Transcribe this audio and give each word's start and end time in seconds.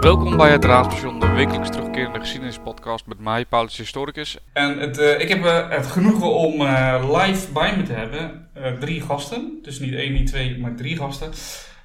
Welkom 0.00 0.36
bij 0.36 0.50
het 0.50 0.64
Raadstation, 0.64 1.20
de 1.20 1.28
wekelijks 1.28 1.70
terugkerende 1.70 2.18
geschiedenispodcast 2.18 3.06
met 3.06 3.18
mij, 3.18 3.44
Paulus 3.44 3.76
Historicus. 3.76 4.38
En 4.52 4.78
het, 4.78 4.98
eh, 4.98 5.20
ik 5.20 5.28
heb 5.28 5.44
eh, 5.44 5.68
het 5.70 5.86
genoegen 5.86 6.34
om 6.34 6.60
eh, 6.60 7.22
live 7.22 7.52
bij 7.52 7.76
me 7.76 7.82
te 7.82 7.92
hebben 7.92 8.48
eh, 8.54 8.72
drie 8.72 9.00
gasten. 9.00 9.58
Dus 9.62 9.78
niet 9.78 9.94
één, 9.94 10.12
niet 10.12 10.26
twee, 10.26 10.58
maar 10.58 10.74
drie 10.74 10.96
gasten. 10.96 11.30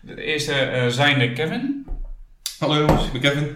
De 0.02 0.23
eerste 0.23 0.54
eh 0.54 0.88
zijn 0.88 1.20
de 1.20 1.33
Kevin. 1.33 1.86
Hallo 2.59 2.75
jongens, 2.75 3.05
ik 3.05 3.11
ben 3.11 3.21
Kevin. 3.21 3.55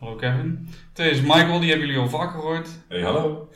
Hallo 0.00 0.14
Kevin. 0.14 0.68
Tweede 0.92 1.14
is 1.14 1.20
Michael, 1.20 1.60
die 1.60 1.68
hebben 1.70 1.86
jullie 1.86 2.02
al 2.02 2.08
vaker 2.08 2.40
gehoord. 2.40 2.68
Hey, 2.88 3.00
hallo. 3.00 3.48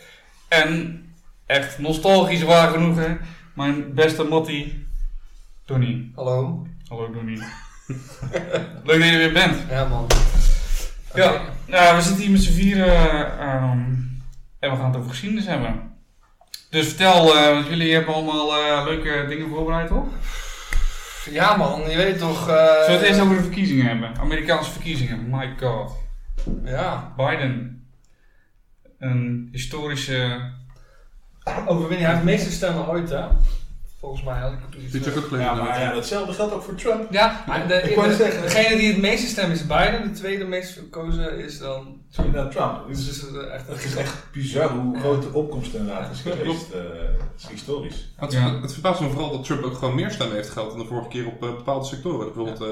En 0.49 1.03
echt 1.47 1.79
nostalgisch 1.79 2.43
waar 2.43 2.69
genoegen, 2.69 3.21
mijn 3.61 3.95
beste 3.95 4.25
Mattie, 4.25 4.87
Donnie. 5.65 6.13
Hallo. 6.15 6.67
Hallo 6.89 7.11
Donnie. 7.13 7.39
Leuk 8.85 8.99
dat 9.01 9.09
je 9.09 9.11
er 9.13 9.19
weer 9.19 9.33
bent. 9.33 9.57
Ja, 9.71 9.85
man. 9.89 10.07
Ja, 11.15 11.41
nou, 11.67 11.97
we 11.97 12.03
zitten 12.03 12.23
hier 12.23 12.31
met 12.31 12.43
z'n 12.43 12.53
vieren 12.53 13.39
ehm, 13.39 13.81
en 14.59 14.71
we 14.71 14.77
gaan 14.77 14.87
het 14.87 14.97
over 14.97 15.11
geschiedenis 15.11 15.47
hebben. 15.47 15.93
Dus 16.71 16.87
vertel, 16.87 17.37
eh, 17.37 17.53
want 17.53 17.67
jullie 17.67 17.93
hebben 17.95 18.15
allemaal 18.15 18.57
eh, 18.57 18.85
leuke 18.85 19.27
dingen 19.29 19.49
voorbereid, 19.49 19.89
toch? 19.89 20.07
Ja, 21.31 21.57
man. 21.57 21.91
Je 21.91 21.97
weet 21.97 22.19
toch... 22.19 22.49
eh, 22.49 22.55
Zullen 22.57 22.87
we 22.87 22.93
het 22.93 23.03
eerst 23.03 23.21
over 23.21 23.37
de 23.37 23.43
verkiezingen 23.43 23.87
hebben? 23.87 24.17
Amerikaanse 24.19 24.71
verkiezingen, 24.71 25.31
my 25.31 25.55
god. 25.61 25.93
Ja. 26.65 27.13
Biden. 27.17 27.85
Een 28.99 29.49
historische... 29.53 30.51
Overwinning. 31.67 32.01
Hij 32.01 32.11
heeft 32.11 32.19
de 32.27 32.31
meeste 32.33 32.51
stemmen 32.51 32.89
ooit, 32.89 33.11
hè? 33.11 33.25
Volgens 34.01 34.23
mij 34.23 34.39
had 34.41 34.53
ik 34.53 34.59
het 34.71 34.83
iets... 34.83 34.93
Dit 34.93 35.07
is 35.07 35.17
ook 35.17 35.25
gelezen. 35.27 35.47
Ja, 35.47 35.55
maar 35.55 35.81
ja, 35.81 35.93
datzelfde 35.95 36.33
geldt 36.33 36.53
ook 36.55 36.63
voor 36.63 36.75
Trump. 36.75 37.13
Ja, 37.13 37.45
maar 37.47 37.69
de, 37.69 37.75
Ik 37.75 37.97
wou 37.97 38.09
de- 38.09 38.15
zeggen- 38.15 38.43
degene 38.43 38.77
die 38.77 38.89
het 38.93 39.01
meeste 39.01 39.27
stemmen 39.27 39.57
is 39.57 39.67
Biden. 39.67 40.03
De 40.03 40.11
tweede 40.11 40.45
meest 40.45 40.73
verkozen 40.73 41.39
is 41.39 41.59
dan... 41.59 42.01
Sorry, 42.11 42.31
nou, 42.31 42.51
Trump. 42.51 42.87
Dus 42.89 43.07
Dus 43.07 43.21
het 43.21 43.31
is 43.35 43.47
echt... 43.47 43.67
het 43.69 43.85
is 43.85 43.95
echt 43.97 44.15
bizar 44.33 44.69
hoe 44.71 44.99
groot 45.01 45.23
de 45.23 45.33
opkomst 45.33 45.75
inderdaad 45.75 46.11
is 46.13 46.21
geweest. 46.21 46.71
eh, 46.71 46.81
Het 46.81 47.41
is 47.43 47.47
historisch. 47.51 48.13
Het, 48.17 48.33
Ja. 48.33 48.61
het 48.61 48.73
verbaast 48.73 49.01
me 49.01 49.09
vooral 49.11 49.31
dat 49.33 49.45
Trump 49.45 49.63
ook 49.65 49.75
gewoon 49.77 49.95
meer 49.95 50.11
stemmen 50.11 50.37
heeft 50.37 50.51
gehad 50.51 50.71
dan 50.71 50.79
de 50.79 50.85
vorige 50.85 51.09
keer 51.09 51.27
op 51.27 51.43
eh, 51.43 51.49
bepaalde 51.57 51.87
sectoren. 51.87 52.27
Bijvoorbeeld 52.27 52.61
eh, 52.61 52.69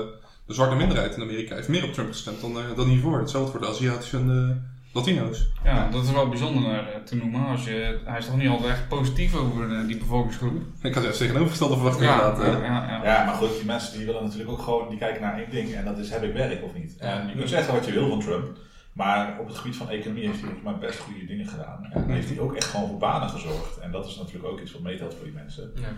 de 0.47 0.55
zwarte 0.55 0.75
minderheid 0.77 1.17
in 1.17 1.23
Amerika 1.23 1.55
heeft 1.55 1.69
meer 1.69 1.85
op 1.85 1.93
Trump 1.93 2.09
gestemd 2.09 2.41
dan, 2.41 2.59
eh, 2.59 2.65
dan 2.77 2.87
hiervoor. 2.87 3.19
Hetzelfde 3.19 3.51
voor 3.51 3.61
de 3.61 3.67
Aziatische 3.69 4.17
en 4.17 4.78
Latino's. 4.93 5.47
Ja, 5.65 5.89
dat 5.91 6.05
is 6.05 6.11
wel 6.11 6.29
bijzonder 6.29 6.79
eh, 6.79 7.01
te 7.05 7.17
noemen. 7.17 7.47
Als 7.47 7.65
je, 7.65 8.01
hij 8.05 8.19
is 8.19 8.25
toch 8.27 8.37
niet 8.37 8.49
altijd 8.49 8.71
echt 8.71 8.89
positief 8.89 9.35
over 9.37 9.79
eh, 9.79 9.87
die 9.87 9.99
bevolkingsgroep? 9.99 10.63
Ik 10.83 10.95
had 10.95 11.03
juist 11.03 11.19
tegenovergestelde 11.19 11.75
verwacht 11.75 12.01
Ja, 12.01 12.13
inderdaad. 12.13 12.39
ja, 12.47 12.53
eh. 12.55 12.63
ja, 12.63 12.89
ja. 12.89 13.05
Ja, 13.05 13.25
maar 13.25 13.35
goed, 13.35 13.55
die 13.57 13.65
mensen 13.65 13.97
die 13.97 14.07
willen 14.07 14.23
natuurlijk 14.23 14.51
ook 14.51 14.59
gewoon, 14.63 14.89
die 14.89 14.99
kijken 14.99 15.23
naar 15.23 15.39
één 15.39 15.51
ding 15.51 15.75
en 15.75 15.85
dat 15.85 15.99
is 15.99 16.11
heb 16.11 16.23
ik 16.23 16.33
werk 16.33 16.63
of 16.65 16.75
niet. 16.75 16.97
En 16.97 17.29
je 17.29 17.35
kunt 17.35 17.49
zeggen 17.49 17.75
wat 17.75 17.87
je 17.87 17.93
wil 17.93 18.09
van 18.09 18.21
Trump, 18.21 18.57
maar 18.93 19.37
op 19.41 19.47
het 19.47 19.57
gebied 19.57 19.77
van 19.77 19.91
economie 19.91 20.27
heeft 20.27 20.41
hij 20.41 20.51
volgens 20.51 20.65
mij 20.65 20.79
best 20.89 20.99
goede 20.99 21.27
dingen 21.27 21.47
gedaan. 21.47 21.85
En 21.93 22.09
heeft 22.11 22.29
hij 22.29 22.39
ook 22.39 22.55
echt 22.55 22.67
gewoon 22.71 22.89
voor 22.89 22.99
banen 22.99 23.29
gezorgd. 23.29 23.79
En 23.79 23.91
dat 23.93 24.07
is 24.07 24.17
natuurlijk 24.17 24.47
ook 24.53 24.61
iets 24.61 24.73
wat 24.73 24.83
meetelt 24.83 25.15
voor 25.15 25.25
die 25.25 25.33
mensen. 25.35 25.71
Ja. 25.75 25.89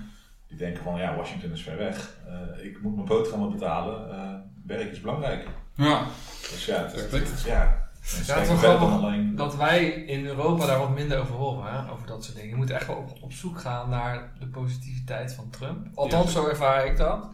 Die 0.48 0.58
denken 0.58 0.82
van 0.82 0.98
ja, 0.98 1.16
Washington 1.16 1.52
is 1.52 1.62
ver 1.62 1.76
weg, 1.76 2.16
Eh, 2.58 2.64
ik 2.64 2.82
moet 2.82 2.94
mijn 2.94 3.06
boterhammen 3.06 3.50
betalen, 3.50 4.10
Eh, 4.10 4.34
werk 4.66 4.90
is 4.92 5.00
belangrijk. 5.00 5.46
ja. 5.74 6.02
Dus 6.50 6.64
ja, 6.66 6.76
het, 6.82 6.92
Perfect. 6.92 7.30
het- 7.30 7.42
ja, 7.42 7.88
Ja, 8.10 8.16
het 8.16 8.26
is 8.26 8.26
kijken 8.26 8.48
wel 8.48 8.58
verder 8.58 8.78
dan 8.78 8.88
grappig 8.88 9.08
alleen. 9.08 9.36
dat 9.36 9.56
wij 9.56 9.84
in 9.88 10.26
Europa 10.26 10.66
daar 10.66 10.78
wat 10.78 10.94
minder 10.94 11.18
over 11.18 11.34
horen, 11.34 11.72
hè? 11.72 11.90
over 11.92 12.06
dat 12.06 12.24
soort 12.24 12.36
dingen. 12.36 12.50
Je 12.50 12.56
moet 12.56 12.70
echt 12.70 12.86
wel 12.86 12.96
op, 12.96 13.18
op 13.20 13.32
zoek 13.32 13.58
gaan 13.60 13.88
naar 13.88 14.32
de 14.38 14.46
positiviteit 14.46 15.34
van 15.34 15.50
Trump. 15.50 15.86
Althans, 15.94 16.32
zo 16.32 16.48
ervaar 16.48 16.86
ik 16.86 16.96
dat. 16.96 17.28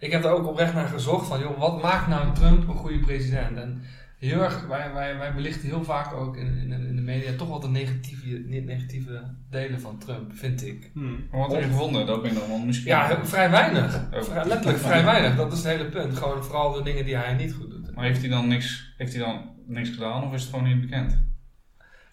Ik 0.00 0.12
heb 0.12 0.24
er 0.24 0.30
ook 0.30 0.46
oprecht 0.46 0.74
naar 0.74 0.88
gezocht 0.88 1.26
van, 1.26 1.40
joh, 1.40 1.58
wat 1.58 1.82
maakt 1.82 2.08
nou 2.08 2.34
Trump 2.34 2.68
een 2.68 2.74
goede 2.74 3.00
president? 3.00 3.56
En 3.56 3.82
heel 4.18 4.40
erg, 4.42 4.66
wij, 4.66 4.92
wij, 4.92 5.18
wij 5.18 5.34
belichten 5.34 5.68
heel 5.68 5.84
vaak 5.84 6.12
ook 6.14 6.36
in, 6.36 6.46
in, 6.58 6.72
in 6.72 6.96
de 6.96 7.02
media 7.02 7.30
toch 7.36 7.48
wel 7.48 7.60
de 7.60 7.68
negatieve, 7.68 8.42
niet 8.46 8.64
negatieve 8.64 9.22
delen 9.50 9.80
van 9.80 9.98
Trump, 9.98 10.30
vind 10.34 10.66
ik. 10.66 10.90
Hmm. 10.94 11.26
Maar 11.30 11.40
wat 11.40 11.52
heb 11.52 11.62
je 11.62 11.68
gevonden? 11.68 12.06
Dat 12.06 12.22
ben 12.22 12.30
ik 12.30 12.38
dan 12.38 12.48
wel 12.48 12.58
misschien. 12.58 12.88
Ja, 12.88 13.24
vrij 13.24 13.50
weinig. 13.50 14.00
Oh. 14.14 14.22
Vrij- 14.22 14.44
letterlijk 14.46 14.78
vrij 14.78 15.04
weinig, 15.12 15.36
dat 15.36 15.52
is 15.52 15.58
het 15.58 15.66
hele 15.66 15.84
punt. 15.88 16.16
Gewoon 16.16 16.44
vooral 16.44 16.72
de 16.72 16.82
dingen 16.82 17.04
die 17.04 17.16
hij 17.16 17.34
niet 17.34 17.52
goed 17.54 17.70
doet. 17.70 17.71
Maar 17.94 18.04
heeft 18.04 18.20
hij 18.20 18.28
dan 18.28 18.48
niks, 18.48 18.94
heeft 18.96 19.14
hij 19.14 19.22
dan 19.22 19.50
niks 19.66 19.90
gedaan 19.90 20.24
of 20.24 20.32
is 20.32 20.42
het 20.42 20.50
gewoon 20.50 20.68
niet 20.68 20.80
bekend? 20.80 21.12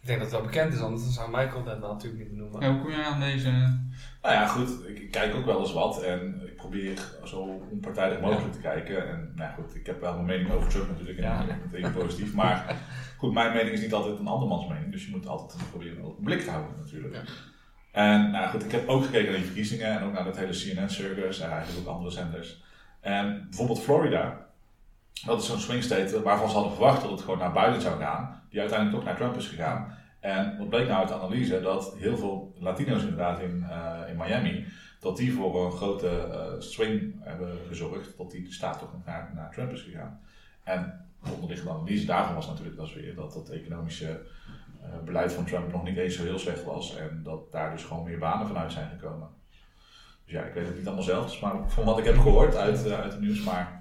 Ik 0.02 0.08
denk 0.08 0.20
dat 0.20 0.32
het 0.32 0.40
wel 0.40 0.50
bekend 0.50 0.74
is, 0.74 0.80
anders 0.80 1.14
zou 1.14 1.30
Michael 1.30 1.64
dat 1.64 1.80
natuurlijk 1.80 2.24
niet 2.24 2.30
benoemen. 2.30 2.62
Ja, 2.62 2.72
hoe 2.72 2.82
kom 2.82 2.92
je 2.92 3.04
aan 3.04 3.20
deze... 3.20 3.50
Nou 4.22 4.34
ja, 4.34 4.48
goed, 4.48 4.88
ik 4.88 5.12
kijk 5.12 5.36
ook 5.36 5.46
wel 5.46 5.60
eens 5.60 5.74
wat 5.74 6.04
en 6.04 6.42
ik 6.46 6.56
probeer 6.56 7.00
zo 7.24 7.40
onpartijdig 7.72 8.22
mogelijk 8.22 8.54
te 8.54 8.60
kijken. 8.60 9.10
En 9.10 9.32
nou 9.36 9.50
ja, 9.50 9.56
goed, 9.56 9.76
ik 9.76 9.86
heb 9.86 10.02
wel 10.02 10.14
mijn 10.14 10.26
mening 10.26 10.52
over 10.52 10.70
Trump 10.70 10.90
natuurlijk 10.90 11.18
en 11.18 11.24
Ja. 11.24 11.42
ik 11.42 11.48
ben 11.48 11.60
meteen 11.72 11.92
positief. 11.94 12.34
Maar 12.34 12.76
goed, 13.18 13.34
mijn 13.34 13.54
mening 13.54 13.74
is 13.74 13.82
niet 13.82 13.94
altijd 13.94 14.20
een 14.20 14.28
andermans 14.28 14.68
mening, 14.68 14.92
dus 14.92 15.06
je 15.06 15.12
moet 15.12 15.28
altijd 15.28 15.70
proberen 15.70 16.04
een 16.04 16.24
blik 16.24 16.42
te 16.42 16.50
houden 16.50 16.76
natuurlijk. 16.78 17.14
Ja. 17.14 17.22
En 17.92 18.22
nou 18.32 18.44
ja, 18.44 18.48
goed, 18.48 18.66
ik 18.66 18.72
heb 18.72 18.88
ook 18.88 19.04
gekeken 19.06 19.26
naar 19.26 19.36
die 19.36 19.46
verkiezingen 19.46 19.88
en 19.88 20.04
ook 20.04 20.14
naar 20.14 20.24
dat 20.24 20.38
hele 20.38 20.52
CNN-circus 20.52 21.40
en 21.40 21.52
eigenlijk 21.52 21.88
ook 21.88 21.96
andere 21.96 22.12
zenders. 22.12 22.64
En 23.02 23.48
bijvoorbeeld 23.50 23.82
Florida, 23.82 24.48
dat 25.26 25.42
is 25.42 25.48
zo'n 25.48 25.60
swing 25.60 25.84
state 25.84 26.22
waarvan 26.22 26.50
ze 26.50 26.54
hadden 26.54 26.74
verwacht 26.74 27.02
dat 27.02 27.12
het 27.12 27.22
gewoon 27.22 27.40
naar 27.40 27.52
Biden 27.52 27.82
zou 27.82 28.00
gaan, 28.00 28.42
die 28.50 28.60
uiteindelijk 28.60 28.98
toch 28.98 29.08
naar 29.08 29.18
Trump 29.18 29.36
is 29.36 29.48
gegaan. 29.48 29.98
En 30.20 30.58
wat 30.58 30.70
bleek 30.70 30.88
nou 30.88 31.00
uit 31.00 31.08
de 31.08 31.14
analyse? 31.14 31.62
Dat 31.62 31.96
heel 31.98 32.18
veel 32.18 32.56
Latino's 32.60 33.02
inderdaad 33.02 33.40
in, 33.40 33.66
eh, 33.70 34.10
in 34.10 34.18
Miami, 34.18 34.66
dat 35.00 35.18
die 35.18 35.34
voor 35.34 35.66
een 35.66 35.72
grote 35.72 36.08
eh, 36.10 36.60
swing 36.60 37.16
hebben 37.20 37.58
gezorgd, 37.68 38.18
dat 38.18 38.32
die 38.32 38.54
staat 38.54 38.80
toch 38.80 38.92
naar, 39.06 39.32
naar 39.36 39.52
Trump 39.52 39.72
is 39.72 39.82
gegaan. 39.82 40.20
En 40.64 41.06
de 41.24 41.32
onderliggende 41.32 41.74
analyse 41.74 42.06
daarvan 42.06 42.36
was 42.36 42.48
natuurlijk 42.48 42.78
dat 42.78 42.94
weer 42.94 43.16
dat 43.16 43.34
het 43.34 43.50
economische 43.50 44.22
eh, 44.82 44.90
beleid 45.06 45.34
van 45.34 45.46
Trump 45.46 45.72
nog 45.72 45.84
niet 45.84 45.98
eens 45.98 46.16
zo 46.16 46.24
heel 46.24 46.40
slecht 46.40 46.64
was 46.64 46.96
en 46.96 47.22
dat 47.24 47.52
daar 47.52 47.72
dus 47.72 47.84
gewoon 47.84 48.04
meer 48.04 48.20
banen 48.20 48.48
vanuit 48.48 48.72
zijn 48.72 48.90
gekomen. 48.90 49.28
Dus 50.26 50.34
ja, 50.34 50.44
ik 50.44 50.54
weet 50.54 50.68
het 50.68 50.78
niet 50.78 50.86
allemaal 50.86 51.04
zelf, 51.04 51.42
maar 51.42 51.70
van 51.70 51.84
wat 51.84 51.98
ik 51.98 52.06
heb 52.06 52.18
gehoord 52.18 52.56
uit, 52.56 52.92
uit 52.92 53.12
het 53.12 53.22
nieuws, 53.22 53.44
maar 53.44 53.79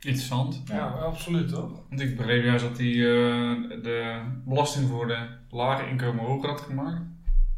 Interessant. 0.00 0.62
Ja, 0.66 0.86
absoluut 0.86 1.48
toch? 1.48 1.70
Want 1.88 2.00
ik 2.00 2.16
begreep 2.16 2.44
juist 2.44 2.64
dat 2.64 2.78
hij 2.78 2.86
eh, 2.88 3.82
de 3.82 4.20
belasting 4.44 4.88
voor 4.88 5.06
de 5.06 5.26
lage 5.50 5.88
inkomen 5.88 6.24
hoger 6.24 6.48
had 6.48 6.60
gemaakt. 6.60 7.02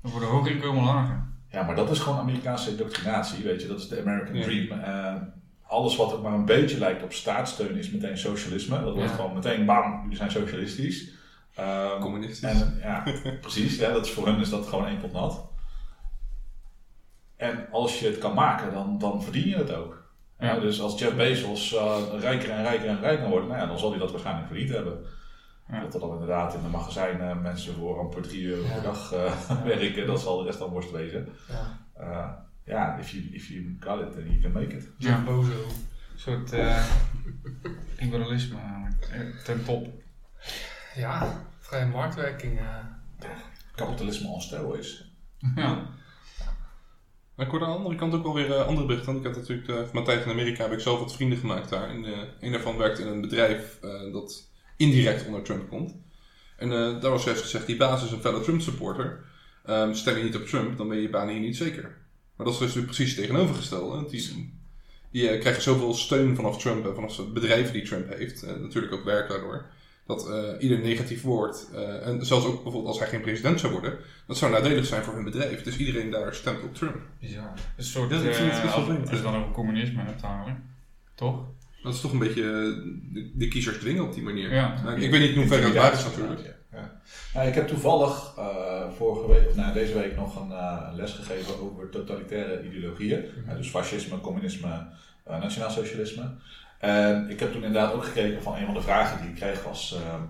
En 0.02 0.10
voor 0.10 0.20
de 0.20 0.26
hoge 0.26 0.50
inkomen 0.50 0.84
lager. 0.84 1.24
Ja, 1.50 1.62
maar 1.62 1.74
dat 1.74 1.90
is 1.90 1.98
gewoon 1.98 2.18
Amerikaanse 2.18 2.70
indoctrinatie, 2.70 3.44
weet 3.44 3.62
je. 3.62 3.68
Dat 3.68 3.78
is 3.78 3.88
de 3.88 4.00
American 4.00 4.34
Ja. 4.36 4.42
Dream. 4.42 4.80
Eh, 4.80 5.14
alles 5.62 5.96
wat 5.96 6.12
ook 6.14 6.22
maar 6.22 6.32
een 6.32 6.44
beetje 6.44 6.78
lijkt 6.78 7.02
op 7.02 7.12
staatssteun 7.12 7.76
is 7.76 7.90
meteen 7.90 8.18
socialisme. 8.18 8.80
Dat 8.80 8.94
wordt 8.94 9.10
Ja. 9.10 9.16
gewoon 9.16 9.34
meteen 9.34 9.64
bam, 9.66 10.00
jullie 10.02 10.16
zijn 10.16 10.30
socialistisch. 10.30 11.10
Ehm, 11.54 12.00
Communistisch. 12.00 12.50
En 12.50 12.78
ja, 12.80 13.02
precies. 13.40 13.76
Ja, 13.78 13.92
dat 13.92 14.04
is, 14.06 14.12
voor 14.12 14.26
hen 14.26 14.40
is 14.40 14.50
dat 14.50 14.66
gewoon 14.66 14.86
één 14.86 14.98
pot 15.00 15.12
nat. 15.12 15.50
En 17.36 17.66
als 17.70 18.00
je 18.00 18.06
het 18.06 18.18
kan 18.18 18.34
maken, 18.34 18.72
dan, 18.72 18.98
dan 18.98 19.22
verdien 19.22 19.48
je 19.48 19.56
het 19.56 19.72
ook. 19.74 20.01
Ja, 20.42 20.54
Ja. 20.54 20.60
dus 20.60 20.80
als 20.80 20.98
Jeff 20.98 21.16
Bezos 21.16 21.74
eh, 21.74 21.96
rijker 22.20 22.50
en 22.50 22.62
rijker 22.62 22.88
en 22.88 23.00
rijker 23.00 23.28
wordt, 23.28 23.46
nou 23.48 23.58
ja, 23.60 23.66
dan 23.66 23.78
zal 23.78 23.90
hij 23.90 23.98
dat 23.98 24.10
waarschijnlijk 24.10 24.46
verdiend 24.46 24.70
hebben. 24.70 25.04
Ja. 25.68 25.80
Dat 25.80 25.94
er 25.94 26.00
dan 26.00 26.12
inderdaad 26.12 26.54
in 26.54 26.62
de 26.62 26.68
magazijnen 26.68 27.42
mensen 27.42 27.74
voor 27.74 27.98
amper 27.98 28.22
3 28.22 28.46
euro 28.46 28.62
per 28.62 28.76
Ja. 28.76 28.80
dag 28.82 29.12
eh, 29.12 29.62
werken, 29.64 30.06
dat 30.06 30.20
zal 30.20 30.38
de 30.38 30.44
rest 30.44 30.58
dan 30.58 30.70
worst 30.70 30.90
wezen. 30.90 31.28
Ja. 31.48 31.80
Uh, 32.00 32.28
ja, 32.64 32.98
if 32.98 33.10
you, 33.10 33.24
if 33.32 33.48
you 33.48 33.76
got 33.80 34.00
it, 34.00 34.12
then 34.12 34.26
you 34.30 34.40
can 34.40 34.52
make 34.52 34.76
it. 34.76 34.88
Ja. 34.98 35.22
Bozo. 35.24 35.50
Een 35.52 36.18
soort 36.18 36.52
eh, 36.52 36.84
liberalisme. 37.98 38.58
Eh, 39.12 39.20
Ten 39.44 39.64
top. 39.64 39.86
Ja, 40.94 41.42
vrije 41.58 41.86
marktwerking. 41.86 42.58
eh. 42.58 42.76
Kapitalisme 43.74 44.28
on 44.28 44.40
steroids. 44.40 45.10
Ja. 45.54 45.86
Maar 47.34 47.44
ik 47.46 47.50
hoorde 47.50 47.66
aan 47.66 47.72
de 47.72 47.78
andere 47.78 47.96
kant 47.96 48.14
ook 48.14 48.22
wel 48.22 48.34
weer 48.34 48.52
eh, 48.52 48.66
andere 48.66 48.86
berichten. 48.86 49.12
Want 49.12 49.26
ik 49.26 49.32
had 49.32 49.40
natuurlijk 49.40 49.66
van 49.66 49.88
mijn 49.92 50.04
tijd 50.04 50.24
in 50.24 50.30
Amerika 50.30 50.62
heb 50.62 50.72
ik 50.72 50.80
zelf 50.80 50.98
wat 50.98 51.14
vrienden 51.14 51.38
gemaakt 51.38 51.68
daar. 51.68 51.88
En 51.88 52.04
eh, 52.04 52.18
een 52.40 52.52
daarvan 52.52 52.76
werkte 52.76 53.02
in 53.02 53.08
een 53.08 53.20
bedrijf 53.20 53.78
eh, 53.82 54.12
dat 54.12 54.50
indirect 54.76 55.26
onder 55.26 55.42
Trump 55.42 55.68
komt. 55.68 55.94
En 56.56 56.70
daar 56.70 57.10
was 57.10 57.24
juist 57.24 57.42
gezegd, 57.42 57.66
die 57.66 57.76
baas 57.76 58.04
is 58.04 58.10
een 58.10 58.20
felle 58.20 58.40
Trump 58.40 58.60
supporter. 58.60 59.24
Ehm, 59.64 59.92
stem 59.94 60.16
je 60.16 60.22
niet 60.22 60.36
op 60.36 60.46
Trump, 60.46 60.76
dan 60.76 60.88
ben 60.88 60.96
je 60.96 61.02
je 61.02 61.10
baan 61.10 61.28
hier 61.28 61.40
niet 61.40 61.56
zeker. 61.56 61.96
Maar 62.36 62.46
dat 62.46 62.60
is 62.60 62.72
dus 62.72 62.84
precies 62.84 63.14
tegenovergestelde. 63.14 63.94
Want 63.94 64.10
Die, 65.10 65.38
krijgen 65.38 65.62
zoveel 65.62 65.94
steun 65.94 66.36
vanaf 66.36 66.58
Trump 66.58 66.86
en 66.86 66.94
vanaf 66.94 67.16
de 67.16 67.22
bedrijven 67.22 67.72
die 67.72 67.82
Trump 67.82 68.08
heeft. 68.08 68.46
Natuurlijk 68.60 68.92
ook 68.92 69.04
werk 69.04 69.28
daardoor. 69.28 69.66
Dat 70.16 70.28
eh, 70.30 70.62
ieder 70.62 70.78
negatief 70.78 71.22
woord, 71.22 71.66
eh, 71.74 72.06
en 72.06 72.26
zelfs 72.26 72.46
ook 72.46 72.62
bijvoorbeeld 72.62 72.86
als 72.86 72.98
hij 72.98 73.08
geen 73.08 73.20
president 73.20 73.60
zou 73.60 73.72
worden, 73.72 73.98
dat 74.26 74.36
zou 74.36 74.52
nadelig 74.52 74.86
zijn 74.86 75.02
voor 75.02 75.14
hun 75.14 75.24
bedrijf. 75.24 75.62
Dus 75.62 75.76
iedereen 75.76 76.10
daar 76.10 76.34
stemt 76.34 76.62
op 76.62 76.74
Trump. 76.74 76.96
Bizar. 77.20 77.52
Een 77.76 77.84
soort, 77.84 78.10
Ja, 78.10 78.16
eh, 78.16 78.22
best 78.22 78.40
wel 78.40 78.72
als, 78.72 78.88
als 78.88 79.10
je 79.10 79.16
ja. 79.16 79.22
dan 79.22 79.36
over 79.36 79.52
communisme 79.52 80.02
hebt 80.02 80.22
eigenlijk. 80.22 80.58
Toch? 81.14 81.44
Dat 81.82 81.94
is 81.94 82.00
toch 82.00 82.12
een 82.12 82.18
beetje 82.18 82.42
de, 83.12 83.30
de 83.34 83.48
kiezers 83.48 83.78
dwingen 83.78 84.04
op 84.04 84.14
die 84.14 84.22
manier. 84.22 84.54
Ja. 84.54 84.82
Nou, 84.84 85.00
ik 85.00 85.10
weet 85.10 85.20
niet 85.20 85.30
in 85.30 85.36
hoeverre 85.36 85.64
het 85.64 85.74
waar 85.74 85.92
is 85.92 86.04
natuurlijk. 86.04 86.60
Nou, 87.34 87.48
ik 87.48 87.54
heb 87.54 87.68
toevallig 87.68 88.32
eh, 88.38 88.90
vorige 88.96 89.28
week, 89.32 89.54
nou, 89.54 89.72
deze 89.72 89.94
week 89.94 90.16
nog 90.16 90.40
een, 90.40 90.52
eh, 90.52 90.88
les 90.94 91.12
gegeven 91.12 91.60
over 91.60 91.88
totalitaire 91.88 92.64
ideologieën. 92.66 93.24
Eh, 93.48 93.56
dus 93.56 93.68
fascisme, 93.68 94.20
communisme, 94.20 94.86
uh, 95.28 95.40
nationaal 95.40 95.70
socialisme. 95.70 96.30
En 96.82 97.30
ik 97.30 97.40
heb 97.40 97.52
toen 97.52 97.64
inderdaad 97.64 97.92
ook 97.92 98.04
gekeken 98.04 98.42
van 98.42 98.56
een 98.56 98.64
van 98.64 98.74
de 98.74 98.82
vragen 98.82 99.20
die 99.20 99.30
ik 99.30 99.36
kreeg 99.36 99.64
was, 99.64 99.94
ehm, 99.94 100.22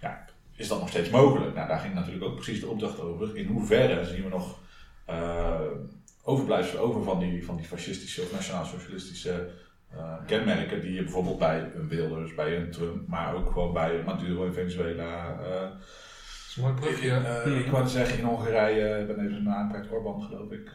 ja, 0.00 0.24
is 0.56 0.68
dat 0.68 0.80
nog 0.80 0.88
steeds 0.88 1.10
mogelijk? 1.10 1.54
Nou, 1.54 1.68
daar 1.68 1.78
ging 1.78 1.94
natuurlijk 1.94 2.24
ook 2.24 2.34
precies 2.34 2.60
de 2.60 2.66
opdracht 2.66 3.00
over. 3.00 3.36
In 3.36 3.46
hoeverre 3.46 4.04
zien 4.04 4.22
we 4.22 4.28
nog 4.28 4.58
uh, 5.10 5.60
overblijfselen 6.22 6.82
over 6.82 7.02
van 7.02 7.18
die, 7.18 7.44
van 7.44 7.56
die 7.56 7.66
fascistische 7.66 8.22
of 8.22 8.32
nationaal-socialistische 8.32 9.50
uh, 9.94 10.14
kenmerken 10.26 10.80
die 10.80 10.92
je 10.92 11.02
bijvoorbeeld 11.02 11.38
bij 11.38 11.70
een 11.74 11.88
Wilders, 11.88 12.34
bij 12.34 12.56
een 12.56 12.70
Trump, 12.70 13.08
maar 13.08 13.34
ook 13.34 13.50
gewoon 13.52 13.72
bij 13.72 14.02
Maduro 14.04 14.44
in 14.44 14.52
Venezuela. 14.52 15.38
Uh, 15.40 15.60
dat 15.60 15.72
is 16.48 16.54
een 16.56 16.62
mooi 16.62 16.74
brugje. 16.74 17.20
Uh, 17.46 17.58
Ik 17.58 17.70
wou 17.70 17.88
zeggen 17.88 18.18
in 18.18 18.24
Hongarije, 18.24 19.00
ik 19.00 19.06
ben 19.06 19.26
even 19.26 19.42
naam 19.42 19.68
kwijt, 19.68 19.90
Orbán 19.90 20.22
geloof 20.22 20.50
ik. 20.50 20.70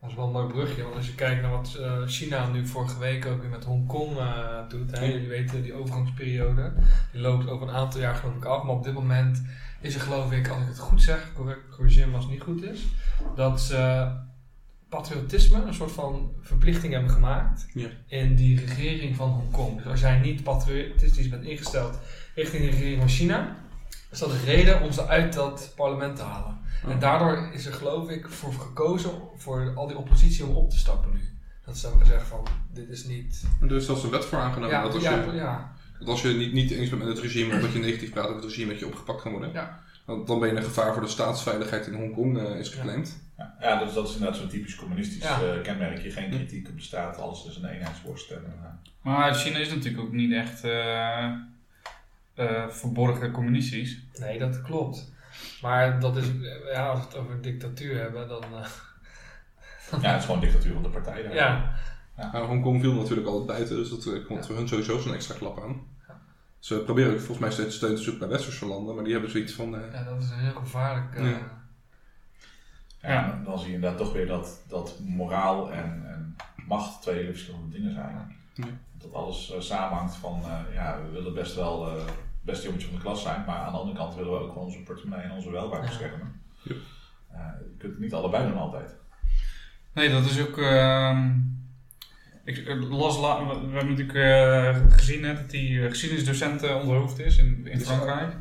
Dat 0.00 0.10
is 0.10 0.16
wel 0.16 0.24
een 0.26 0.32
mooi 0.32 0.46
brugje, 0.46 0.82
want 0.82 0.94
als 0.96 1.06
je 1.06 1.14
kijkt 1.14 1.42
naar 1.42 1.50
wat 1.50 1.78
China 2.06 2.48
nu 2.48 2.66
vorige 2.66 2.98
week 2.98 3.26
ook 3.26 3.40
weer 3.40 3.50
met 3.50 3.64
Hongkong 3.64 4.16
doet, 4.68 4.90
hè, 4.98 5.04
jullie 5.04 5.28
weten 5.28 5.62
die 5.62 5.72
overgangsperiode, 5.74 6.72
die 7.12 7.20
loopt 7.20 7.48
over 7.48 7.68
een 7.68 7.74
aantal 7.74 8.00
jaar 8.00 8.14
geloof 8.14 8.34
ik 8.36 8.44
af, 8.44 8.62
maar 8.62 8.74
op 8.74 8.84
dit 8.84 8.94
moment 8.94 9.42
is 9.80 9.94
er 9.94 10.00
geloof 10.00 10.32
ik, 10.32 10.48
als 10.48 10.62
ik 10.62 10.68
het 10.68 10.78
goed 10.78 11.02
zeg, 11.02 11.32
corrigeer 11.70 12.08
me 12.08 12.14
als 12.14 12.24
het 12.24 12.32
niet 12.32 12.42
goed 12.42 12.62
is, 12.62 12.86
dat 13.34 13.60
ze 13.60 14.10
patriotisme 14.88 15.62
een 15.62 15.74
soort 15.74 15.92
van 15.92 16.32
verplichting 16.40 16.92
hebben 16.92 17.10
gemaakt 17.10 17.66
Ja. 17.74 17.88
in 18.06 18.34
die 18.36 18.60
regering 18.60 19.16
van 19.16 19.28
Hongkong. 19.30 19.76
Dus 19.76 19.86
als 19.86 20.00
jij 20.00 20.18
niet 20.18 20.42
patriotistisch 20.42 21.28
bent 21.28 21.44
ingesteld 21.44 21.98
richting 22.34 22.64
de 22.64 22.70
regering 22.70 22.98
van 22.98 23.08
China, 23.08 23.56
is 24.10 24.18
dat 24.18 24.30
de 24.30 24.44
reden 24.44 24.82
om 24.82 24.92
ze 24.92 25.06
uit 25.06 25.32
dat 25.32 25.72
parlement 25.76 26.16
te 26.16 26.22
halen. 26.22 26.57
En 26.86 26.98
daardoor 26.98 27.48
is 27.52 27.66
er 27.66 27.72
geloof 27.72 28.10
ik 28.10 28.28
voor 28.28 28.52
gekozen 28.52 29.10
voor 29.36 29.72
al 29.74 29.86
die 29.86 29.96
oppositie 29.96 30.44
om 30.46 30.56
op 30.56 30.70
te 30.70 30.78
stappen 30.78 31.12
nu. 31.12 31.20
Dat 31.64 31.78
ze 31.78 31.86
hebben 31.86 32.06
gezegd 32.06 32.26
van, 32.28 32.46
dit 32.72 32.88
is 32.88 33.04
niet... 33.04 33.44
Er 33.60 33.72
is 33.76 33.84
zelfs 33.86 34.02
een 34.02 34.10
wet 34.10 34.24
voor 34.24 34.38
aangenomen 34.38 34.76
Ja, 34.76 34.82
dat 34.82 34.94
als 34.94 35.02
ja, 35.02 35.22
je, 35.24 35.32
ja. 35.32 35.72
dat 35.98 36.08
als 36.08 36.22
je 36.22 36.28
niet, 36.28 36.52
niet 36.52 36.70
eens 36.70 36.88
bent 36.88 37.00
met 37.04 37.10
het 37.10 37.20
regime 37.20 37.54
of 37.54 37.60
dat 37.60 37.72
je 37.72 37.78
negatief 37.78 38.12
praat 38.12 38.24
over 38.24 38.36
het 38.36 38.44
regime, 38.44 38.70
dat 38.70 38.78
je 38.78 38.86
opgepakt 38.86 39.22
kan 39.22 39.32
worden. 39.32 39.52
Ja. 39.52 39.80
Dan, 40.06 40.24
dan 40.24 40.38
ben 40.40 40.48
je 40.48 40.56
een 40.56 40.62
gevaar 40.62 40.92
voor 40.92 41.02
de 41.02 41.08
staatsveiligheid 41.08 41.86
in 41.86 41.94
Hongkong 41.94 42.38
eh, 42.38 42.58
is 42.58 42.68
geclaimd. 42.68 43.18
Ja, 43.36 43.56
ja 43.60 43.84
dus 43.84 43.94
dat 43.94 44.08
is 44.08 44.14
inderdaad 44.14 44.38
zo'n 44.38 44.48
typisch 44.48 44.74
communistisch 44.74 45.22
Ja. 45.22 45.40
eh, 45.42 45.62
kenmerkje. 45.62 46.10
Geen 46.10 46.30
kritiek 46.30 46.68
op 46.68 46.76
de 46.76 46.82
staat, 46.82 47.18
alles 47.18 47.46
is 47.46 47.56
een 47.56 47.64
eenheidsworst. 47.68 48.30
En, 48.30 48.44
eh, 48.62 48.68
Maar 49.02 49.34
China 49.34 49.58
is 49.58 49.68
natuurlijk 49.68 50.02
ook 50.04 50.12
niet 50.12 50.32
echt 50.32 50.64
eh, 50.64 51.24
eh, 52.34 52.68
verborgen 52.68 53.30
communistisch. 53.30 53.98
Nee, 54.18 54.38
dat 54.38 54.62
klopt. 54.62 55.12
Maar 55.62 56.00
dat 56.00 56.16
is, 56.16 56.24
ja, 56.72 56.86
als 56.88 56.98
we 57.00 57.04
het 57.06 57.16
over 57.16 57.42
dictatuur 57.42 58.00
hebben, 58.00 58.28
dan... 58.28 58.42
eh, 58.42 58.66
ja, 60.02 60.10
het 60.10 60.18
is 60.20 60.24
gewoon 60.24 60.40
dictatuur 60.40 60.72
van 60.72 60.82
de 60.82 60.88
partij. 60.88 61.22
daar. 61.22 61.34
ja, 61.34 61.74
Maar 62.16 62.42
Hongkong 62.42 62.80
viel 62.80 62.92
natuurlijk 62.94 63.26
altijd 63.26 63.46
buiten, 63.46 63.76
dus 63.76 63.90
dat 63.90 64.06
eh, 64.14 64.26
komt 64.26 64.38
Ja. 64.40 64.46
voor 64.46 64.56
hun 64.56 64.68
sowieso 64.68 64.98
zo'n 64.98 65.14
extra 65.14 65.34
klap 65.34 65.62
aan. 65.62 65.86
Ja. 66.08 66.20
Ze 66.58 66.78
proberen 66.78 67.10
ook 67.12 67.18
volgens 67.18 67.38
mij 67.38 67.50
steeds 67.50 67.76
steun 67.76 67.94
te 67.96 68.02
zoeken 68.02 68.20
bij 68.20 68.36
westerse 68.36 68.66
landen, 68.66 68.94
maar 68.94 69.04
die 69.04 69.12
hebben 69.12 69.30
zoiets 69.30 69.52
van... 69.52 69.74
eh, 69.76 69.92
ja, 69.92 70.02
dat 70.02 70.22
is 70.22 70.30
een 70.30 70.38
heel 70.38 70.54
gevaarlijk... 70.54 71.14
eh, 71.14 71.30
Ja. 71.30 71.56
Ja, 73.00 73.28
dan- 73.28 73.44
dan 73.44 73.58
zie 73.58 73.68
je 73.68 73.74
inderdaad 73.74 73.98
toch 73.98 74.12
weer 74.12 74.26
dat, 74.26 74.62
dat 74.68 74.98
moraal 75.04 75.72
en, 75.72 76.02
en 76.06 76.36
macht 76.66 77.02
twee 77.02 77.16
hele 77.16 77.30
verschillende 77.30 77.70
dingen 77.76 77.92
zijn. 77.92 78.36
Ja. 78.54 78.64
Dat 78.92 79.12
alles 79.12 79.52
eh, 79.52 79.60
samenhangt 79.60 80.14
van, 80.16 80.42
eh, 80.44 80.74
ja, 80.74 81.00
we 81.02 81.10
willen 81.10 81.34
best 81.34 81.54
wel 81.54 81.86
eh, 81.96 82.04
beste 82.52 82.66
jongetje 82.66 82.86
van 82.88 82.96
de 82.96 83.02
klas 83.02 83.22
zijn, 83.22 83.44
maar 83.46 83.56
aan 83.56 83.72
de 83.72 83.78
andere 83.78 83.96
kant 83.96 84.14
willen 84.14 84.32
we 84.32 84.38
ook 84.38 84.48
gewoon 84.52 84.64
onze 84.64 84.82
portemonnee 84.82 85.24
en 85.24 85.30
onze 85.32 85.50
welvaart 85.50 85.86
beschermen. 85.86 86.40
Ja. 86.62 86.74
Eh, 87.32 87.38
je 87.60 87.76
kunt 87.78 87.92
het 87.92 88.00
niet 88.00 88.14
allebei 88.14 88.48
doen 88.48 88.58
altijd. 88.58 88.96
Nee, 89.92 90.10
dat 90.10 90.24
is 90.24 90.40
ook. 90.40 90.58
ehm, 90.58 91.30
ik 92.44 92.58
eh, 92.58 92.90
las 92.90 93.18
la- 93.18 93.46
we, 93.46 93.52
hebben 93.52 93.88
natuurlijk 93.96 94.14
eh, 94.18 94.76
gezien 94.96 95.24
hè, 95.24 95.34
dat 95.34 95.50
die 95.50 95.88
geschiedenisdocent 95.88 96.62
onderhoofd 96.74 97.18
is 97.18 97.38
in, 97.38 97.66
in 97.66 97.80
Frankrijk. 97.80 98.32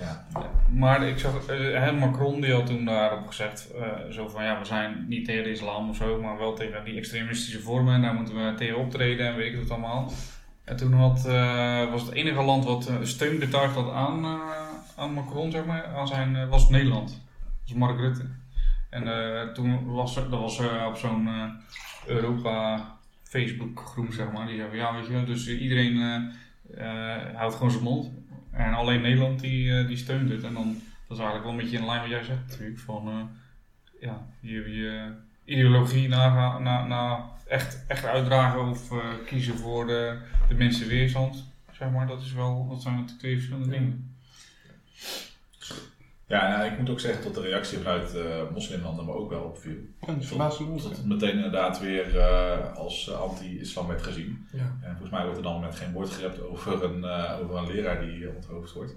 Ja. 0.00 0.26
Maar 0.70 1.08
ik 1.08 1.18
zag, 1.18 1.46
hè, 1.46 1.92
Macron 1.92 2.40
die 2.40 2.52
had 2.52 2.66
toen 2.66 2.84
daarop 2.84 3.26
gezegd, 3.26 3.70
eh, 3.74 4.10
zo 4.10 4.28
van 4.28 4.44
ja, 4.44 4.58
we 4.58 4.64
zijn 4.64 5.04
niet 5.08 5.24
tegen 5.24 5.44
de 5.44 5.50
islam 5.50 5.88
of 5.90 5.96
zo, 5.96 6.20
maar 6.22 6.38
wel 6.38 6.54
tegen 6.54 6.84
die 6.84 6.96
extremistische 6.96 7.60
vormen 7.60 7.94
en 7.94 8.02
daar 8.02 8.14
moeten 8.14 8.34
we 8.34 8.54
tegen 8.54 8.76
optreden 8.78 9.26
en 9.26 9.36
weet 9.36 9.52
ik 9.52 9.58
het 9.60 9.70
allemaal. 9.70 10.12
En 10.66 10.76
toen 10.76 10.92
eh, 10.92 11.90
was 11.90 12.02
het 12.02 12.12
enige 12.12 12.42
land 12.42 12.64
wat 12.64 12.86
eh, 12.86 12.96
steun 13.02 13.38
betuigd 13.38 13.74
had 13.74 13.92
aan, 13.92 14.24
eh, 14.24 14.40
aan 14.96 15.12
Macron, 15.12 15.50
zeg 15.50 15.64
maar, 15.64 15.84
aan 15.84 16.08
zijn, 16.08 16.48
was 16.48 16.68
Nederland. 16.68 17.22
Was 17.62 17.72
Mark 17.72 17.98
Rutte. 17.98 18.24
En 18.90 19.54
toen 19.54 19.92
was 19.92 20.14
dat 20.14 20.28
was 20.28 20.60
op 20.88 20.96
zo'n 20.96 21.28
Europa 22.06 22.84
Facebook 23.22 23.80
groep, 23.80 24.12
zeg 24.12 24.32
maar, 24.32 24.46
die 24.46 24.56
zei 24.56 24.68
van 24.68 24.78
ja, 24.78 24.94
weet 24.94 25.06
je 25.06 25.12
wel, 25.12 25.24
dus 25.24 25.48
iedereen 25.48 26.30
houdt 27.34 27.54
gewoon 27.54 27.70
zijn 27.70 27.82
mond. 27.82 28.10
En 28.50 28.74
alleen 28.74 29.00
Nederland 29.00 29.40
die, 29.40 29.86
die 29.86 29.96
steunt 29.96 30.30
het. 30.30 30.42
En 30.42 30.54
dan, 30.54 30.80
dat 31.08 31.18
is 31.18 31.24
eigenlijk 31.24 31.42
wel 31.42 31.52
een 31.52 31.58
beetje 31.58 31.78
in 31.78 31.86
lijn 31.86 32.00
wat 32.00 32.10
jij 32.10 32.22
zegt 32.22 32.46
natuurlijk. 32.48 32.78
Van, 32.78 33.30
ja, 34.00 34.26
je, 34.40 34.76
je 34.76 35.12
ideologie 35.44 36.08
na, 36.08 36.58
na, 36.58 36.86
na 36.86 37.30
echt, 37.48 37.84
echt 37.88 38.04
uitdragen 38.04 38.68
of 38.68 38.92
eh, 38.92 38.98
kiezen 39.26 39.58
voor 39.58 39.86
de, 39.86 40.18
de 40.48 40.54
mensen 40.54 40.88
weerstand. 40.88 41.44
Zeg 41.72 41.90
maar, 41.90 42.06
dat, 42.06 42.20
is 42.20 42.32
wel, 42.32 42.66
dat 42.68 42.82
zijn 42.82 42.94
natuurlijk 42.94 43.20
twee 43.20 43.34
verschillende 43.34 43.70
dingen. 43.70 44.16
Ja, 46.28 46.48
nou, 46.48 46.70
ik 46.70 46.78
moet 46.78 46.90
ook 46.90 47.00
zeggen 47.00 47.24
dat 47.24 47.34
de 47.34 47.40
reactie 47.40 47.78
vanuit 47.78 48.14
eh, 48.14 48.42
moslimlanden 48.52 49.04
me 49.04 49.12
ook 49.12 49.30
wel 49.30 49.42
opviel. 49.42 49.76
ja, 50.06 50.12
dat 50.38 50.82
het 50.82 51.06
meteen 51.06 51.34
inderdaad 51.34 51.80
weer 51.80 52.18
eh, 52.18 52.74
als 52.74 53.12
anti-islam 53.14 53.86
werd 53.86 54.02
gezien. 54.02 54.46
ja. 54.52 54.76
En 54.80 54.90
volgens 54.90 55.10
mij 55.10 55.22
wordt 55.22 55.36
er 55.36 55.42
dan 55.42 55.60
met 55.60 55.76
geen 55.76 55.92
woord 55.92 56.10
gerept 56.10 56.40
over 56.42 56.84
een, 56.84 57.04
eh, 57.04 57.38
over 57.42 57.56
een 57.56 57.66
leraar 57.66 58.00
die 58.00 58.34
onthoofd 58.34 58.72
wordt. 58.72 58.94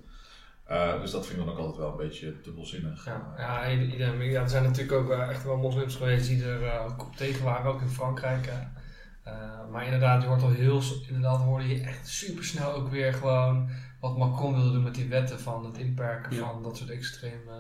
Eh, 0.70 1.02
dus 1.02 1.12
dat 1.12 1.28
vind 1.28 1.40
ik 1.40 1.46
dan 1.46 1.54
ook 1.54 1.60
altijd 1.60 1.78
wel 1.78 1.92
een 1.92 2.08
beetje 2.08 2.42
dubbelzinnig. 2.44 3.06
Ja, 3.06 3.34
ja, 3.38 3.66
ja, 3.68 4.42
er 4.42 4.50
zijn 4.50 4.64
natuurlijk 4.64 4.92
ook 4.92 5.10
eh, 5.12 5.30
echt 5.30 5.44
wel 5.44 5.58
moslims 5.58 5.96
geweest 5.96 6.28
die 6.28 6.44
er 6.44 6.64
eh, 6.64 6.86
ook 6.86 7.02
op 7.02 7.16
tegen 7.16 7.44
waren, 7.44 7.72
ook 7.72 7.82
in 7.82 7.90
Frankrijk. 7.90 8.50
Eh, 9.24 9.34
maar 9.72 9.84
inderdaad, 9.86 10.22
je 10.22 10.28
hoort 10.28 10.42
al 10.42 10.50
heel, 10.52 10.82
inderdaad 11.08 11.42
hoorde 11.42 11.68
je 11.68 11.82
echt 11.82 12.08
super 12.08 12.44
snel 12.44 12.74
ook 12.74 12.90
weer 12.90 13.14
gewoon 13.14 13.70
wat 14.00 14.18
Macron 14.18 14.54
wilde 14.54 14.72
doen 14.72 14.84
met 14.84 14.96
die 14.96 15.08
wetten 15.08 15.40
van 15.40 15.66
het 15.66 15.78
inperken 15.78 16.36
Ja. 16.36 16.52
van 16.52 16.64
dat 16.64 16.78
soort 16.78 16.90
extreme. 16.90 17.52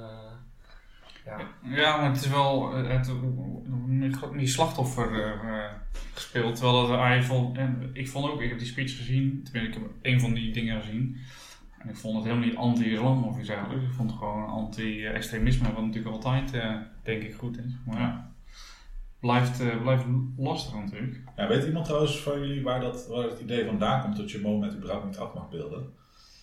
ja. 1.25 1.37
Ja, 1.63 1.97
maar 1.97 2.09
het 2.11 2.21
is 2.23 2.29
wel 2.29 2.73
het, 2.73 3.11
die 4.37 4.47
slachtoffer 4.47 5.33
gespeeld. 6.13 6.55
Terwijl 6.55 6.87
dat 6.87 6.99
hij 6.99 7.23
vond, 7.23 7.57
en 7.57 7.89
ik 7.93 8.09
vond 8.09 8.31
ook, 8.31 8.41
ik 8.41 8.49
heb 8.49 8.57
die 8.59 8.67
speech 8.67 8.97
gezien, 8.97 9.43
tenminste 9.43 9.79
ik 9.79 9.85
heb 9.85 9.91
een 10.13 10.19
van 10.19 10.33
die 10.33 10.53
dingen 10.53 10.81
gezien. 10.81 11.17
En 11.79 11.89
ik 11.89 11.95
vond 11.95 12.15
het 12.15 12.23
helemaal 12.25 12.47
niet 12.47 12.57
anti-islam 12.57 13.23
of 13.23 13.39
iets 13.39 13.47
dergelijks. 13.47 13.85
Ik 13.85 13.93
vond 13.93 14.09
het 14.09 14.19
gewoon 14.19 14.47
anti-extremisme, 14.47 15.73
wat 15.73 15.85
natuurlijk 15.85 16.15
altijd, 16.15 16.53
eh, 16.53 16.75
denk 17.03 17.23
ik, 17.23 17.35
goed 17.35 17.57
is. 17.57 17.71
Maar 17.85 17.99
ja, 17.99 18.31
blijft, 19.19 19.59
eh, 19.59 19.81
blijft 19.81 20.05
lastig 20.37 20.73
natuurlijk. 20.73 21.23
Ja, 21.35 21.47
weet 21.47 21.65
iemand 21.65 21.85
trouwens 21.85 22.19
van 22.19 22.39
jullie 22.39 22.63
waar, 22.63 22.79
dat, 22.79 23.07
waar 23.07 23.23
het 23.23 23.39
idee 23.39 23.65
vandaan 23.65 24.01
komt 24.01 24.17
dat 24.17 24.31
je 24.31 24.39
Mohammed 24.41 24.75
überhaupt 24.75 25.05
niet 25.05 25.17
af 25.17 25.33
mag 25.33 25.49
beelden? 25.49 25.93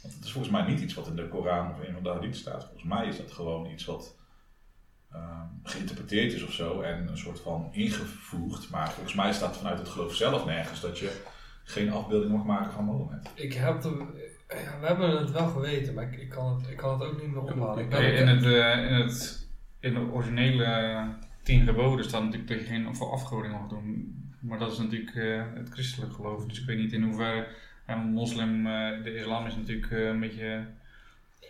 Want 0.02 0.14
het 0.14 0.24
is 0.24 0.32
volgens 0.32 0.52
mij 0.52 0.66
niet 0.66 0.80
iets 0.80 0.94
wat 0.94 1.06
in 1.06 1.16
de 1.16 1.28
Koran 1.28 1.70
of 1.70 1.78
een 1.86 1.92
van 1.92 2.02
de 2.02 2.08
hadith 2.08 2.36
staat. 2.36 2.64
Volgens 2.64 2.84
mij 2.84 3.06
is 3.06 3.16
dat 3.16 3.32
gewoon 3.32 3.70
iets 3.70 3.84
wat 3.84 4.16
ehm, 5.12 5.46
geïnterpreteerd 5.62 6.32
is 6.32 6.42
of 6.42 6.52
zo 6.52 6.80
en 6.80 7.08
een 7.08 7.18
soort 7.18 7.40
van 7.40 7.68
ingevoegd. 7.72 8.70
Maar 8.70 8.92
volgens 8.92 9.14
mij 9.14 9.32
staat 9.32 9.56
vanuit 9.56 9.78
het 9.78 9.88
geloof 9.88 10.14
zelf 10.14 10.44
nergens 10.44 10.80
dat 10.80 10.98
je 10.98 11.22
geen 11.64 11.90
afbeelding 11.90 12.32
mag 12.32 12.44
maken 12.44 12.72
van 12.72 12.84
Mohammed. 12.84 13.30
Ik 13.34 13.52
heb 13.52 13.82
de, 13.82 14.25
ja, 14.48 14.80
we 14.80 14.86
hebben 14.86 15.18
het 15.18 15.30
wel 15.30 15.46
geweten, 15.48 15.94
maar 15.94 16.12
ik, 16.12 16.20
ik, 16.20 16.28
kan, 16.28 16.56
het, 16.56 16.70
ik 16.70 16.76
kan 16.76 17.00
het 17.00 17.08
ook 17.08 17.20
niet 17.22 17.30
meer 17.30 17.40
ophalen. 17.42 17.84
Ik 17.84 17.88
ben 17.90 18.00
Nee, 18.00 18.12
ook- 18.12 18.18
in, 18.18 18.28
het, 18.28 18.44
eh, 18.44 18.90
in, 18.90 18.94
het, 18.94 19.46
in 19.80 19.94
de 19.94 20.00
originele 20.00 21.04
tien 21.42 21.64
geboden 21.64 22.04
staat 22.04 22.22
natuurlijk 22.22 22.48
dat 22.50 22.58
je 22.58 22.64
geen 22.64 22.96
voor 22.96 23.10
afgoding 23.12 23.52
mag 23.52 23.68
doen. 23.68 24.14
Maar 24.40 24.58
dat 24.58 24.72
is 24.72 24.78
natuurlijk 24.78 25.14
eh, 25.16 25.42
het 25.54 25.68
christelijk 25.70 26.12
geloof. 26.12 26.46
Dus 26.46 26.60
ik 26.60 26.66
weet 26.66 26.78
niet 26.78 26.92
in 26.92 27.02
hoeverre 27.02 27.46
een 27.86 27.98
moslim, 28.12 28.66
eh, 28.66 29.02
de 29.02 29.14
islam 29.14 29.46
is 29.46 29.56
natuurlijk 29.56 29.90
eh, 29.92 30.06
een 30.06 30.20
beetje 30.20 30.66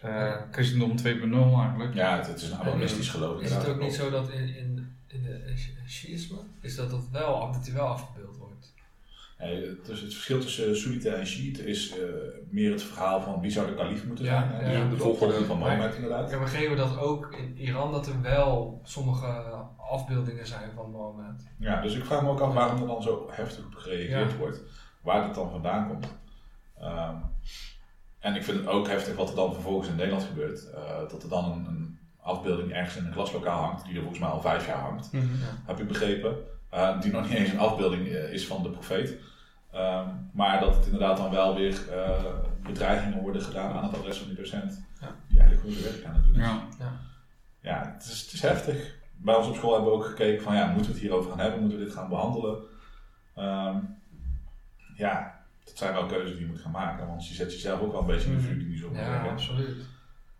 eh, 0.03 0.33
christendom 0.51 0.97
2.0 0.99 1.05
eigenlijk. 1.05 1.95
Ja, 1.95 2.17
het, 2.17 2.27
het 2.27 2.41
is 2.43 2.51
een 2.51 2.59
abolistisch 2.59 3.09
geloof. 3.09 3.41
Is 3.43 3.51
het 3.55 3.69
ook 3.69 3.81
niet 3.81 3.95
zo 3.95 4.11
dat 4.11 4.31
in, 4.31 4.57
in, 4.57 4.97
in 5.07 5.23
de 5.23 5.53
Shiïsme, 5.89 6.37
is 6.61 6.75
dat 6.77 6.91
dat 6.91 7.09
wel, 7.13 7.53
dat 7.53 7.65
die 7.65 7.73
wel 7.73 7.87
afgebeeld 7.87 8.37
wordt? 8.37 8.75
Nee, 9.39 9.81
dus 9.85 10.01
het 10.01 10.13
verschil 10.15 10.41
tussen 10.41 10.77
Soenite 10.77 11.11
en 11.11 11.27
Shiite 11.27 11.67
is 11.67 11.91
eh, 11.99 11.99
meer 12.51 12.71
het 12.71 12.83
verhaal 12.83 13.21
van 13.21 13.41
wie 13.41 13.51
zou 13.51 13.67
de 13.67 13.75
kalif 13.75 14.07
moeten 14.07 14.25
Ja, 14.25 14.49
zijn. 14.49 14.71
ja. 14.73 14.85
De 14.85 14.91
de 14.91 14.97
volgorde. 14.97 15.45
van 15.45 15.59
Mohammed 15.59 15.95
inderdaad. 15.95 16.31
heb 16.31 16.41
begrepen 16.41 16.77
dat 16.77 16.99
ook 16.99 17.33
in 17.33 17.57
Iran 17.59 17.93
dat 17.93 18.07
er 18.07 18.21
wel 18.23 18.81
sommige 18.85 19.27
afbeeldingen 19.91 20.47
zijn 20.47 20.71
van 20.75 20.91
Mohammed. 20.91 21.47
Ja, 21.59 21.81
dus 21.83 21.95
ik 21.95 22.05
vraag 22.05 22.23
me 22.23 22.29
ook 22.29 22.41
af 22.41 22.55
waarom 22.55 22.81
er 22.81 22.87
dan 22.87 23.03
zo 23.03 23.29
heftig 23.31 23.65
op 23.65 23.75
gereageerd 23.75 24.31
Ja. 24.31 24.37
wordt. 24.37 24.61
Waar 25.03 25.23
dat 25.27 25.35
dan 25.35 25.51
vandaan 25.51 25.89
komt. 25.89 26.09
Ehm, 26.81 27.15
En 28.19 28.35
ik 28.35 28.45
vind 28.45 28.57
het 28.59 28.67
ook 28.67 28.89
heftig 28.89 29.17
wat 29.17 29.29
er 29.29 29.35
dan 29.35 29.53
vervolgens 29.53 29.89
in 29.89 29.97
Nederland 29.97 30.25
gebeurt. 30.25 30.71
Eh, 30.71 30.99
dat 31.09 31.23
er 31.23 31.29
dan 31.29 31.45
een, 31.53 31.67
een 31.67 31.99
afbeelding 32.21 32.73
ergens 32.73 32.97
in 32.97 33.05
een 33.07 33.13
klaslokaal 33.13 33.63
hangt, 33.65 33.85
die 33.85 33.95
er 33.95 34.01
volgens 34.01 34.21
mij 34.21 34.29
al 34.31 34.41
vijf 34.41 34.67
jaar 34.67 34.81
hangt, 34.81 35.13
Mhm. 35.13 35.25
heb 35.67 35.81
ik 35.81 35.89
begrepen. 35.89 36.37
Uh, 36.77 37.01
die 37.01 37.13
nog 37.13 37.29
niet 37.29 37.39
eens 37.39 37.51
een 37.51 37.59
afbeelding 37.59 38.07
uh, 38.07 38.33
is 38.33 38.47
van 38.47 38.63
de 38.63 38.71
profeet. 38.71 39.19
Um, 39.75 40.31
maar 40.33 40.61
dat 40.61 40.75
het 40.75 40.85
inderdaad 40.85 41.17
dan 41.17 41.31
wel 41.31 41.55
weer 41.55 41.83
uh, 41.91 42.25
bedreigingen 42.63 43.23
worden 43.23 43.43
gedaan 43.43 43.73
aan 43.73 43.85
het 43.85 43.95
adres 43.95 44.19
van 44.19 44.27
die 44.27 44.37
docent. 44.37 44.85
Ja. 45.01 45.15
Die 45.29 45.39
eigenlijk 45.41 45.61
gewoon 45.61 45.83
zijn 45.83 45.93
werk 45.93 46.05
aan 46.07 46.15
het 46.15 46.25
doen 46.25 46.35
is. 46.35 46.41
Ja. 46.41 46.67
Ja. 46.79 46.93
Ja, 47.61 47.93
het 47.95 48.05
is, 48.05 48.21
het 48.21 48.33
is 48.33 48.43
heftig. 48.43 48.95
Bij 49.17 49.35
ons 49.35 49.49
op 49.49 49.55
school 49.55 49.73
hebben 49.73 49.91
we 49.91 49.97
ook 49.97 50.07
gekeken 50.07 50.43
van 50.43 50.55
ja, 50.55 50.67
moeten 50.67 50.87
we 50.87 50.93
het 50.93 51.01
hierover 51.01 51.31
gaan 51.31 51.41
hebben? 51.41 51.61
Moeten 51.61 51.79
we 51.79 51.85
dit 51.85 51.95
gaan 51.95 52.09
behandelen? 52.09 52.59
Um, 53.37 53.99
ja, 54.95 55.45
dat 55.65 55.79
zijn 55.79 55.93
wel 55.93 56.07
keuzes 56.07 56.31
die 56.31 56.41
je 56.41 56.47
moet 56.47 56.61
gaan 56.61 56.71
maken. 56.71 57.07
Want 57.07 57.29
je 57.29 57.35
zet 57.35 57.53
jezelf 57.53 57.81
ook 57.81 57.93
wel 57.93 58.01
een 58.01 58.07
beetje 58.07 58.31
in 58.31 58.37
de 58.37 58.43
vuur 58.43 58.59
die 58.59 58.79
zo 58.79 58.91
Ja, 58.93 59.29
absoluut. 59.29 59.87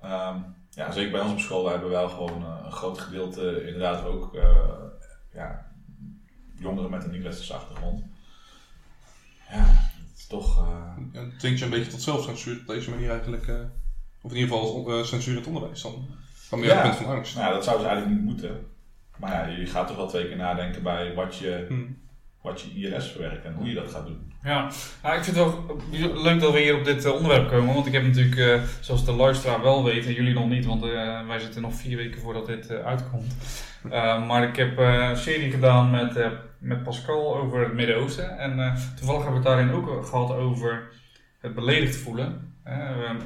Um, 0.05 0.55
ja, 0.71 0.93
zeker 0.93 1.11
bij 1.11 1.21
ons 1.21 1.33
op 1.33 1.39
school 1.39 1.69
hebben 1.69 1.89
we 1.89 1.95
wel 1.95 2.09
gewoon 2.09 2.43
uh, 2.43 2.61
een 2.65 2.73
groot 2.73 2.99
gedeelte 2.99 3.67
inderdaad 3.67 4.05
ook 4.05 4.35
uh, 4.35 4.43
ja, 5.33 5.67
jongeren 6.59 6.91
met 6.91 7.05
een 7.05 7.11
niet-westerse 7.11 7.55
achtergrond. 7.55 8.05
Ja, 9.51 9.65
het 9.65 10.19
is 10.19 10.27
toch... 10.27 10.67
Ja, 11.13 11.21
het 11.21 11.39
dwingt 11.39 11.59
je 11.59 11.65
een 11.65 11.71
beetje 11.71 11.91
tot 11.91 12.03
zelfcensuur 12.03 12.59
op 12.61 12.67
deze 12.67 12.91
manier 12.91 13.11
eigenlijk. 13.11 13.47
Uh, 13.47 13.61
of 14.21 14.31
in 14.31 14.37
ieder 14.37 14.57
geval 14.57 14.99
uh, 14.99 15.05
censuur 15.05 15.33
in 15.33 15.39
het 15.39 15.49
onderwijs 15.49 15.83
dan. 15.83 16.07
Van 16.35 16.61
meer 16.61 16.69
ja. 16.69 16.83
punt 16.83 16.97
van 16.97 17.07
angst. 17.07 17.37
Nou, 17.37 17.55
dat 17.55 17.65
zou 17.65 17.81
ze 17.81 17.87
eigenlijk 17.87 18.17
niet 18.17 18.25
moeten. 18.25 18.67
Maar 19.17 19.33
ja, 19.33 19.57
je 19.57 19.67
gaat 19.67 19.87
toch 19.87 19.97
wel 19.97 20.09
twee 20.09 20.27
keer 20.27 20.37
nadenken 20.37 20.83
bij 20.83 21.15
wat 21.15 21.37
je, 21.37 21.65
hmm. 21.69 21.99
Wat 22.47 22.61
je 22.75 22.89
les 22.89 23.11
verwerkt 23.11 23.45
en 23.45 23.55
hoe 23.55 23.69
je 23.69 23.75
dat 23.75 23.91
gaat 23.91 24.07
doen. 24.07 24.33
Ja, 24.43 24.67
ik 25.17 25.25
vind 25.25 25.37
het 25.37 25.37
wel 25.37 25.77
leuk 26.23 26.41
dat 26.41 26.53
we 26.53 26.61
hier 26.61 26.77
op 26.77 26.85
dit 26.85 27.05
uh, 27.05 27.13
onderwerp 27.13 27.49
komen. 27.49 27.75
Want 27.75 27.87
ik 27.87 27.93
heb 27.93 28.03
natuurlijk, 28.03 28.37
uh, 28.37 28.63
zoals 28.81 29.05
de 29.05 29.13
luisteraar 29.13 29.63
wel 29.63 29.85
weet, 29.85 30.07
en 30.07 30.13
jullie 30.13 30.35
nog 30.35 30.49
niet, 30.49 30.67
want 30.67 30.85
uh, 30.85 31.27
wij 31.27 31.39
zitten 31.39 31.63
nog 31.63 31.75
vier 31.75 31.97
weken 31.97 32.21
voordat 32.21 32.47
dit 32.47 32.71
uitkomt. 32.71 33.35
maar 34.27 34.49
ik 34.49 34.57
heb 34.57 34.79
een 34.79 35.17
serie 35.17 35.51
gedaan 35.51 35.91
met, 35.91 36.19
met 36.59 36.83
Pascal 36.83 37.37
over 37.37 37.61
het 37.61 37.73
Midden-Oosten. 37.73 38.39
En 38.39 38.75
toevallig 38.97 39.23
hebben 39.23 39.43
we 39.43 39.49
het 39.49 39.59
daarin 39.59 39.75
ook 39.75 40.07
gehad 40.07 40.31
over 40.31 40.89
het 41.41 41.55
beledigd 41.55 41.97
voelen. 41.97 42.55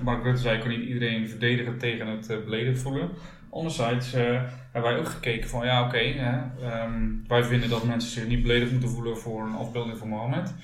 Mark 0.02 0.22
Rutte 0.22 0.40
zei, 0.40 0.54
ik 0.56 0.60
kan 0.60 0.70
niet 0.70 0.88
iedereen 0.88 1.28
verdedigen 1.28 1.78
tegen 1.78 2.06
het 2.06 2.44
beledigd 2.44 2.82
voelen. 2.82 3.10
Anderzijds 3.50 4.12
hebben 4.12 4.90
wij 4.90 4.98
ook 4.98 5.08
gekeken 5.08 5.48
van, 5.48 5.64
ja 5.64 5.86
oké, 5.86 5.96
okay, 5.96 6.50
um, 6.84 7.24
wij 7.28 7.44
vinden 7.44 7.68
dat 7.68 7.84
mensen 7.84 8.10
zich 8.10 8.26
niet 8.26 8.42
beledigd 8.42 8.70
moeten 8.70 8.90
voelen 8.90 9.18
voor 9.18 9.42
een 9.42 9.54
afbeelding 9.54 9.98
van 9.98 10.08
Mohammed. 10.08 10.54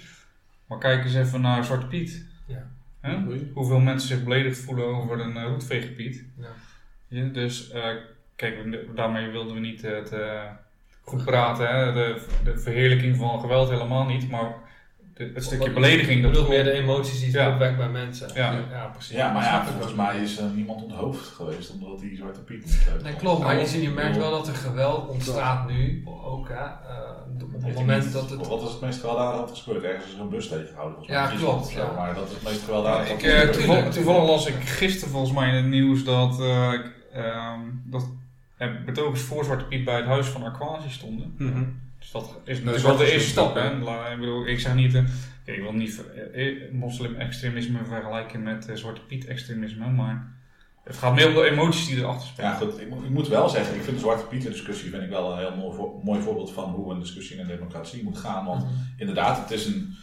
Maar 0.66 0.78
kijk 0.78 1.05
eens 1.05 1.14
even 1.14 1.40
naar 1.40 1.64
Zwarte 1.64 1.87
Piet. 1.87 2.26
Ja. 2.47 2.66
Hè? 3.00 3.19
Hoeveel 3.52 3.81
mensen 3.81 4.09
zich 4.09 4.25
beledigd 4.25 4.59
voelen 4.59 4.87
over 4.87 5.21
een 5.21 5.37
uh, 5.37 5.43
roetveeggebied. 5.43 6.25
Ja. 6.38 6.49
Ja, 7.09 7.25
dus 7.28 7.75
uh, 7.75 7.85
kijk, 8.37 8.78
daarmee 8.97 9.31
wilden 9.31 9.55
we 9.55 9.61
niet 9.61 9.83
het 9.83 10.12
goed 11.02 11.25
praten. 11.25 11.69
Hè? 11.69 11.93
De, 11.93 12.25
de, 12.45 12.59
verheerlijking 12.59 13.16
van 13.16 13.40
geweld 13.40 13.71
helemaal 13.71 14.05
niet. 14.05 14.31
Maar 14.31 14.55
het 15.16 15.44
stukje 15.44 15.70
belediging. 15.70 16.23
Dat 16.23 16.30
bedoelt 16.30 16.49
meer 16.49 16.64
de 16.64 16.73
emoties 16.73 17.20
die 17.20 17.38
het 17.38 17.52
opwekt 17.52 17.76
bij 17.76 17.88
mensen. 17.88 18.30
Ja, 18.35 18.52
ja 18.70 18.87
precies. 18.87 19.16
Ja, 19.16 19.32
maar 19.32 19.42
ja, 19.42 19.64
volgens 19.64 19.94
mij 19.94 20.23
is 20.23 20.38
er 20.38 20.50
niemand 20.54 20.82
onthoofd 20.82 21.26
geweest 21.26 21.73
omdat 21.73 22.00
die 22.00 22.16
Zwarte 22.16 22.40
Piet 22.40 22.64
niet 22.64 22.87
leuk 22.92 23.02
Nee, 23.02 23.14
klopt. 23.14 23.42
Maar 23.42 23.61
je, 23.61 23.82
je 23.82 23.90
merkt 23.90 24.16
wel 24.16 24.30
dat 24.30 24.49
er 24.49 24.54
geweld 24.54 25.08
ontstaat 25.08 25.68
nu. 25.68 26.02
Ook 26.25 26.49
hè. 26.49 26.54
Uh, 26.54 27.44
op 27.54 27.62
het 27.62 27.75
moment 27.75 28.12
dat 28.12 28.30
het... 28.30 28.46
Wat 28.46 28.62
is 28.62 28.70
het 28.70 28.80
meest 28.80 29.00
gewelddadige 29.00 29.40
wat 29.40 29.50
er 29.50 29.56
gebeurt? 29.56 29.85
Ergens 29.85 30.12
is 30.12 30.18
een 30.18 30.28
bus 30.28 30.49
tegengehouden. 30.49 30.99
Ja, 31.06 31.26
klopt. 31.26 31.73
Ja. 31.73 31.92
Maar 31.96 32.14
dat 32.14 32.26
is 32.28 32.35
het 32.35 32.42
meest 32.42 32.62
gewelddadige 32.62 33.12
ik, 33.12 33.23
uh, 33.23 33.88
toevallig, 33.88 34.28
las 34.28 34.46
ik 34.46 34.54
gisteren 34.54 35.11
volgens 35.11 35.32
mij 35.32 35.49
in 35.49 35.54
het 35.54 35.66
nieuws 35.66 36.04
dat, 36.04 36.40
uh, 36.40 36.73
um, 37.16 37.82
dat 37.85 38.08
er 38.56 38.82
betogers 38.85 39.20
voor 39.20 39.44
Zwarte 39.44 39.64
Piet 39.64 39.85
bij 39.85 39.96
het 39.96 40.06
huis 40.06 40.26
van 40.26 40.42
Aquasi 40.42 40.90
stonden. 40.90 41.35
Dus 42.13 42.23
dat 42.23 42.41
is 42.45 42.59
natuurlijk 42.59 42.87
wel 42.87 42.97
de 42.97 43.13
eerste 43.13 43.29
stap. 43.29 43.55
Hè? 43.55 43.71
Ik, 44.13 44.19
bedoel, 44.19 44.47
ik 44.47 44.61
zeg 44.61 44.75
niet, 44.75 44.95
uh, 44.95 45.03
ik 45.45 45.61
wil 45.61 45.73
niet 45.73 46.03
moslim-extremisme 46.73 47.79
vergelijken 47.85 48.43
met 48.43 48.71
Zwarte 48.75 49.01
Piet-extremisme, 49.01 49.91
maar 49.91 50.35
het 50.85 50.97
gaat 50.97 51.15
meer 51.15 51.29
om 51.29 51.35
de 51.35 51.51
emoties 51.51 51.87
die 51.87 51.97
erachter 51.97 52.29
spelen. 52.29 52.51
Ja, 52.51 52.57
goed. 52.57 52.81
Ik 52.81 52.89
moet, 52.89 53.05
ik 53.05 53.11
moet 53.11 53.29
wel 53.29 53.49
zeggen, 53.49 53.75
ik 53.75 53.83
vind 53.83 53.97
de 53.97 54.03
Zwarte 54.03 54.25
Pieten 54.25 54.51
discussie 54.51 54.91
vind 54.91 55.03
ik 55.03 55.09
wel 55.09 55.33
een 55.33 55.39
heel 55.39 55.57
mooi, 55.57 55.77
voor, 55.77 56.01
mooi 56.03 56.21
voorbeeld 56.21 56.53
van 56.53 56.71
hoe 56.71 56.93
een 56.93 57.01
discussie 57.01 57.37
in 57.37 57.43
een 57.43 57.57
democratie 57.57 58.05
moet 58.05 58.19
gaan. 58.19 58.45
Want 58.45 58.63
mm-hmm. 58.63 58.95
inderdaad, 58.97 59.39
het 59.39 59.51
is 59.51 59.67
een, 59.67 59.97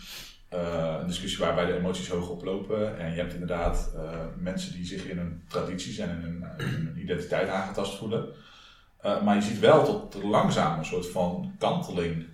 uh, 0.53 0.97
een 1.01 1.07
discussie 1.07 1.39
waarbij 1.39 1.65
de 1.65 1.77
emoties 1.77 2.07
hoog 2.07 2.29
oplopen. 2.29 2.99
En 2.99 3.11
je 3.11 3.17
hebt 3.17 3.33
inderdaad 3.33 3.93
uh, 3.95 4.01
mensen 4.37 4.73
die 4.73 4.85
zich 4.85 5.05
in 5.05 5.17
hun 5.17 5.43
tradities 5.47 5.97
en 5.97 6.09
in 6.09 6.21
hun, 6.21 6.45
in 6.57 6.65
hun 6.65 6.99
identiteit 7.01 7.49
aangetast 7.49 7.97
voelen. 7.97 8.25
Uh, 9.05 9.23
maar 9.23 9.35
je 9.35 9.41
ziet 9.41 9.59
wel 9.59 9.85
dat 9.85 10.13
er 10.13 10.27
langzaam 10.27 10.79
een 10.79 10.85
soort 10.85 11.11
van 11.11 11.55
kanteling 11.59 12.25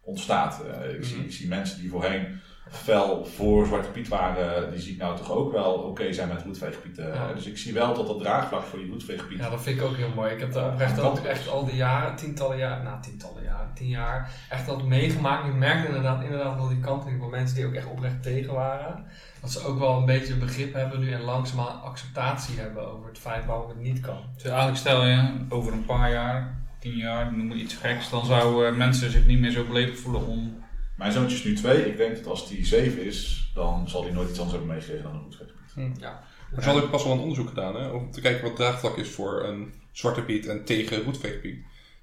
ontstaat. 0.00 0.60
ik, 0.60 0.70
mm-hmm. 0.70 1.02
zie, 1.02 1.24
ik 1.24 1.32
zie 1.32 1.48
mensen 1.48 1.80
die 1.80 1.90
voorheen 1.90 2.40
fel 2.70 3.24
voor 3.24 3.66
Zwarte 3.66 3.88
Piet 3.88 4.08
waren, 4.08 4.70
die 4.70 4.80
zie 4.80 4.92
ik 4.92 4.98
nou 4.98 5.16
toch 5.16 5.32
ook 5.32 5.52
wel 5.52 5.72
oké 5.72 5.86
okay 5.86 6.12
zijn 6.12 6.28
met 6.28 6.42
roetveegpieten. 6.42 7.14
Ja. 7.14 7.32
Dus 7.32 7.46
ik 7.46 7.58
zie 7.58 7.72
wel 7.72 7.94
dat 7.94 8.06
dat 8.06 8.18
draagvlak 8.18 8.62
voor 8.62 8.78
die 8.78 8.90
roetveegpieten. 8.90 9.44
Ja, 9.44 9.50
dat 9.50 9.62
vind 9.62 9.80
ik 9.80 9.84
ook 9.84 9.96
heel 9.96 10.12
mooi. 10.14 10.32
Ik 10.32 10.40
heb 10.40 10.52
daar 10.52 10.72
oprecht 10.72 11.00
ook 11.00 11.18
echt 11.18 11.48
al 11.48 11.64
die 11.64 11.76
jaren, 11.76 12.16
tientallen 12.16 12.56
jaren, 12.56 12.84
nou 12.84 13.02
tientallen 13.02 13.42
jaren, 13.42 13.74
tien 13.74 13.88
jaar, 13.88 14.30
echt 14.48 14.66
dat 14.66 14.84
meegemaakt. 14.84 15.46
Ik 15.46 15.54
merkte 15.54 15.86
inderdaad, 15.86 16.22
inderdaad 16.22 16.56
wel 16.56 16.68
die 16.68 16.80
kanteling 16.80 17.20
van 17.20 17.30
mensen 17.30 17.56
die 17.56 17.66
ook 17.66 17.74
echt 17.74 17.90
oprecht 17.90 18.22
tegen 18.22 18.54
waren. 18.54 19.04
Dat 19.40 19.50
ze 19.50 19.66
ook 19.66 19.78
wel 19.78 19.96
een 19.96 20.06
beetje 20.06 20.36
begrip 20.36 20.74
hebben 20.74 21.00
nu 21.00 21.12
en 21.12 21.20
langzaamaan 21.20 21.82
acceptatie 21.82 22.58
hebben 22.58 22.92
over 22.92 23.08
het 23.08 23.18
feit 23.18 23.46
waarom 23.46 23.68
het 23.68 23.80
niet 23.80 24.00
kan. 24.00 24.20
Dus 24.34 24.44
eigenlijk 24.44 24.78
stel 24.78 25.04
je 25.04 25.30
over 25.48 25.72
een 25.72 25.84
paar 25.84 26.10
jaar, 26.12 26.58
tien 26.78 26.96
jaar, 26.96 27.32
noem 27.36 27.50
het 27.50 27.58
iets 27.58 27.74
geks, 27.74 28.10
dan 28.10 28.24
zouden 28.24 28.76
mensen 28.76 29.10
zich 29.10 29.26
niet 29.26 29.40
meer 29.40 29.50
zo 29.50 29.64
beledigd 29.64 30.00
voelen 30.00 30.26
om 30.26 30.66
mijn 30.98 31.12
zoontje 31.12 31.36
is 31.36 31.44
nu 31.44 31.54
twee. 31.54 31.88
Ik 31.90 31.96
denk 31.96 32.16
dat 32.16 32.26
als 32.26 32.48
die 32.48 32.66
zeven 32.66 33.04
is, 33.04 33.50
dan 33.54 33.88
zal 33.88 34.02
hij 34.02 34.12
nooit 34.12 34.28
iets 34.28 34.38
anders 34.38 34.56
hebben 34.56 34.74
meegekregen 34.74 35.04
dan 35.04 35.14
een 35.14 35.22
roetveegpiet. 35.22 35.72
Hmm. 35.74 35.94
Ja. 35.98 36.22
Maar 36.52 36.62
ze 36.62 36.70
hadden 36.70 36.90
pas 36.90 37.04
wel 37.04 37.12
een 37.12 37.18
onderzoek 37.18 37.48
gedaan 37.48 37.76
hè, 37.76 37.88
om 37.88 38.10
te 38.10 38.20
kijken 38.20 38.42
wat 38.42 38.56
draagvlak 38.56 38.96
is 38.96 39.10
voor 39.10 39.44
een 39.44 39.72
zwarte 39.92 40.22
piet 40.22 40.46
en 40.46 40.64
tegen 40.64 41.02
roetveegpiet. 41.02 41.56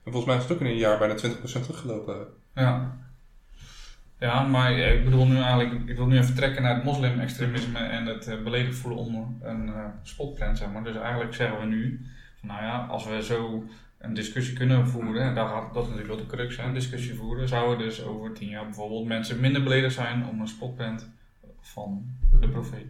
En 0.03 0.11
volgens 0.11 0.25
mij 0.25 0.35
is 0.35 0.43
het 0.43 0.51
ook 0.51 0.59
in 0.59 0.65
een 0.65 0.77
jaar 0.77 0.97
bijna 0.97 1.15
20% 1.17 1.17
teruggelopen. 1.41 2.27
Ja. 2.55 2.97
Ja, 4.19 4.43
maar 4.43 4.71
ik 4.71 5.03
bedoel 5.03 5.27
nu 5.27 5.37
eigenlijk, 5.37 5.89
ik 5.89 5.97
wil 5.97 6.05
nu 6.05 6.17
even 6.17 6.35
trekken 6.35 6.61
naar 6.61 6.75
het 6.75 6.83
moslim-extremisme 6.83 7.79
en 7.79 8.05
het 8.05 8.27
uh, 8.27 8.43
beledigd 8.43 8.77
voelen 8.77 8.99
onder 8.99 9.23
een 9.41 9.67
uh, 9.67 9.85
spotprint, 10.03 10.57
zeg 10.57 10.71
maar. 10.71 10.83
Dus 10.83 10.95
eigenlijk 10.95 11.33
zeggen 11.33 11.59
we 11.59 11.65
nu, 11.65 12.05
van, 12.39 12.47
nou 12.49 12.61
ja, 12.63 12.85
als 12.89 13.05
we 13.05 13.23
zo 13.23 13.63
een 13.99 14.13
discussie 14.13 14.57
kunnen 14.57 14.87
voeren, 14.87 15.21
en 15.21 15.35
daar 15.35 15.47
gaat 15.47 15.73
dat 15.73 15.83
natuurlijk 15.83 16.07
wel 16.07 16.17
de 16.17 16.35
crux 16.35 16.55
zijn, 16.55 16.67
een 16.67 16.73
discussie 16.73 17.15
voeren, 17.15 17.47
zouden 17.47 17.85
dus 17.85 18.03
over 18.03 18.33
tien 18.33 18.49
jaar 18.49 18.65
bijvoorbeeld 18.65 19.05
mensen 19.05 19.39
minder 19.39 19.63
beledigd 19.63 19.93
zijn 19.93 20.27
om 20.27 20.41
een 20.41 20.47
spotprint 20.47 21.09
van 21.61 22.05
de 22.39 22.49
profeet. 22.49 22.87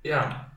Ja, 0.00 0.52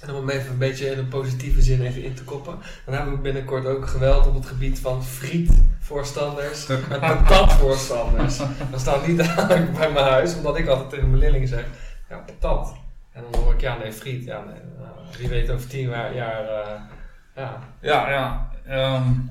en 0.00 0.10
om 0.10 0.28
hem 0.28 0.28
even 0.28 0.52
een 0.52 0.58
beetje 0.58 0.90
in 0.90 0.98
een 0.98 1.08
positieve 1.08 1.62
zin 1.62 1.82
even 1.82 2.02
in 2.02 2.14
te 2.14 2.24
koppen, 2.24 2.58
dan 2.84 2.94
hebben 2.94 3.14
we 3.14 3.20
binnenkort 3.20 3.66
ook 3.66 3.86
geweld 3.86 4.26
op 4.26 4.34
het 4.34 4.46
gebied 4.46 4.78
van 4.78 5.04
frietvoorstanders 5.04 6.68
en 6.68 6.80
patatvoorstanders. 6.88 8.36
Dat 8.70 8.80
staat 8.80 9.06
niet 9.06 9.16
dadelijk 9.16 9.72
bij 9.78 9.90
mijn 9.90 10.06
huis, 10.06 10.36
omdat 10.36 10.58
ik 10.58 10.66
altijd 10.66 10.90
tegen 10.90 11.08
mijn 11.08 11.20
leerlingen 11.20 11.48
zeg, 11.48 11.64
ja, 12.08 12.18
patat. 12.18 12.76
En 13.12 13.22
dan 13.30 13.40
hoor 13.40 13.52
ik, 13.52 13.60
ja 13.60 13.76
nee, 13.76 13.92
friet, 13.92 14.24
ja 14.24 14.44
nee, 14.44 14.60
nou, 14.78 14.90
wie 15.18 15.28
weet 15.28 15.50
over 15.50 15.68
tien 15.68 15.88
jaar, 15.88 16.14
jaar 16.14 16.44
uh, 16.44 16.80
ja. 17.36 17.58
Ja, 17.80 18.10
ja. 18.10 18.49
Um, 18.70 19.30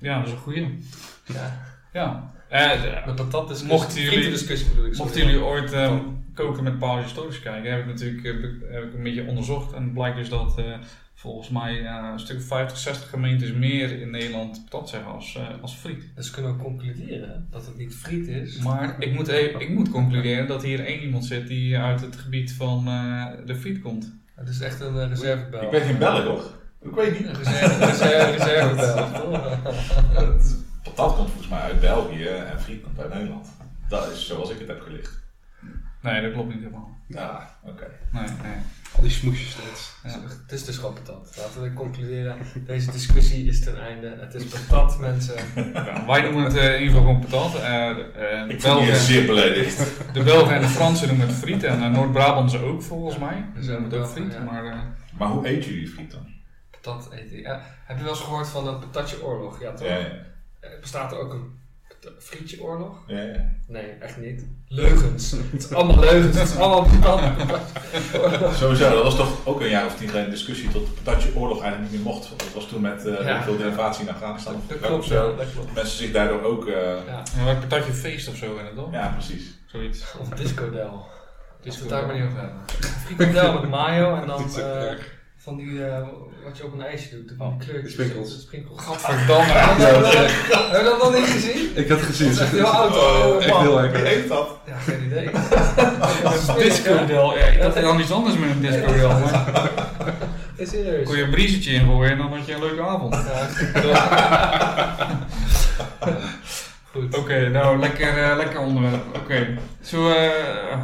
ja, 0.00 0.18
dat 0.18 0.26
is 0.26 0.32
een 0.32 0.38
goeie. 0.38 0.78
Ja. 1.24 1.68
Ja. 1.92 2.30
Uh, 2.52 3.06
met 3.06 3.14
patat 3.14 3.50
is 3.50 3.62
mochten 3.62 4.02
jullie, 4.02 4.30
discussie 4.30 4.68
bedoel 4.68 4.86
ik. 4.86 4.96
Mochten 4.96 5.20
jullie 5.20 5.42
ooit 5.42 5.72
um, 5.72 6.24
koken 6.34 6.64
met 6.64 6.78
Paul 6.78 6.98
historisch 6.98 7.40
kijken, 7.40 7.70
heb 7.70 7.80
ik 7.80 7.86
natuurlijk 7.86 8.24
uh, 8.24 8.32
heb 8.72 8.84
ik 8.84 8.94
een 8.94 9.02
beetje 9.02 9.26
onderzocht. 9.26 9.72
En 9.72 9.82
het 9.82 9.92
blijkt 9.92 10.16
dus 10.16 10.28
dat 10.28 10.58
uh, 10.58 10.64
volgens 11.14 11.48
mij 11.48 11.86
een 11.86 12.20
stuk 12.20 12.42
50, 12.42 12.78
60 12.78 13.10
gemeentes 13.10 13.52
meer 13.52 14.00
in 14.00 14.10
Nederland 14.10 14.64
patat 14.64 14.88
zeggen 14.88 15.12
als, 15.12 15.38
als 15.60 15.74
friet. 15.74 16.04
Dus 16.14 16.30
kunnen 16.30 16.56
we 16.56 16.62
concluderen 16.62 17.46
dat 17.50 17.66
het 17.66 17.76
niet 17.76 17.94
friet 17.94 18.28
is. 18.28 18.58
Maar 18.58 18.96
ik 18.98 19.14
moet, 19.14 19.28
even, 19.28 19.60
ik 19.60 19.68
moet 19.68 19.90
concluderen 19.90 20.46
dat 20.46 20.62
hier 20.62 20.84
één 20.84 21.02
iemand 21.02 21.24
zit 21.24 21.46
die 21.48 21.78
uit 21.78 22.00
het 22.00 22.16
gebied 22.16 22.52
van 22.52 22.84
de 23.46 23.54
friet 23.54 23.80
komt. 23.80 24.12
Het 24.34 24.48
is 24.48 24.60
echt 24.60 24.80
een 24.80 25.08
reservebel. 25.08 25.62
Ik 25.62 25.70
ben 25.70 25.80
geen 25.80 25.98
Belg 25.98 26.24
hoor. 26.24 26.59
Ik 26.82 26.94
weet 26.94 27.18
niet. 27.18 27.28
Een 27.28 27.34
reserve, 27.36 28.30
reserve. 28.36 28.74
Patat 30.84 31.16
komt 31.16 31.28
volgens 31.28 31.48
mij 31.48 31.60
uit 31.60 31.80
België 31.80 32.26
en 32.26 32.60
friet 32.60 32.82
komt 32.82 33.00
uit 33.00 33.14
Nederland. 33.14 33.46
Dat 33.88 34.10
is 34.10 34.26
zoals 34.26 34.50
ik 34.50 34.58
het 34.58 34.68
heb 34.68 34.80
gelicht. 34.80 35.18
Nee, 36.02 36.22
dat 36.22 36.32
klopt 36.32 36.48
niet 36.48 36.58
helemaal. 36.58 36.88
Ja, 37.06 37.56
oké. 37.62 37.72
Okay. 37.72 37.88
Nee, 38.12 38.30
nee. 38.42 38.56
Al 38.96 39.02
die 39.02 39.10
smoesjes 39.10 39.50
steeds. 39.50 39.92
Ja. 40.02 40.20
Het 40.42 40.52
is 40.52 40.64
dus 40.64 40.76
gewoon 40.76 40.94
patat. 40.94 41.34
Laten 41.36 41.62
we 41.62 41.72
concluderen. 41.72 42.36
Deze 42.66 42.90
discussie 42.90 43.46
is 43.46 43.60
ten 43.64 43.80
einde. 43.82 44.16
Het 44.20 44.34
is 44.34 44.44
patat, 44.44 44.98
mensen. 44.98 45.34
Ja, 45.74 46.06
wij 46.06 46.22
noemen 46.22 46.44
het 46.44 46.56
eh, 46.56 46.64
in 46.74 46.82
ieder 46.82 46.96
geval 46.96 47.00
gewoon 47.02 47.20
patat. 47.20 47.54
Eh, 47.54 47.60
de, 47.96 48.02
eh, 48.02 48.40
Ik 48.40 48.46
me 48.56 48.62
Belgen, 48.62 48.96
zeer 48.96 49.26
beledigd. 49.26 49.78
de 50.12 50.22
Belgen 50.22 50.54
en 50.54 50.60
de 50.60 50.68
Fransen 50.68 51.08
noemen 51.08 51.26
het 51.26 51.36
friet. 51.36 51.62
En 51.64 51.78
uh, 51.82 51.88
Noord-Brabantse 51.90 52.58
ook 52.58 52.82
volgens 52.82 53.18
mij. 53.18 53.44
Ze 53.62 53.70
noemen 53.70 53.90
het 53.90 53.98
ook 54.00 54.08
friet. 54.08 54.32
ja. 54.32 54.42
Maar 54.42 54.64
eh, 54.64 54.78
Maar 55.18 55.28
hoe 55.28 55.48
eet 55.48 55.64
jullie 55.64 55.88
friet 55.88 56.10
dan? 56.10 56.29
Patat 56.80 57.12
eten. 57.12 57.38
Ja. 57.40 57.60
Heb 57.84 57.96
je 57.96 58.02
wel 58.04 58.12
eens 58.12 58.22
gehoord 58.22 58.48
van 58.48 58.66
een 58.68 58.78
patatje 58.78 59.22
oorlog? 59.24 59.60
Ja, 59.60 59.72
toch? 59.72 59.86
Ja, 59.88 59.96
ja. 59.96 60.06
Eh, 60.60 60.70
Bestaat 60.80 61.12
er 61.12 61.18
ook 61.18 61.32
een 61.32 61.58
frietje 62.18 62.62
oorlog? 62.62 62.96
ja, 63.06 63.20
ja. 63.22 63.52
Nee, 63.66 63.82
echt 64.00 64.16
niet. 64.16 64.44
Leugens. 64.68 65.30
het 65.30 65.62
is 65.64 65.72
allemaal 65.72 65.98
leugens. 65.98 66.36
Het 66.38 66.48
is 66.48 66.56
allemaal 66.56 66.88
patat. 67.00 67.60
Sowieso, 68.60 68.90
dat 68.90 69.02
was 69.02 69.16
toch 69.16 69.46
ook 69.46 69.60
een 69.60 69.68
jaar 69.68 69.86
of 69.86 69.96
tien 69.96 70.06
geleden 70.06 70.24
een 70.26 70.34
discussie 70.34 70.68
tot 70.70 70.86
de 70.86 70.92
patatje 71.02 71.36
oorlog 71.36 71.60
eigenlijk 71.62 71.92
niet 71.92 72.04
meer 72.04 72.12
mocht. 72.12 72.28
Want 72.28 72.40
dat 72.40 72.52
was 72.52 72.68
toen 72.68 72.80
met 72.80 73.06
eh 73.06 73.24
Ja. 73.26 73.42
veel 73.42 73.56
derivatie 73.56 74.06
in 74.06 74.12
Afghanistan 74.14 74.62
Dat 74.68 74.76
Irak 74.76 74.88
klopt 74.90 75.06
wel, 75.08 75.36
dat 75.36 75.52
klopt. 75.52 75.74
Mensen 75.74 75.96
zich 75.98 76.12
daardoor 76.12 76.42
ook... 76.42 76.66
eh, 76.66 76.74
Ja. 77.06 77.22
ja, 77.36 77.44
maar 77.44 77.56
patatje 77.56 77.92
feest 77.92 78.28
of 78.28 78.36
zo 78.36 78.56
in 78.56 78.64
het 78.64 78.74
toch? 78.74 78.92
ja, 78.92 79.08
precies. 79.08 79.58
Zoiets. 79.66 80.14
Of 80.20 80.28
discodel. 80.28 81.06
Dus 81.62 81.74
we 81.74 81.80
het 81.80 81.90
daar 81.90 82.06
maar 82.06 82.14
niet 82.14 82.24
over 82.24 82.38
hebben. 82.38 82.58
Frikandel 83.04 83.60
met 83.60 83.70
mayo 83.70 84.14
en 84.16 84.26
dan 84.26 84.42
eh, 84.56 84.92
van 85.42 85.56
die, 85.56 85.84
eh, 85.86 86.06
wat 86.44 86.56
je 86.56 86.64
op 86.64 86.72
een 86.72 86.82
ijsje 86.82 87.10
doet, 87.10 87.32
van 87.38 87.54
die 87.58 87.66
kleurtjes. 87.66 87.92
Sprinkles. 87.92 88.40
Sprinkles. 88.40 88.80
Gadverdamme. 88.84 89.52
Heb 89.52 90.80
je 90.80 90.84
dat 90.84 90.98
nog 91.02 91.14
niet 91.14 91.26
gezien? 91.26 91.70
Ik 91.74 91.88
had 91.88 91.98
het 91.98 92.06
gezien. 92.08 92.26
Dat 92.28 92.36
is 92.36 92.40
echt 92.42 92.50
heel 92.52 92.66
oud 92.66 92.90
hoor. 92.94 93.34
Oh, 93.34 93.44
echt 93.44 93.56
heel 93.56 93.80
Wie 93.80 93.90
lekker. 93.90 94.06
eet 94.06 94.28
dat? 94.28 94.56
Ja, 94.66 94.76
geen 94.76 95.04
idee. 95.04 95.30
Een 96.48 96.58
discodel. 96.58 97.38
Ja, 97.38 97.44
ik 97.44 97.60
dacht 97.60 97.76
er 97.76 97.82
dan 97.82 98.00
iets 98.00 98.10
anders 98.12 98.36
met 98.38 98.50
een 98.50 98.60
discodel. 98.60 99.08
Maar 99.08 99.70
Is 100.56 100.68
serieus. 100.70 101.06
kon 101.06 101.16
je 101.16 101.22
een 101.22 101.30
briezetje 101.30 101.72
ingooien 101.72 102.10
en 102.12 102.18
dan 102.18 102.32
had 102.36 102.46
je 102.46 102.52
een 102.54 102.60
leuke 102.60 102.82
avond. 102.82 103.16
Goed. 106.92 107.16
Oké, 107.18 107.48
nou 107.48 107.78
lekker, 107.78 108.22
eh, 108.30 108.36
lekker 108.36 108.60
onderwerp. 108.60 109.16
Oké, 109.16 109.58
zo 109.82 110.10
eh 110.10 110.78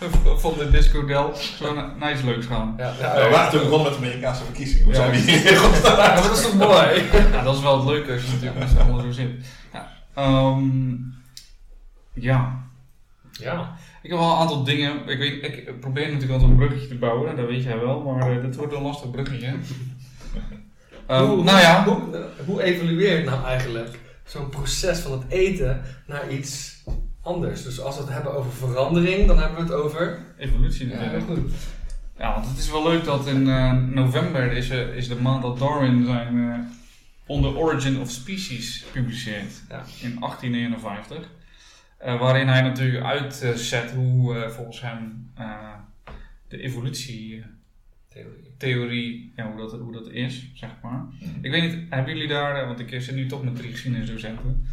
van 0.42 0.54
de 0.58 0.70
discodel 0.70 1.34
zo 1.34 1.74
na- 1.74 1.94
naar 1.98 2.12
iets 2.12 2.22
leuks 2.22 2.46
gaan. 2.46 2.74
Ja, 2.78 2.94
Ja, 3.00 3.16
ja, 3.18 3.24
we 3.24 3.30
waren 3.30 3.50
toen 3.50 3.60
begonnen 3.60 3.90
met 3.90 4.00
de 4.00 4.06
Amerikaanse 4.06 4.44
verkiezingen. 4.44 4.84
Hoe 4.84 4.92
Ja. 4.94 4.98
zijn 4.98 5.10
we 5.10 5.16
hier? 5.16 5.52
Ja, 5.52 5.96
maar 5.96 6.22
dat 6.22 6.36
is 6.38 6.42
toch 6.42 6.54
mooi? 6.54 7.02
Ja, 7.32 7.42
dat 7.42 7.54
is 7.56 7.62
wel 7.62 7.76
het 7.78 7.88
leuke 7.88 8.12
als 8.12 8.22
je 8.22 8.28
natuurlijk 8.32 8.58
met 8.58 8.68
z'n 8.68 8.76
allen 8.78 9.02
zo 9.02 9.10
zit. 9.10 9.30
Ja. 9.72 9.92
Ehm, 10.14 10.94
ja, 12.14 12.64
Ja. 13.32 13.76
ik 14.02 14.10
heb 14.10 14.18
wel 14.18 14.30
een 14.32 14.38
aantal 14.38 14.64
dingen. 14.64 15.08
Ik, 15.08 15.18
weet, 15.18 15.42
ik 15.44 15.80
probeer 15.80 16.04
natuurlijk 16.06 16.32
altijd 16.32 16.50
een 16.50 16.56
bruggetje 16.56 16.88
te 16.88 16.94
bouwen, 16.94 17.36
dat 17.36 17.46
weet 17.46 17.62
jij 17.62 17.78
wel, 17.80 18.00
maar 18.00 18.30
eh, 18.36 18.42
dit 18.42 18.56
wordt 18.56 18.72
een 18.74 18.82
lastig 18.82 19.10
bruggetje. 19.10 19.54
Ehm, 21.06 21.24
Hoe- 21.24 21.44
nou 21.44 21.58
ja, 21.60 21.84
Hoe, 21.84 22.02
hoe 22.46 22.62
evolueert 22.62 23.24
nou 23.24 23.44
eigenlijk 23.44 23.98
zo'n 24.24 24.48
proces 24.48 24.98
van 24.98 25.12
het 25.12 25.22
eten 25.28 25.82
naar 26.06 26.30
iets 26.30 26.79
anders? 27.22 27.62
Dus 27.62 27.80
als 27.80 27.96
we 27.96 28.02
het 28.02 28.12
hebben 28.12 28.34
over 28.34 28.52
verandering, 28.52 29.26
dan 29.26 29.38
hebben 29.38 29.56
we 29.56 29.72
het 29.72 29.82
over... 29.82 30.18
evolutie 30.38 30.88
Ja, 30.88 30.94
natuurlijk. 30.94 31.24
goed. 31.24 31.52
Ja, 32.20 32.34
want 32.34 32.48
het 32.48 32.58
is 32.58 32.70
wel 32.70 32.82
leuk 32.82 33.04
dat 33.04 33.26
in 33.26 33.48
eh, 33.48 33.72
november 33.72 34.52
is, 34.52 34.70
is 34.70 35.08
de 35.08 35.20
maand 35.20 35.42
dat 35.42 35.58
Darwin 35.58 36.04
zijn 36.04 36.50
eh, 36.50 36.58
On 37.26 37.42
the 37.42 37.56
Origin 37.56 38.00
of 38.00 38.10
Species 38.10 38.84
publiceert. 38.92 39.62
Ja. 39.68 39.84
In 40.00 40.18
1851. 40.20 41.30
Eh, 41.98 42.20
waarin 42.20 42.48
hij 42.48 42.62
natuurlijk 42.62 43.04
uitzet 43.04 43.90
hoe 43.90 44.50
volgens 44.50 44.80
hem 44.80 45.32
de 46.48 46.60
evolutietheorie, 46.62 47.44
Theorie. 48.56 49.32
ja, 49.36 49.50
hoe, 49.50 49.56
dat, 49.56 49.80
hoe 49.80 49.92
dat 49.92 50.10
is, 50.10 50.50
zeg 50.54 50.70
maar. 50.82 51.04
Ik 51.40 51.50
weet 51.50 51.62
niet, 51.62 51.90
hebben 51.90 52.14
jullie 52.14 52.28
daar, 52.28 52.66
want 52.66 52.80
ik 52.80 53.02
zit 53.02 53.14
nu 53.14 53.26
toch 53.26 53.44
met 53.44 53.56
drie 53.56 53.70
geschiedenisdocenten. 53.70 54.66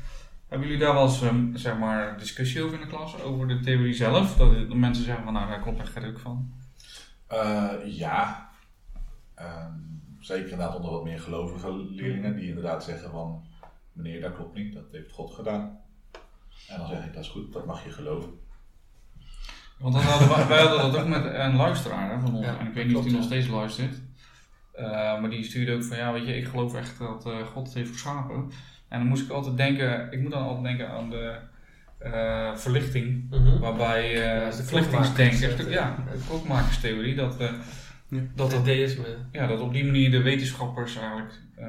Hebben 0.48 0.68
jullie 0.68 0.84
daar 0.84 0.94
wel 0.94 1.04
eens, 1.04 1.22
ehm, 1.22 1.56
zeg 1.56 1.78
maar, 1.78 2.18
discussie 2.18 2.64
over 2.64 2.76
in 2.76 2.82
de 2.82 2.88
klas? 2.96 3.22
Over 3.22 3.48
de 3.48 3.60
theorie 3.60 3.94
zelf? 3.94 4.36
Dat, 4.36 4.54
dat 4.54 4.78
mensen 4.78 5.04
zeggen 5.04 5.24
van, 5.24 5.34
nou, 5.34 5.48
daar 5.48 5.62
klopt 5.62 5.80
echt 5.80 5.92
geen 5.92 6.04
ruk 6.04 6.20
van. 6.20 6.54
Eh, 7.28 7.74
ja. 7.86 8.50
Ehm, 9.36 9.74
zeker 10.20 10.52
inderdaad 10.52 10.76
onder 10.76 10.92
wat 10.92 11.04
meer 11.04 11.20
gelovige 11.20 11.72
leerlingen 11.72 12.36
die 12.36 12.48
inderdaad 12.48 12.84
zeggen 12.84 13.12
van 13.12 13.46
meneer, 13.92 14.22
dat 14.22 14.36
klopt 14.36 14.56
niet, 14.56 14.74
dat 14.74 14.92
heeft 14.92 15.12
God 15.12 15.34
gedaan. 15.34 15.80
En 16.68 16.78
dan 16.78 16.88
zeg 16.88 17.06
ik, 17.06 17.14
dat 17.14 17.24
is 17.24 17.30
goed, 17.30 17.54
dat 17.54 17.66
mag 17.66 17.84
je 17.84 17.90
geloven. 17.90 18.30
Want 19.80 19.94
dat 19.94 20.04
hadden 20.04 20.28
wij, 20.30 20.48
wij 20.48 20.62
hadden 20.62 20.92
dat 20.92 21.02
ook 21.02 21.08
met 21.08 21.26
een 21.26 21.56
luisteraar 21.56 22.12
hè, 22.12 22.20
van 22.20 22.36
ons. 22.36 22.46
Ja, 22.46 22.60
en 22.60 22.68
ik 22.68 22.74
weet 22.74 22.88
niet 22.88 22.96
of 22.96 23.04
die 23.04 23.14
nog 23.14 23.24
steeds 23.24 23.48
luistert. 23.48 24.02
Eh, 24.72 24.86
maar 25.20 25.30
die 25.30 25.44
stuurde 25.44 25.74
ook 25.74 25.84
van 25.84 25.98
ja, 25.98 26.14
weet 26.14 26.28
je, 26.28 26.38
ik 26.38 26.48
geloof 26.48 26.74
echt 26.74 27.00
dat 27.00 27.26
eh, 27.26 27.48
God 27.48 27.66
het 27.66 27.74
heeft 27.74 27.92
geschapen. 27.92 28.52
En 28.90 29.00
dan 29.00 29.08
moest 29.08 29.24
ik 29.24 29.32
altijd 29.32 29.58
denken, 29.58 30.12
ik 30.12 30.22
moet 30.22 30.32
dan 30.32 30.42
altijd 30.44 30.64
denken 30.64 30.90
aan 30.90 31.10
de 31.10 31.36
eh, 31.98 32.56
verlichting. 32.56 33.30
Mhm. 33.30 33.60
Waarbij 33.60 34.04
eh 34.04 34.16
Ja, 34.42 34.48
is 34.48 34.58
de 34.58 34.64
de- 35.64 35.70
ja, 35.70 35.96
de 36.12 36.20
klokmakerstheorie, 36.28 37.16
dat, 37.16 37.38
eh, 37.40 37.50
Ja. 38.10 38.20
dat, 38.36 38.52
Dat 38.52 38.66
ja, 39.32 39.48
dat 39.48 39.60
op 39.60 39.74
die 39.74 39.86
manier 39.86 40.12
de 40.12 40.22
wetenschappers 40.22 40.96
eigenlijk 40.98 41.34
eh, 41.56 41.68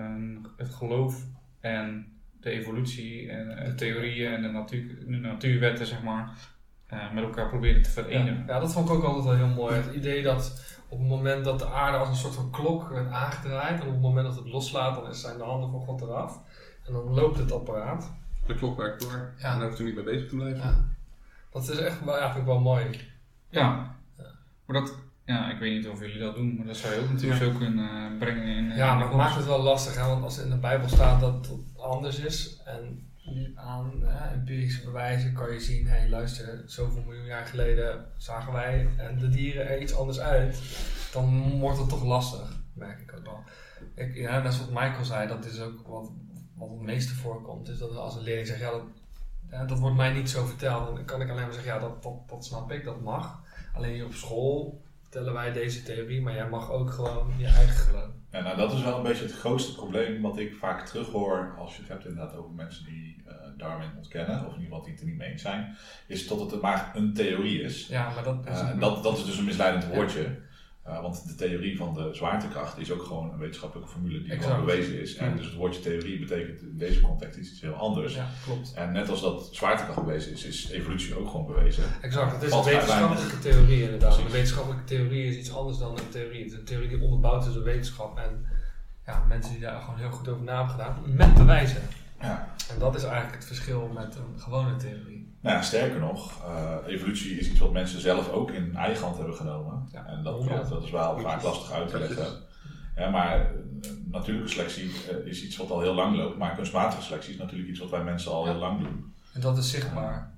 het 0.57 0.74
geloof 0.74 1.24
en 1.61 2.07
de 2.40 2.50
evolutie 2.50 3.31
en 3.31 3.59
eh, 3.59 3.64
de 3.64 3.74
theorieën 3.74 4.33
en 4.35 4.42
de, 4.42 4.48
natuur, 4.48 4.98
de 5.07 5.16
natuurwetten, 5.16 5.87
zeg 5.87 6.02
maar, 6.02 6.31
eh, 6.87 7.12
met 7.12 7.24
elkaar 7.24 7.48
proberen 7.48 7.83
te 7.83 7.88
Ja. 7.88 8.02
verenigen. 8.02 8.44
ja, 8.46 8.59
dat 8.61 8.72
vond 8.72 8.88
ik 8.88 8.94
ook 8.94 9.04
altijd 9.04 9.24
wel 9.24 9.46
heel 9.46 9.54
mooi. 9.57 9.74
Het 9.74 9.94
idee 9.94 10.22
dat 10.22 10.76
op 10.88 10.98
het 10.98 11.09
moment 11.09 11.44
dat 11.44 11.59
de 11.59 11.66
aarde 11.68 11.98
als 11.98 12.09
een 12.09 12.14
soort 12.14 12.35
van 12.35 12.50
klok 12.50 12.88
werd 12.88 13.11
aangedraaid, 13.11 13.81
en 13.81 13.87
op 13.87 13.92
het 13.92 14.00
moment 14.02 14.26
dat 14.26 14.37
het 14.37 14.48
loslaat, 14.48 15.02
dan 15.04 15.14
zijn 15.14 15.37
de 15.38 15.44
handen 15.44 15.70
van 15.70 15.81
God 15.81 16.00
eraf. 16.00 16.40
En 16.88 16.92
dan 16.94 17.14
loopt 17.14 17.38
het 17.38 17.53
apparaat. 17.53 18.11
De 18.46 18.55
klok 18.55 18.77
werkt 18.77 19.01
door. 19.03 19.33
Ja. 19.38 19.53
En 19.53 19.59
daar 19.59 19.68
hoeft 19.68 19.81
u 19.81 19.85
niet 19.85 19.94
mee 19.94 20.05
bezig 20.05 20.29
te 20.29 20.35
blijven. 20.37 20.59
Ja. 20.61 20.85
Dat 21.53 21.68
is 21.68 21.79
echt 21.79 22.05
wel, 22.05 22.16
eigenlijk 22.16 22.46
wel 22.46 22.61
mooi. 22.61 22.85
Ja. 23.48 23.96
Ja. 24.16 24.24
Maar 24.66 24.81
dat, 24.81 24.94
ja, 25.24 25.51
ik 25.51 25.59
weet 25.59 25.77
niet 25.77 25.88
of 25.88 26.01
jullie 26.01 26.18
dat 26.18 26.35
doen, 26.35 26.57
maar 26.57 26.66
dat 26.66 26.77
zou 26.77 26.94
je 26.94 27.01
ook 27.01 27.11
natuurlijk 27.11 27.42
zo 27.42 27.51
kunnen 27.59 27.88
eh, 27.90 28.18
brengen 28.18 28.57
in. 28.57 28.70
eh, 28.70 28.77
Ja, 28.77 28.94
maar 28.94 29.07
het 29.09 29.16
maakt 29.16 29.35
het 29.37 29.46
wel 29.46 29.62
lastig, 29.62 29.94
hè? 29.96 30.07
want 30.07 30.22
als 30.24 30.38
in 30.38 30.51
de 30.51 30.57
Bijbel 30.57 30.88
staat 30.88 31.20
dat 31.20 31.46
het 31.46 31.59
anders 31.77 32.18
is 32.18 32.61
en 32.64 33.03
aan 33.55 33.92
hè, 34.05 34.29
empirische 34.35 34.85
bewijzen 34.85 35.33
kan 35.33 35.53
je 35.53 35.61
zien, 35.61 35.87
hé 35.87 35.98
hey, 35.98 36.09
luister, 36.09 36.62
zoveel 36.66 37.03
miljoen 37.07 37.24
jaar 37.24 37.46
geleden 37.46 38.05
zagen 38.16 38.53
wij 38.53 38.88
en 38.96 39.18
de 39.18 39.29
dieren 39.29 39.68
er 39.68 39.81
iets 39.81 39.94
anders 39.94 40.20
uit, 40.20 40.62
dan 41.12 41.59
wordt 41.59 41.79
het 41.79 41.88
toch 41.88 42.05
lastig, 42.05 42.57
merk 42.72 43.01
ik 43.01 43.14
ook 43.18 43.24
wel. 43.24 43.42
Ik, 43.94 44.14
ja, 44.14 44.40
dat 44.40 44.53
is 44.53 44.59
wat 44.59 44.68
Michael 44.70 45.05
zei, 45.05 45.29
dat 45.29 45.44
is 45.44 45.61
ook 45.61 45.87
wat, 45.87 46.11
wat 46.59 46.71
het 46.71 46.81
meeste 46.81 47.14
voorkomt, 47.14 47.68
is 47.68 47.79
dat 47.79 47.97
als 47.97 48.16
een 48.16 48.23
leerling 48.23 48.47
zegt, 48.47 48.61
ja, 48.61 48.71
dat, 48.71 48.83
ja, 49.51 49.64
dat 49.64 49.79
wordt 49.79 49.97
mij 49.97 50.12
niet 50.12 50.31
zo 50.31 50.44
verteld, 50.44 50.97
dan 50.97 51.05
kan 51.05 51.21
ik 51.21 51.31
alleen 51.31 51.44
maar 51.44 51.53
zeggen, 51.53 51.73
ja, 51.73 51.79
dat, 51.79 52.03
dat, 52.03 52.29
dat 52.29 52.44
snap 52.44 52.73
ik, 52.73 52.85
dat 52.85 53.01
mag. 53.01 53.42
Alleen 53.75 53.94
hier 53.94 54.05
op 54.05 54.12
school 54.12 54.83
vertellen 55.03 55.33
wij 55.33 55.53
deze 55.53 55.83
theorie, 55.83 56.23
maar 56.23 56.35
jij 56.35 56.49
mag 56.49 56.71
ook 56.71 56.90
gewoon 56.90 57.33
je 57.37 57.47
eigen 57.47 57.77
geloof. 57.77 58.11
Ja, 58.31 58.40
nou, 58.40 58.57
dat 58.57 58.73
is 58.73 58.83
wel 58.83 58.97
een 58.97 59.03
beetje 59.03 59.25
het 59.25 59.35
grootste 59.35 59.75
probleem 59.75 60.23
wat 60.23 60.38
ik 60.38 60.55
vaak 60.55 60.87
terughoor 60.87 61.55
als 61.59 61.75
je 61.75 61.81
het 61.81 61.90
hebt 61.90 62.05
inderdaad 62.05 62.37
over 62.37 62.51
mensen 62.51 62.85
die 62.85 63.23
eh, 63.27 63.35
Darwin 63.57 63.90
ontkennen, 63.97 64.47
of 64.47 64.55
geval 64.55 64.83
die 64.83 64.92
het 64.92 65.01
er 65.01 65.07
niet 65.07 65.16
mee 65.16 65.31
eens 65.31 65.42
zijn, 65.42 65.77
is 66.07 66.29
dat 66.29 66.51
het 66.51 66.61
maar 66.61 66.90
een 66.94 67.14
theorie 67.14 67.62
is. 67.62 67.87
Ja, 67.87 68.11
maar 68.14 68.25
dat 68.25 68.47
is 68.47 68.61
Eh, 68.61 68.68
en 68.68 68.79
dat, 68.79 69.03
dat 69.03 69.18
is 69.18 69.25
dus 69.25 69.38
een 69.38 69.44
misleidend 69.44 69.87
woordje. 69.94 70.38
Eh, 70.88 71.01
want 71.01 71.29
de 71.29 71.35
theorie 71.35 71.77
van 71.77 71.94
de 71.94 72.09
zwaartekracht 72.12 72.79
is 72.79 72.92
ook 72.92 73.03
gewoon 73.03 73.33
een 73.33 73.38
wetenschappelijke 73.38 73.90
formule 73.90 74.22
die 74.22 74.33
Exact. 74.33 74.51
gewoon 74.53 74.66
bewezen 74.66 75.01
is. 75.01 75.16
En 75.16 75.29
Ja. 75.31 75.37
dus 75.37 75.44
het 75.44 75.55
woordje 75.55 75.81
theorie 75.81 76.18
betekent 76.18 76.61
in 76.62 76.77
deze 76.79 77.01
context 77.01 77.38
iets 77.38 77.61
heel 77.61 77.72
anders. 77.72 78.14
Ja, 78.14 78.27
klopt. 78.44 78.72
En 78.74 78.92
net 78.92 79.09
als 79.09 79.20
dat 79.20 79.48
zwaartekracht 79.53 80.05
bewezen 80.05 80.33
is, 80.33 80.44
is 80.44 80.70
evolutie 80.70 81.18
ook 81.18 81.31
gewoon 81.31 81.46
bewezen. 81.46 81.85
Exact, 82.01 82.33
het 82.33 82.42
is 82.42 82.53
een 82.53 82.64
wetenschappelijke 82.64 83.38
theorie 83.38 83.83
inderdaad. 83.83 84.09
Precies. 84.09 84.24
Een 84.27 84.33
wetenschappelijke 84.33 84.85
theorie 84.85 85.24
is 85.29 85.37
iets 85.37 85.53
anders 85.55 85.79
dan 85.79 85.90
een 85.98 86.09
theorie. 86.11 86.42
Het 86.42 86.53
is 86.53 86.59
een 86.59 86.64
theorie 86.64 86.88
die 86.88 87.01
onderbouwd 87.03 87.46
is 87.46 87.53
door 87.55 87.62
wetenschap 87.64 88.18
en 88.18 88.46
ja, 89.07 89.24
mensen 89.29 89.53
die 89.53 89.61
daar 89.61 89.81
gewoon 89.81 89.98
heel 89.98 90.11
goed 90.11 90.29
over 90.29 90.44
na 90.44 90.57
hebben 90.57 90.70
gedaan, 90.74 91.16
met 91.16 91.35
bewijzen. 91.35 91.83
Ja. 92.20 92.48
En 92.72 92.78
dat 92.78 92.94
is 92.94 93.02
eigenlijk 93.02 93.35
het 93.35 93.44
verschil 93.44 93.90
met 93.94 94.16
een 94.16 94.40
gewone 94.40 94.76
theorie. 94.76 95.37
Nou 95.40 95.57
ja, 95.57 95.62
sterker 95.62 96.00
nog, 96.00 96.44
eh, 96.44 96.76
evolutie 96.87 97.38
is 97.38 97.50
iets 97.50 97.59
wat 97.61 97.72
mensen 97.72 98.00
zelf 98.00 98.31
ook 98.31 98.50
in 98.50 98.76
eigen 98.76 99.04
hand 99.04 99.16
hebben 99.16 99.35
genomen. 99.35 99.88
Ja. 99.92 100.07
En 100.07 100.22
dat, 100.22 100.44
Ja. 100.44 100.62
dat 100.62 100.83
is 100.83 100.90
wel 100.90 101.18
vaak 101.18 101.42
lastig 101.42 101.72
uit 101.72 101.88
te 101.88 101.98
leggen. 101.98 102.26
Ja, 102.96 103.11
maar 103.11 103.40
eh, 103.40 103.46
natuurlijke 104.04 104.50
selectie 104.50 104.90
eh, 105.11 105.26
is 105.26 105.44
iets 105.44 105.57
wat 105.57 105.70
al 105.70 105.81
heel 105.81 105.94
lang 105.94 106.16
loopt, 106.16 106.38
maar 106.38 106.54
kunstmatige 106.54 107.02
selectie 107.02 107.33
is 107.33 107.38
natuurlijk 107.38 107.70
iets 107.70 107.78
wat 107.78 107.90
wij 107.90 108.04
mensen 108.04 108.33
al 108.33 108.44
heel 108.44 108.54
lang 108.54 108.78
doen. 108.83 109.14
En 109.33 109.40
dat 109.40 109.59
is 109.59 109.70
zichtbaar. 109.70 110.37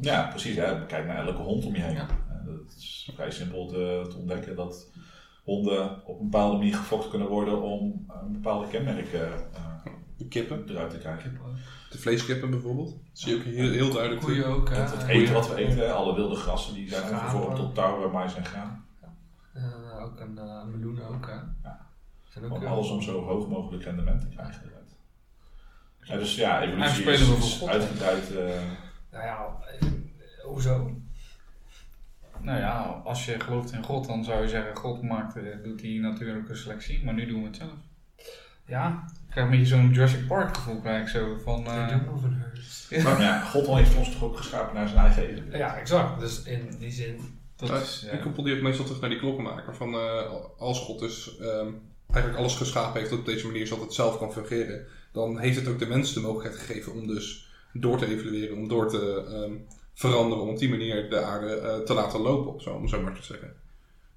Ja, 0.00 0.26
precies. 0.28 0.56
Hè. 0.56 0.86
Kijk 0.86 1.06
naar 1.06 1.26
elke 1.26 1.42
hond 1.42 1.64
om 1.64 1.74
je 1.74 1.80
heen. 1.82 1.96
Dat 2.44 2.74
is 2.76 3.10
vrij 3.14 3.30
simpel 3.30 3.66
te, 3.66 4.06
te 4.10 4.16
ontdekken 4.16 4.56
dat 4.56 4.90
honden 5.44 6.06
op 6.06 6.20
een 6.20 6.30
bepaalde 6.30 6.56
manier 6.56 6.74
gefokt 6.74 7.08
kunnen 7.10 7.28
worden 7.28 7.62
om 7.62 8.06
een 8.22 8.32
bepaalde 8.32 8.68
kenmerken 8.68 9.32
eh, 9.54 9.92
De 10.16 10.28
kippen. 10.28 10.64
eruit 10.68 10.90
te 10.90 10.98
krijgen. 10.98 11.38
De 11.90 11.98
vleeskippen 11.98 12.50
bijvoorbeeld. 12.50 12.90
Dat 12.90 12.98
zie 13.12 13.32
je 13.32 13.38
ook 13.38 13.44
heel, 13.44 13.70
heel 13.70 13.92
duidelijk. 13.92 14.22
Koeien 14.22 14.46
ook. 14.46 14.68
hè. 14.68 14.74
Het, 14.76 15.06
eten 15.06 15.34
wat 15.34 15.48
we 15.48 15.54
eten, 15.54 15.94
alle 15.94 16.14
wilde 16.14 16.34
grassen, 16.36 16.74
die 16.74 16.88
zijn 16.88 17.18
gevormd 17.18 17.56
tot 17.56 17.74
tarwe, 17.74 18.08
mais 18.08 18.34
en 18.34 18.44
graan. 18.44 18.84
Eh, 19.52 20.02
ook 20.02 20.20
een 20.20 20.34
uh, 20.34 20.64
meloen 20.64 21.02
ook, 21.02 21.26
hè. 21.26 21.32
Ja. 21.68 21.86
Zijn 22.28 22.52
ook, 22.52 22.64
alles 22.64 22.90
om 22.90 23.02
zo 23.02 23.24
hoog 23.24 23.48
mogelijk 23.48 23.84
rendement 23.84 24.20
te 24.20 24.28
krijgen. 24.28 24.70
Ja, 26.04 26.16
dus 26.16 26.34
ja, 26.34 26.62
evolutie 26.62 27.00
spelen 27.02 27.36
is, 27.36 27.60
is 27.60 27.66
uitgebreid. 27.66 28.36
eh, 28.36 28.60
Nou 29.10 29.24
ja, 29.24 29.56
eh, 29.80 29.88
hoezo? 30.44 30.96
Nou 32.40 32.58
ja, 32.58 33.00
als 33.04 33.24
je 33.24 33.40
gelooft 33.40 33.72
in 33.72 33.82
God, 33.84 34.06
dan 34.06 34.24
zou 34.24 34.42
je 34.42 34.48
zeggen, 34.48 34.76
God 34.76 35.02
maakt, 35.02 35.36
eh, 35.36 35.42
doet 35.62 35.78
die 35.80 36.00
natuurlijke 36.00 36.54
selectie, 36.54 37.04
maar 37.04 37.14
nu 37.14 37.26
doen 37.26 37.40
we 37.40 37.46
het 37.46 37.56
zelf. 37.56 37.72
Ja, 38.72 39.04
ik 39.26 39.30
krijg 39.30 39.46
een 39.46 39.52
beetje 39.58 39.74
zo'n 39.76 39.90
Jurassic 39.92 40.26
Park 40.26 40.56
gevoel 40.56 40.80
krijg 40.80 41.02
ik 41.02 41.08
zo 41.08 41.36
van... 41.44 41.66
Eh, 41.66 41.88
herds. 41.88 43.02
maar 43.02 43.20
ja, 43.20 43.40
God 43.40 43.66
heeft 43.66 43.96
ons 43.96 44.12
toch 44.12 44.22
ook 44.22 44.36
geschapen 44.36 44.74
naar 44.74 44.88
zijn 44.88 45.00
eigen 45.00 45.22
evenbeeld. 45.28 45.56
Ja, 45.56 45.76
exact. 45.76 46.20
Dus 46.20 46.42
in 46.42 46.76
die 46.78 46.90
zin. 46.90 47.20
dat 47.56 47.68
Ja, 47.68 47.76
is, 47.76 48.02
Ik 48.06 48.12
ja. 48.12 48.18
koppel 48.18 48.42
die 48.42 48.54
ook 48.56 48.62
meestal 48.62 48.84
terug 48.84 49.00
naar 49.00 49.10
die 49.10 49.18
klokkenmaker. 49.18 49.74
Van, 49.76 49.94
eh, 49.94 50.30
als 50.58 50.80
God 50.80 50.98
dus 51.00 51.36
ehm, 51.38 51.68
eigenlijk 52.10 52.40
alles 52.42 52.56
geschapen 52.56 53.00
heeft 53.00 53.12
op 53.12 53.24
deze 53.26 53.46
manier, 53.46 53.66
zodat 53.66 53.84
het 53.84 53.94
zelf 53.94 54.18
kan 54.18 54.32
fungeren, 54.32 54.86
dan 55.12 55.38
heeft 55.38 55.56
het 55.58 55.68
ook 55.68 55.78
de 55.78 55.86
mens 55.86 56.12
de 56.14 56.20
mogelijkheid 56.20 56.56
gegeven 56.66 56.92
om 56.92 57.06
dus 57.06 57.50
door 57.72 57.98
te 57.98 58.06
evalueren, 58.06 58.56
om 58.56 58.68
door 58.68 58.88
te 58.88 59.24
ehm, 59.28 59.52
veranderen, 59.94 60.42
om 60.44 60.48
op 60.50 60.58
die 60.58 60.68
manier 60.70 61.10
de 61.10 61.20
aarde 61.20 61.54
eh, 61.54 61.78
te 61.78 61.94
laten 61.94 62.20
lopen, 62.20 62.54
of 62.54 62.62
zo, 62.62 62.70
om 62.74 62.88
zo 62.88 63.02
maar 63.02 63.14
te 63.14 63.22
zeggen. 63.22 63.48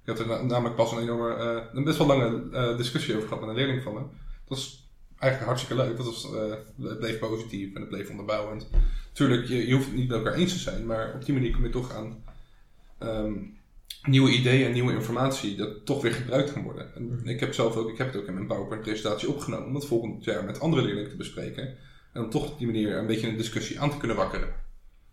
Ik 0.02 0.08
had 0.12 0.18
er 0.18 0.26
na- 0.26 0.42
namelijk 0.42 0.76
pas 0.76 0.92
een 0.92 0.98
enorme, 0.98 1.34
eh, 1.34 1.62
een 1.72 1.84
best 1.84 1.98
wel 1.98 2.06
lange 2.06 2.42
eh, 2.52 2.76
discussie 2.76 3.14
over 3.16 3.28
gehad 3.28 3.40
met 3.42 3.50
een 3.50 3.56
leerling 3.56 3.82
van 3.82 3.94
me. 3.94 4.00
Dat 4.48 4.58
was 4.58 4.88
eigenlijk 5.18 5.50
hartstikke 5.50 5.82
leuk. 5.82 5.96
Dat 5.96 6.06
was, 6.06 6.32
eh, 6.34 6.50
het 6.88 6.98
bleef 6.98 7.18
positief 7.18 7.74
en 7.74 7.80
het 7.80 7.88
bleef 7.90 8.10
onderbouwend. 8.10 8.68
Tuurlijk, 9.12 9.46
je, 9.48 9.66
je 9.66 9.74
hoeft 9.74 9.86
het 9.86 9.94
niet 9.96 10.08
met 10.08 10.16
elkaar 10.16 10.34
eens 10.34 10.52
te 10.52 10.58
zijn, 10.58 10.86
maar 10.86 11.12
op 11.14 11.24
die 11.24 11.34
manier 11.34 11.52
kom 11.52 11.64
je 11.64 11.70
toch 11.70 11.92
aan 11.92 12.24
ehm, 12.98 13.32
nieuwe 14.02 14.30
ideeën 14.30 14.66
en 14.66 14.72
nieuwe 14.72 14.92
informatie 14.92 15.56
dat 15.56 15.86
toch 15.86 16.02
weer 16.02 16.12
gebruikt 16.12 16.52
kan 16.52 16.62
worden. 16.62 16.94
En 16.94 17.06
Mhm. 17.06 17.28
ik 17.28 17.40
heb 17.40 17.54
zelf 17.54 17.76
ook, 17.76 17.88
ik 17.90 17.98
heb 17.98 18.06
het 18.12 18.16
ook 18.22 18.26
in 18.28 18.34
mijn 18.34 18.46
PowerPoint-presentatie 18.46 19.28
opgenomen 19.28 19.66
om 19.68 19.74
het 19.74 19.84
volgend 19.86 20.24
jaar 20.24 20.44
met 20.44 20.60
andere 20.60 20.82
leerlingen 20.82 21.10
te 21.10 21.16
bespreken. 21.16 21.76
En 22.12 22.22
om 22.24 22.30
toch 22.30 22.50
op 22.50 22.58
die 22.58 22.66
manier 22.66 22.96
een 22.96 23.06
beetje 23.06 23.28
een 23.28 23.36
discussie 23.36 23.80
aan 23.80 23.90
te 23.90 23.96
kunnen 23.96 24.16
wakkeren. 24.16 24.48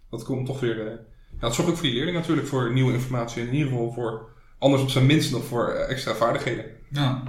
Dat 0.09 0.23
komt 0.23 0.45
toch 0.45 0.59
weer. 0.59 0.87
eh, 0.87 0.93
ja, 1.39 1.45
het 1.45 1.53
zorgt 1.53 1.71
ook 1.71 1.77
voor 1.77 1.85
die 1.85 1.95
leerling 1.95 2.17
natuurlijk 2.17 2.47
voor 2.47 2.73
nieuwe 2.73 2.93
informatie 2.93 3.41
en 3.41 3.47
in 3.47 3.53
ieder 3.53 3.69
geval 3.69 3.91
voor, 3.91 4.29
anders 4.57 4.81
op 4.83 4.89
zijn 4.89 5.05
minst 5.05 5.31
nog 5.31 5.45
voor 5.45 5.67
eh, 5.69 5.89
extra 5.89 6.13
vaardigheden. 6.13 6.65
Ja, 6.89 7.23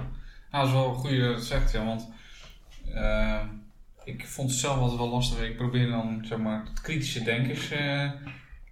Ja, 0.55 0.61
dat 0.61 0.69
is 0.69 0.75
wel 0.75 0.93
goed 0.93 1.09
dat 1.09 1.19
je 1.19 1.33
dat 1.33 1.43
zegt, 1.43 1.71
ja, 1.71 1.85
want 1.85 2.09
eh, 2.93 3.39
ik 4.03 4.27
vond 4.27 4.49
het 4.49 4.59
zelf 4.59 4.77
altijd 4.77 4.99
wel 4.99 5.09
lastig. 5.09 5.41
Ik 5.41 5.57
probeerde 5.57 5.91
dan, 5.91 6.23
zeg 6.27 6.37
maar, 6.37 6.63
het 6.69 6.81
kritische 6.81 7.23
denkers 7.23 7.71
eh, 7.71 8.09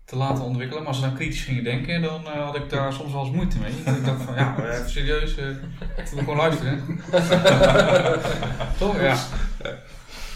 te 0.05 0.15
laten 0.15 0.43
ontwikkelen. 0.43 0.83
Maar 0.83 0.91
als 0.91 0.99
ze 0.99 1.05
dan 1.05 1.15
kritisch 1.15 1.41
gingen 1.41 1.63
denken, 1.63 2.01
dan 2.01 2.27
eh, 2.27 2.43
had 2.43 2.55
ik 2.55 2.69
daar 2.69 2.93
soms 2.93 3.11
wel 3.11 3.25
eens 3.25 3.35
moeite 3.35 3.59
mee. 3.59 3.73
Want 3.85 3.97
ik 3.97 4.05
dacht 4.05 4.21
van, 4.21 4.35
ja, 4.35 4.55
even 4.57 4.89
serieus, 4.89 5.31
ik 5.31 6.07
wil 6.11 6.19
gewoon 6.19 6.35
luisteren. 6.35 6.99
Toch? 8.79 9.01
Ja. 9.01 9.17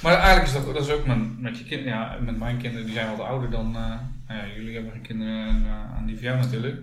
Maar 0.02 0.14
eigenlijk 0.14 0.48
is 0.48 0.54
dat, 0.54 0.74
dat 0.74 0.88
is 0.88 0.94
ook 0.94 1.06
met, 1.06 1.40
met 1.40 1.58
je 1.58 1.64
kinderen, 1.64 1.94
ja, 1.94 2.18
met 2.22 2.38
mijn 2.38 2.58
kinderen, 2.58 2.86
die 2.86 2.96
zijn 2.96 3.18
wat 3.18 3.28
ouder 3.28 3.50
dan, 3.50 3.72
nou 3.72 4.00
ja, 4.28 4.46
jullie 4.56 4.74
hebben 4.74 4.92
geen 4.92 5.02
kinderen 5.02 5.48
en, 5.48 5.66
aan 5.98 6.06
die 6.06 6.16
van 6.16 6.24
jou 6.24 6.38
natuurlijk. 6.38 6.80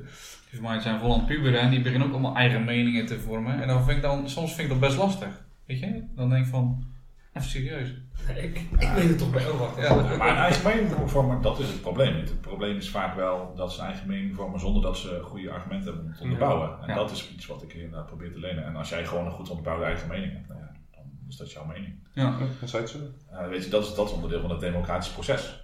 Die 0.54 0.62
van 0.62 0.72
mij 0.72 0.80
zijn 0.80 1.00
vol 1.00 1.12
aan 1.12 1.18
het 1.18 1.26
puberen 1.26 1.60
en 1.60 1.70
die 1.70 1.82
beginnen 1.82 2.06
ook 2.08 2.12
allemaal 2.14 2.36
eigen 2.36 2.64
meningen 2.64 3.06
te 3.06 3.20
vormen. 3.20 3.62
En 3.62 3.68
dan 3.68 3.84
vind 3.84 3.96
ik 3.96 4.02
dan, 4.02 4.28
soms 4.28 4.54
vind 4.54 4.62
ik 4.62 4.68
dat 4.68 4.88
best 4.88 4.96
lastig. 4.96 5.44
Weet 5.66 5.78
je? 5.80 6.04
Dan 6.14 6.28
denk 6.28 6.44
ik 6.44 6.50
van, 6.50 6.84
even 7.32 7.48
serieus. 7.48 7.94
Ik, 8.36 8.58
ik 8.78 8.88
weet 8.94 9.08
het 9.08 9.18
toch 9.18 9.30
bij 9.30 9.48
oh, 9.48 9.58
wacht. 9.58 9.76
Ja, 9.76 9.82
Ja, 9.82 10.16
maar 10.16 10.28
een 10.28 10.36
eigen 10.36 10.66
mening 10.68 11.10
vormen, 11.10 11.42
dat 11.42 11.58
is 11.58 11.68
het 11.68 11.80
probleem 11.80 12.16
niet. 12.16 12.28
Het 12.28 12.40
probleem 12.40 12.76
is 12.76 12.90
vaak 12.90 13.14
wel 13.14 13.52
dat 13.56 13.72
ze 13.72 13.80
een 13.80 13.86
eigen 13.86 14.08
mening 14.08 14.34
vormen 14.34 14.60
zonder 14.60 14.82
dat 14.82 14.98
ze 14.98 15.20
goede 15.22 15.50
argumenten 15.50 15.86
hebben 15.92 16.04
om 16.06 16.14
te 16.14 16.22
onderbouwen. 16.22 16.70
En 16.82 16.88
Ja. 16.88 16.94
dat 16.94 17.10
is 17.10 17.30
iets 17.34 17.46
wat 17.46 17.62
ik 17.62 17.74
inderdaad 17.74 18.06
probeer 18.06 18.32
te 18.32 18.38
lenen. 18.38 18.64
En 18.64 18.76
als 18.76 18.88
jij 18.88 19.06
gewoon 19.06 19.26
een 19.26 19.32
goed 19.32 19.48
onderbouwde 19.48 19.84
eigen 19.84 20.08
mening 20.08 20.32
hebt, 20.32 20.48
nou 20.48 20.60
ja, 20.60 20.72
dan 20.90 21.04
is 21.28 21.36
dat 21.36 21.52
jouw 21.52 21.64
mening. 21.64 21.94
Ja, 22.12 22.36
dan 22.60 22.68
zei 22.68 22.82
het 22.82 22.90
zo. 22.92 22.98
Nou, 23.30 23.50
weet 23.50 23.64
je, 23.64 23.70
dat 23.70 23.84
is, 23.84 23.94
dat 23.94 24.06
is 24.06 24.12
onderdeel 24.14 24.40
van 24.40 24.50
het 24.50 24.60
democratisch 24.60 25.10
proces. 25.12 25.63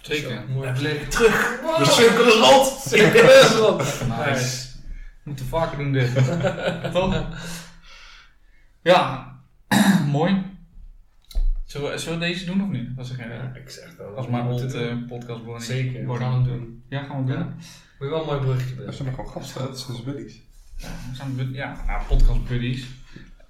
Zeker. 0.00 0.44
Mooi 0.48 0.72
blik. 0.72 1.10
Terug! 1.10 1.60
De 1.78 1.84
cirkel 1.84 2.26
is 2.26 2.34
rond! 2.34 2.66
Cirkel 2.88 3.30
is 3.30 3.54
rond. 3.54 3.78
Nice. 4.08 4.68
We 4.76 5.20
moeten 5.22 5.46
vaker 5.46 5.78
doen 5.78 5.92
dit. 5.92 6.14
Toch? 6.92 7.26
Ja, 8.82 9.32
mooi. 10.06 10.42
Zullen 11.64 11.90
we, 11.90 11.98
zullen 11.98 12.18
we 12.18 12.24
deze 12.26 12.44
doen 12.44 12.62
of 12.62 12.68
niet? 12.68 12.88
Wat 12.96 13.06
zeg 13.06 13.16
jij? 13.16 13.28
Ja, 13.28 13.52
ik 13.54 13.70
zeg 13.70 13.96
dat. 13.96 14.16
Als 14.16 14.26
mijn 14.28 14.46
old 14.46 14.74
eh 14.74 14.92
podcast 15.08 15.44
Bonnie. 15.44 15.64
Zeker, 15.64 16.06
we 16.12 16.16
gaan 16.18 16.34
het 16.34 16.44
doen. 16.44 16.84
Ja, 16.88 17.02
gaan 17.02 17.24
we 17.24 17.32
doen. 17.32 17.38
Ja. 17.40 17.44
Moet 17.44 17.58
je 17.98 18.08
wel 18.08 18.20
een 18.20 18.26
mooi 18.26 18.38
bruggetje 18.40 18.66
Dat 18.66 18.76
brengen. 18.76 18.94
zijn 18.94 19.14
gewoon 19.14 19.30
gasten, 19.30 19.62
dat 19.66 19.80
zijn 19.80 19.96
dus 19.96 20.04
buddies. 20.06 20.42
We 20.76 20.86
zijn 21.16 21.36
bu- 21.36 21.52
ja, 21.54 21.76
nou, 21.86 22.02
podcast 22.08 22.44
buddies. 22.48 22.86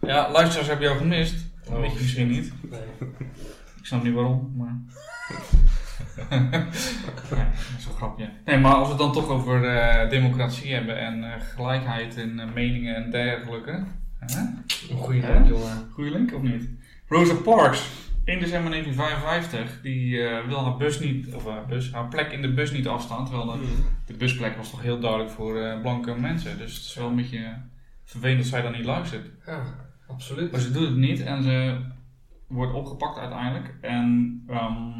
Ja, 0.00 0.30
luisteraars 0.30 0.68
heb 0.68 0.80
je 0.80 0.88
al 0.88 0.96
gemist. 0.96 1.34
Dat 1.64 1.74
Oh. 1.74 1.80
weet 1.80 1.92
je 1.92 1.98
misschien 2.00 2.28
niet. 2.28 2.52
Nee. 2.70 2.80
Ik 3.80 3.86
snap 3.86 4.02
niet 4.02 4.14
waarom, 4.14 4.52
maar... 4.56 4.78
is 7.79 7.87
een 7.87 7.94
grapje. 7.96 8.31
Nee, 8.44 8.59
maar 8.59 8.75
als 8.75 8.87
we 8.87 8.92
het 8.92 9.03
dan 9.03 9.12
toch 9.12 9.29
over 9.29 9.64
eh, 9.64 10.11
democratie 10.11 10.75
hebben 10.75 10.99
en 10.99 11.25
eh, 11.25 11.40
gelijkheid 11.55 12.16
in 12.16 12.40
eh, 12.40 12.53
meningen 12.55 12.94
en 12.94 13.11
dergelijke. 13.11 13.85
Een 14.90 14.96
goede 14.96 15.20
naam, 15.20 15.44
jongen. 15.44 15.88
Goeie 15.92 16.11
link 16.11 16.35
of 16.35 16.42
niet? 16.42 16.68
Rosa 17.09 17.35
Parks, 17.35 17.90
1 18.25 18.40
december 18.40 18.70
1955, 18.70 19.81
die 19.83 20.18
wil 20.46 20.64
haar 20.64 20.77
bus 20.77 21.01
niet, 21.01 21.35
of 21.35 21.46
haar, 21.46 21.66
bus, 21.66 21.92
haar 21.92 22.09
plek 22.09 22.33
in 22.33 22.42
de 22.42 22.53
bus 22.53 22.73
niet 22.73 22.88
afstaan. 22.88 23.25
Terwijl 23.25 23.46
de, 23.46 23.77
de 24.07 24.14
busplek 24.14 24.57
was 24.57 24.70
toch 24.70 24.83
heel 24.83 25.01
duidelijk 25.01 25.31
voor 25.31 25.79
blanke 25.83 26.14
mensen. 26.14 26.59
Dus 26.59 26.75
het 26.75 26.85
is 26.85 26.94
wel 26.94 27.09
een 27.09 27.16
beetje 27.16 27.57
vervelend 28.05 28.38
dat 28.38 28.46
zij 28.46 28.62
dan 28.62 28.73
niet 28.73 28.85
luistert. 28.85 29.27
Ja, 29.46 29.62
absoluut. 30.07 30.51
Maar 30.51 30.61
ze 30.61 30.73
doet 30.73 30.88
het 30.88 30.96
niet 30.96 31.20
en 31.20 31.42
ze 31.42 31.81
wordt 32.46 32.73
opgepakt 32.73 33.18
uiteindelijk. 33.18 33.75
En 33.81 34.42
ehm, 34.49 34.92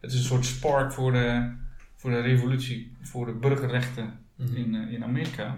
het 0.00 0.12
is 0.12 0.18
een 0.18 0.24
soort 0.24 0.44
spark 0.44 0.92
voor 0.92 1.12
de, 1.12 1.52
voor 1.96 2.10
de 2.10 2.20
revolutie, 2.20 2.96
voor 3.02 3.26
de 3.26 3.32
burgerrechten 3.32 4.18
Mhm. 4.36 4.56
in, 4.56 4.74
eh, 4.74 4.92
in 4.92 5.04
Amerika. 5.04 5.54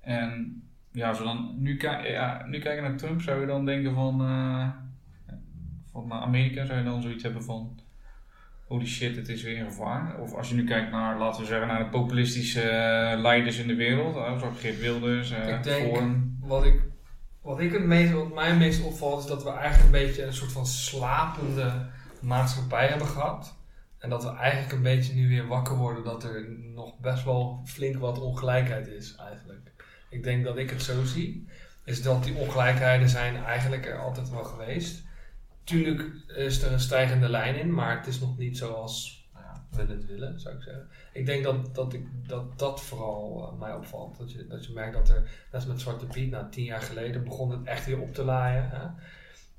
En 0.00 0.62
ja, 0.92 1.08
als 1.08 1.18
we 1.18 1.24
dan 1.24 1.54
nu, 1.58 1.78
ja, 2.02 2.44
nu 2.46 2.58
kijken 2.58 2.82
naar 2.82 2.96
Trump, 2.96 3.22
zou 3.22 3.40
je 3.40 3.46
dan 3.46 3.64
denken 3.64 3.94
van, 3.94 4.20
eh, 4.20 4.68
van 5.92 6.06
naar 6.08 6.20
Amerika, 6.20 6.64
zou 6.64 6.78
je 6.78 6.84
dan 6.84 7.02
zoiets 7.02 7.22
hebben 7.22 7.44
van, 7.44 7.80
holy 8.66 8.86
shit, 8.86 9.16
het 9.16 9.28
is 9.28 9.42
weer 9.42 9.58
een 9.60 9.70
gevaar. 9.70 10.18
Of 10.20 10.34
als 10.34 10.48
je 10.48 10.54
nu 10.54 10.64
kijkt 10.64 10.90
naar, 10.90 11.18
laten 11.18 11.40
we 11.40 11.46
zeggen, 11.46 11.66
naar 11.68 11.84
de 11.84 11.90
populistische 11.90 12.62
eh, 12.62 13.20
leiders 13.20 13.58
in 13.58 13.66
de 13.66 13.74
wereld, 13.74 14.16
uh, 14.16 14.38
zoals 14.38 14.60
Geert 14.60 14.80
Wilders, 14.80 15.30
eh 15.30 15.48
Ik 15.48 15.62
denk- 15.62 15.86
Forum. 15.94 16.38
Wat 16.40 16.64
ik, 16.64 16.80
wat 17.42 17.60
ik 17.60 17.72
het 17.72 17.84
meest, 17.84 18.12
wat 18.12 18.34
mij 18.34 18.48
het 18.48 18.58
meest 18.58 18.82
opvalt, 18.84 19.20
is 19.22 19.26
dat 19.28 19.42
we 19.42 19.50
eigenlijk 19.50 19.84
een 19.84 20.06
beetje 20.06 20.24
een 20.24 20.34
soort 20.34 20.52
van 20.52 20.66
slapende 20.66 21.72
maatschappij 22.22 22.86
hebben 22.86 23.06
gehad. 23.06 23.58
En 23.98 24.10
dat 24.10 24.22
we 24.24 24.30
eigenlijk 24.30 24.72
een 24.72 24.82
beetje 24.82 25.14
nu 25.14 25.28
weer 25.28 25.46
wakker 25.46 25.76
worden 25.76 26.04
dat 26.04 26.24
er 26.24 26.48
nog 26.74 26.98
best 26.98 27.24
wel 27.24 27.62
flink 27.64 27.96
wat 27.96 28.20
ongelijkheid 28.20 28.88
is 28.88 29.16
eigenlijk. 29.16 29.72
Ik 30.10 30.22
denk 30.22 30.44
dat 30.44 30.56
ik 30.56 30.70
het 30.70 30.82
zo 30.82 31.04
zie, 31.04 31.48
is 31.84 32.02
dat 32.02 32.24
die 32.24 32.34
ongelijkheden 32.34 33.08
zijn 33.08 33.44
eigenlijk 33.44 33.86
er 33.86 33.98
altijd 33.98 34.30
wel 34.30 34.44
geweest. 34.44 35.02
Tuurlijk 35.64 36.10
is 36.26 36.62
er 36.62 36.72
een 36.72 36.80
stijgende 36.80 37.28
lijn 37.28 37.56
in, 37.56 37.74
maar 37.74 37.96
het 37.96 38.06
is 38.06 38.20
nog 38.20 38.38
niet 38.38 38.56
zoals 38.58 39.28
nou 39.32 39.44
ja, 39.44 39.64
we 39.70 39.92
het 39.92 40.06
willen, 40.06 40.40
zou 40.40 40.56
ik 40.56 40.62
zeggen. 40.62 40.88
Ik 41.12 41.26
denk 41.26 41.44
dat 41.44 41.74
dat, 41.74 41.92
ik, 41.92 42.06
dat, 42.26 42.58
dat 42.58 42.82
vooral 42.82 43.48
eh, 43.52 43.58
mij 43.58 43.74
opvalt. 43.74 44.18
Dat 44.18 44.32
je, 44.32 44.46
dat 44.46 44.66
je 44.66 44.72
merkt 44.72 44.94
dat 44.94 45.08
er, 45.08 45.20
net 45.20 45.30
als 45.52 45.66
met 45.66 45.80
Zwarte 45.80 46.06
Piet, 46.06 46.30
na 46.30 46.48
tien 46.48 46.64
jaar 46.64 46.82
geleden 46.82 47.24
begon 47.24 47.50
het 47.50 47.64
echt 47.64 47.86
weer 47.86 48.00
op 48.00 48.14
te 48.14 48.24
laaien. 48.24 48.70
Hè? 48.70 48.86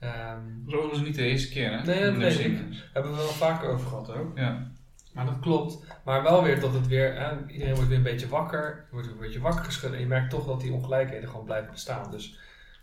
Ehm, 0.02 0.40
Dat 0.66 0.68
is 0.68 0.74
overigens 0.74 1.08
niet 1.08 1.16
de 1.16 1.26
eerste 1.26 1.50
keer, 1.50 1.72
hè? 1.72 1.84
Nee, 1.86 2.06
dat 2.06 2.16
weet 2.16 2.40
ik. 2.40 2.58
hebben 2.94 3.12
we 3.12 3.18
wel 3.18 3.28
vaker 3.28 3.70
over 3.70 3.88
gehad 3.88 4.14
ook. 4.14 4.38
Ja. 4.38 4.72
Maar 5.14 5.26
dat 5.26 5.40
klopt. 5.40 5.86
Maar 6.06 6.24
wel 6.24 6.44
weer 6.44 6.60
dat 6.60 6.74
het 6.74 6.88
weer, 6.88 7.38
iedereen 7.48 7.74
wordt 7.74 7.90
weer 7.90 7.98
een 7.98 8.04
beetje 8.04 8.28
wakker. 8.28 8.86
Wordt 8.92 9.06
weer 9.08 9.16
een 9.16 9.22
beetje 9.22 9.40
wakker 9.40 9.66
geschud. 9.66 9.94
En 9.94 10.00
je 10.00 10.06
merkt 10.06 10.30
toch 10.30 10.46
dat 10.46 10.62
die 10.62 10.72
ongelijkheden 10.72 11.30
gewoon 11.30 11.46
blijven 11.46 11.72
bestaan. 11.72 12.12
Dus 12.12 12.38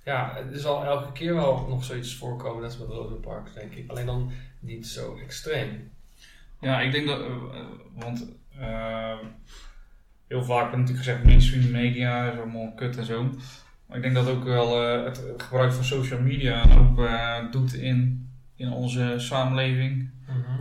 ja, 0.04 0.32
het 0.34 0.60
zal 0.60 0.84
elke 0.84 1.12
keer 1.12 1.34
wel 1.34 1.66
nog 1.68 1.84
zoiets 1.84 2.16
voorkomen. 2.16 2.62
Net 2.62 2.70
als 2.70 2.78
met 2.78 2.88
Rosa 2.88 3.14
Parks, 3.14 3.54
denk 3.54 3.72
ik. 3.72 3.90
Alleen 3.90 4.06
dan 4.06 4.32
niet 4.60 4.86
zo 4.86 5.18
extreem. 5.24 5.90
Ja, 6.60 6.80
ik 6.80 6.92
denk 6.92 7.06
dat, 7.06 7.20
eh, 7.20 7.36
want 7.94 8.28
eh, 8.58 9.18
heel 10.26 10.44
vaak 10.44 10.60
wordt 10.60 10.76
natuurlijk 10.76 10.98
gezegd 10.98 11.24
mainstream 11.24 11.70
media 11.70 12.30
is 12.30 12.38
allemaal 12.38 12.72
kut 12.74 12.96
en 12.96 13.04
zo. 13.04 13.30
Maar 13.88 13.96
ik 13.96 14.02
denk 14.02 14.14
dat 14.14 14.28
ook 14.28 14.44
wel 14.44 14.82
eh, 14.82 15.04
het 15.04 15.22
gebruik 15.36 15.72
van 15.72 15.84
social 15.84 16.20
media 16.20 16.62
ook 16.78 16.98
eh, 16.98 17.50
doet 17.50 17.74
in, 17.74 18.30
in 18.54 18.70
onze 18.70 19.14
samenleving. 19.16 20.10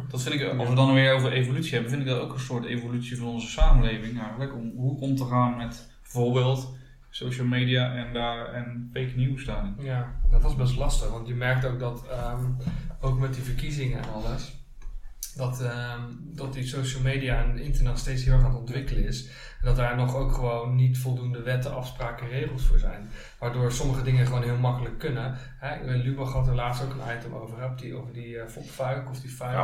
Dat 0.09 0.21
vind 0.21 0.35
ik, 0.35 0.53
als 0.57 0.69
we 0.69 0.75
dan 0.75 0.93
weer 0.93 1.13
over 1.13 1.31
evolutie 1.31 1.73
hebben, 1.73 1.89
vind 1.89 2.01
ik 2.01 2.07
dat 2.07 2.21
ook 2.21 2.33
een 2.33 2.39
soort 2.39 2.65
evolutie 2.65 3.17
van 3.17 3.27
onze 3.27 3.49
samenleving 3.49 4.19
eigenlijk. 4.19 4.55
Om 4.55 4.71
hoe 4.75 4.99
om 4.99 5.15
te 5.15 5.25
gaan 5.25 5.57
met 5.57 5.89
bijvoorbeeld 6.01 6.75
social 7.09 7.47
media 7.47 7.95
en 7.95 8.13
daar 8.13 8.53
en 8.53 8.89
fake 8.93 9.13
news 9.15 9.45
daarin. 9.45 9.75
Ja, 9.79 10.19
dat 10.31 10.41
was 10.41 10.55
best 10.55 10.75
lastig. 10.77 11.09
Want 11.09 11.27
je 11.27 11.35
merkt 11.35 11.65
ook 11.65 11.79
dat, 11.79 12.07
ehm, 12.07 12.43
ook 13.01 13.19
met 13.19 13.33
die 13.33 13.43
verkiezingen 13.43 13.97
en 13.97 14.09
alles. 14.13 14.55
dat, 15.35 15.61
ehm, 15.61 16.01
dat 16.19 16.53
die 16.53 16.67
social 16.67 17.01
media 17.01 17.43
en 17.43 17.57
internet 17.57 17.99
steeds 17.99 18.23
heel 18.23 18.33
erg 18.33 18.43
aan 18.43 18.49
het 18.49 18.59
ontwikkelen 18.59 19.03
is. 19.03 19.29
En 19.59 19.65
dat 19.65 19.75
daar 19.75 19.95
nog 19.95 20.15
ook 20.15 20.33
gewoon 20.33 20.75
niet 20.75 20.97
voldoende 20.97 21.41
wetten, 21.41 21.75
afspraken, 21.75 22.29
regels 22.29 22.65
voor 22.65 22.79
zijn. 22.79 23.09
Waardoor 23.39 23.71
sommige 23.71 24.03
dingen 24.03 24.25
gewoon 24.25 24.43
heel 24.43 24.57
makkelijk 24.57 24.99
kunnen. 24.99 25.35
Hè, 25.57 25.95
Lubach 25.95 26.33
had 26.33 26.47
er 26.47 26.55
laatst 26.55 26.83
ook 26.83 26.91
een 26.91 27.17
item 27.17 27.33
over, 27.33 27.61
hè, 27.61 27.75
die, 27.75 27.95
over 27.95 28.13
die 28.13 28.35
uh, 28.35 28.43
Fuik 28.65 29.09
of 29.09 29.19
die 29.19 29.29
Fuik. 29.29 29.55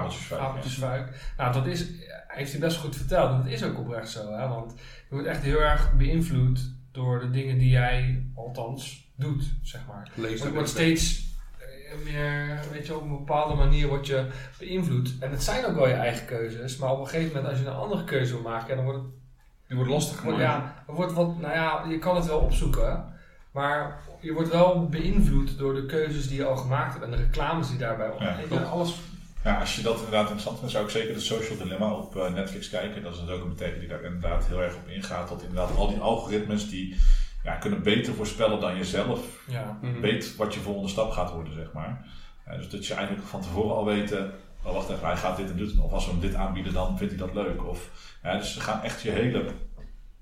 Nou, 1.38 1.54
dat 1.54 1.66
is, 1.66 1.86
heeft 2.28 2.52
hij 2.52 2.60
best 2.60 2.78
goed 2.78 2.96
verteld. 2.96 3.32
En 3.32 3.38
dat 3.38 3.52
is 3.52 3.64
ook 3.64 3.80
oprecht 3.80 4.10
zo. 4.10 4.32
Hè, 4.32 4.48
want 4.48 4.74
je 5.10 5.16
wordt 5.16 5.28
echt 5.28 5.42
heel 5.42 5.62
erg 5.62 5.94
beïnvloed 5.98 6.74
door 6.92 7.20
de 7.20 7.30
dingen 7.30 7.58
die 7.58 7.70
jij 7.70 8.26
althans 8.36 9.12
doet, 9.16 9.54
zeg 9.62 9.82
maar. 9.88 10.12
Lezen. 10.16 10.46
Het 10.46 10.54
wordt 10.54 10.70
steeds 10.70 11.32
eh, 11.60 12.04
meer, 12.04 12.60
weet 12.72 12.88
je, 12.88 12.96
op 12.96 13.02
een 13.02 13.10
bepaalde 13.10 13.56
manier 13.56 13.88
word 13.88 14.08
je 14.08 14.28
beïnvloed. 14.60 15.14
En 15.20 15.32
het 15.32 15.44
zijn 15.44 15.66
ook 15.66 15.76
wel 15.76 15.88
je 15.88 15.94
eigen 15.94 16.26
keuzes, 16.26 16.78
maar 16.78 16.92
op 16.92 17.00
een 17.00 17.08
gegeven 17.08 17.36
moment 17.36 17.48
als 17.52 17.60
je 17.60 17.66
een 17.66 17.74
andere 17.74 18.04
keuze 18.04 18.34
wil 18.34 18.42
maken, 18.42 18.76
dan 18.76 18.86
wordt 18.86 19.00
het 19.04 19.23
Die 19.68 19.76
wordt 19.76 19.92
lastig 19.92 20.22
wordt, 20.22 20.38
gemaakt. 20.38 20.64
ja, 20.64 20.84
er 20.88 20.94
wordt 20.94 21.14
wat, 21.14 21.40
nou 21.40 21.54
ja, 21.54 21.86
je 21.90 22.00
kan 22.00 22.16
het 22.16 22.26
wel 22.26 22.40
opzoeken, 22.40 23.06
maar 23.52 24.00
je 24.20 24.34
wordt 24.34 24.50
wel 24.50 24.88
beïnvloed 24.90 25.58
door 25.58 25.74
de 25.74 25.86
keuzes 25.86 26.28
die 26.28 26.38
je 26.38 26.46
al 26.46 26.58
gemaakt 26.58 26.94
hebt 26.94 27.06
en 27.06 27.12
de 27.12 27.18
reclames 27.18 27.70
die 27.70 27.78
daarbij 27.78 28.10
op. 28.10 28.20
Ja, 28.20 28.38
je, 28.50 28.60
alles. 28.60 29.00
Ja, 29.44 29.60
als 29.60 29.76
je 29.76 29.82
dat 29.82 29.96
inderdaad 29.96 30.22
interessant 30.22 30.58
vindt, 30.58 30.72
zou 30.72 30.84
ik 30.86 30.90
zeker 30.92 31.14
de 31.14 31.20
Social 31.20 31.58
Dilemma 31.58 31.92
op 31.92 32.16
eh, 32.16 32.34
Netflix 32.34 32.70
kijken. 32.70 33.04
Dat 33.04 33.14
is 33.14 33.20
een 33.20 33.26
documentaire 33.26 33.80
die 33.80 33.88
daar 33.88 34.04
inderdaad 34.04 34.46
heel 34.46 34.62
erg 34.62 34.76
op 34.76 34.88
ingaat. 34.88 35.30
Dat 35.30 35.42
inderdaad 35.42 35.76
al 35.76 35.88
die 35.88 36.00
algoritmes 36.00 36.70
die 36.70 36.96
ja, 37.44 37.56
kunnen 37.56 37.84
beter 37.84 38.14
voorspellen 38.14 38.60
dan 38.60 38.76
je 38.76 38.84
zelf 38.84 39.20
Ja. 39.48 39.78
Mhm. 39.82 40.00
weet 40.00 40.36
wat 40.36 40.54
je 40.54 40.60
volgende 40.60 40.90
stap 40.90 41.12
gaat 41.12 41.32
worden, 41.32 41.54
zeg 41.54 41.72
maar. 41.74 42.06
Eh, 42.44 42.58
dus 42.58 42.70
dat 42.70 42.88
je 42.88 42.94
eigenlijk 42.94 43.28
van 43.28 43.42
tevoren 43.42 43.76
al 43.76 43.86
weet, 43.86 44.12
eh, 44.12 44.24
oh 44.64 44.74
wacht 44.74 44.90
even, 44.90 45.06
hij 45.06 45.18
gaat 45.18 45.38
dit 45.38 45.50
en 45.50 45.58
dit. 45.58 45.78
Of 45.80 45.92
als 45.92 46.06
we 46.06 46.12
hem 46.12 46.20
dit 46.20 46.36
aanbieden, 46.36 46.74
dan 46.74 46.98
vindt 46.98 47.14
hij 47.14 47.26
dat 47.26 47.34
leuk. 47.36 47.68
Of, 47.68 47.90
ja, 48.24 48.38
dus 48.38 48.54
ze 48.54 48.62
gaan 48.62 48.82
echt 48.82 49.02
je 49.02 49.12
hele 49.12 49.46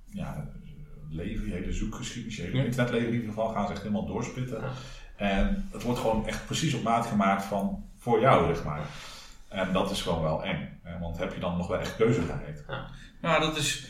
ja, 0.06 0.48
leven, 1.10 1.48
je 1.48 1.54
hele 1.54 1.72
zoekgeschiedenis, 1.74 2.36
je 2.36 2.42
hele 2.44 2.58
Ja. 2.58 2.64
internetleven 2.64 3.08
in 3.08 3.14
ieder 3.14 3.30
geval, 3.30 3.48
gaan 3.50 3.66
ze 3.66 3.72
echt 3.72 3.82
helemaal 3.82 4.06
doorspitten. 4.06 4.62
Ja. 4.62 4.72
En 5.16 5.68
het 5.72 5.84
wordt 5.84 6.00
gewoon 6.00 6.28
echt 6.28 6.46
precies 6.46 6.74
op 6.74 6.84
maat 6.84 7.06
gemaakt 7.06 7.44
van 7.44 7.84
voor 7.98 8.20
jou, 8.20 8.56
zeg 8.56 8.64
maar. 8.64 8.82
En 9.48 9.74
dat 9.74 9.92
is 9.92 10.02
gewoon 10.02 10.22
wel 10.22 10.44
eng. 10.44 10.80
Hè? 10.84 11.00
Want 11.00 11.18
heb 11.18 11.34
je 11.34 11.40
dan 11.40 11.58
nog 11.58 11.68
wel 11.68 11.80
echt 11.80 11.96
keuzevrijheid? 11.96 12.66
Nou, 13.22 13.40
dat 13.42 13.58
is, 13.58 13.88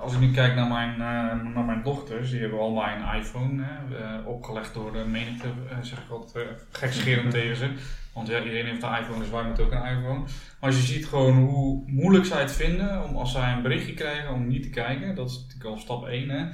als 0.00 0.12
ik 0.12 0.20
nu 0.20 0.32
kijk 0.32 0.54
naar 0.54 0.68
mijn, 0.68 0.92
eh, 0.92 1.52
naar 1.54 1.64
mijn 1.64 1.82
dochters, 1.82 2.30
die 2.30 2.40
hebben 2.40 2.58
allemaal 2.58 2.88
een 2.88 3.20
iPhone, 3.20 3.62
hè, 3.64 3.96
eh, 3.96 4.26
opgelegd 4.26 4.74
door 4.74 4.92
de 4.92 5.04
menigte, 5.04 5.48
eh, 5.70 5.76
zeg 5.82 5.98
ik 5.98 6.08
wat 6.08 6.32
uh, 6.36 6.42
gekscherend 6.70 7.30
tegen 7.38 7.56
ze. 7.56 7.74
Want 8.18 8.30
ja, 8.30 8.38
iedereen 8.38 8.66
heeft 8.66 8.82
een 8.82 8.98
iPhone, 8.98 9.18
dus 9.18 9.30
wij 9.30 9.44
moeten 9.44 9.64
ook 9.64 9.72
een 9.72 9.98
iPhone. 9.98 10.18
Maar 10.18 10.70
als 10.70 10.76
je 10.76 10.92
ziet 10.92 11.06
gewoon 11.06 11.36
hoe 11.36 11.82
moeilijk 11.86 12.24
zij 12.24 12.40
het 12.40 12.52
vinden 12.52 13.04
om 13.04 13.16
als 13.16 13.32
zij 13.32 13.52
een 13.52 13.62
berichtje 13.62 13.94
krijgen 13.94 14.34
om 14.34 14.46
niet 14.46 14.62
te 14.62 14.70
kijken, 14.70 15.14
dat 15.14 15.30
is 15.30 15.36
natuurlijk 15.36 15.70
al 15.70 15.78
stap 15.78 16.06
1 16.06 16.28
hè. 16.28 16.46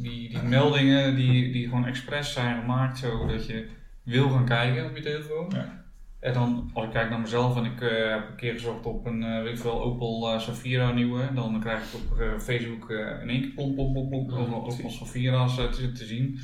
Die, 0.00 0.28
die 0.28 0.42
meldingen 0.42 1.16
die, 1.16 1.52
die 1.52 1.68
gewoon 1.68 1.86
expres 1.86 2.32
zijn 2.32 2.60
gemaakt 2.60 2.98
zodat 2.98 3.46
je 3.46 3.68
wil 4.02 4.30
gaan 4.30 4.44
kijken 4.44 4.84
op 4.84 4.96
je 4.96 5.02
telefoon. 5.02 5.50
Ja. 5.54 5.84
En 6.20 6.32
dan, 6.32 6.70
als 6.72 6.84
ik 6.84 6.90
kijk 6.90 7.10
naar 7.10 7.20
mezelf 7.20 7.56
en 7.56 7.64
ik 7.64 7.80
eh, 7.80 8.10
heb 8.10 8.28
een 8.28 8.36
keer 8.36 8.52
gezocht 8.52 8.86
op 8.86 9.06
een, 9.06 9.22
eh, 9.22 9.42
weet 9.42 9.52
ik 9.52 9.58
veel, 9.58 9.82
Opel 9.82 10.32
eh, 10.32 10.40
Safira 10.40 10.92
nieuwe, 10.92 11.32
dan 11.34 11.60
krijg 11.60 11.78
ik 11.78 12.00
op 12.00 12.40
Facebook 12.40 12.90
in 12.90 13.28
één 13.28 13.40
keer 13.40 13.50
plop, 13.54 13.74
plop, 13.74 14.08
plop, 14.10 14.30
Ja, 14.30 14.54
Opel 14.54 14.90
Safira's 14.90 15.54
te, 15.54 15.92
te 15.92 16.04
zien. 16.04 16.38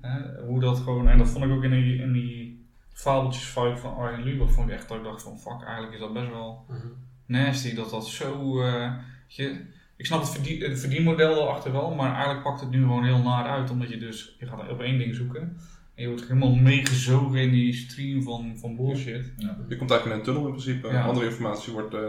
Hè, 0.00 0.44
hoe 0.46 0.60
dat 0.60 0.78
gewoon, 0.78 1.08
en 1.08 1.18
dat 1.18 1.28
vond 1.28 1.44
ik 1.44 1.50
ook 1.50 1.62
in 1.62 1.70
die, 1.70 2.02
in 2.02 2.12
die 2.12 2.57
fabeltjesfout 2.98 3.80
van 3.80 3.96
Arjen 3.96 4.22
Lubach, 4.22 4.50
vond 4.50 4.68
ik 4.68 4.74
echt 4.74 4.88
dat 4.88 4.96
ik 4.96 5.04
dacht 5.04 5.22
van 5.22 5.38
fuck, 5.38 5.62
eigenlijk 5.62 5.94
is 5.94 6.00
dat 6.00 6.12
best 6.12 6.28
wel 6.28 6.66
nasty 7.26 7.74
dat 7.74 7.90
dat 7.90 8.06
zo. 8.06 8.62
eh, 8.62 8.92
je, 9.26 9.64
ik 9.96 10.06
snap 10.06 10.20
het, 10.20 10.30
verdien, 10.30 10.62
het 10.62 10.80
verdienmodel 10.80 11.42
erachter 11.42 11.72
wel, 11.72 11.94
maar 11.94 12.12
eigenlijk 12.14 12.42
pakt 12.42 12.60
het 12.60 12.70
nu 12.70 12.80
gewoon 12.80 13.04
heel 13.04 13.22
naar 13.22 13.46
uit, 13.46 13.70
omdat 13.70 13.88
je 13.88 13.98
dus 13.98 14.36
je 14.38 14.46
gaat 14.46 14.70
op 14.70 14.80
één 14.80 14.98
ding 14.98 15.14
zoeken. 15.14 15.40
En 15.94 16.02
je 16.02 16.08
wordt 16.08 16.28
helemaal 16.28 16.54
meegezogen 16.54 17.38
in 17.40 17.50
die 17.50 17.72
stream 17.72 18.22
van, 18.22 18.58
van 18.58 18.76
bullshit. 18.76 19.32
Je 19.68 19.76
komt 19.76 19.90
eigenlijk 19.90 20.04
in 20.04 20.12
een 20.12 20.22
tunnel 20.22 20.44
in 20.46 20.50
principe. 20.50 20.88
Ja. 20.88 21.04
Andere 21.04 21.26
informatie 21.26 21.72
wordt, 21.72 21.94
eh, 21.94 22.00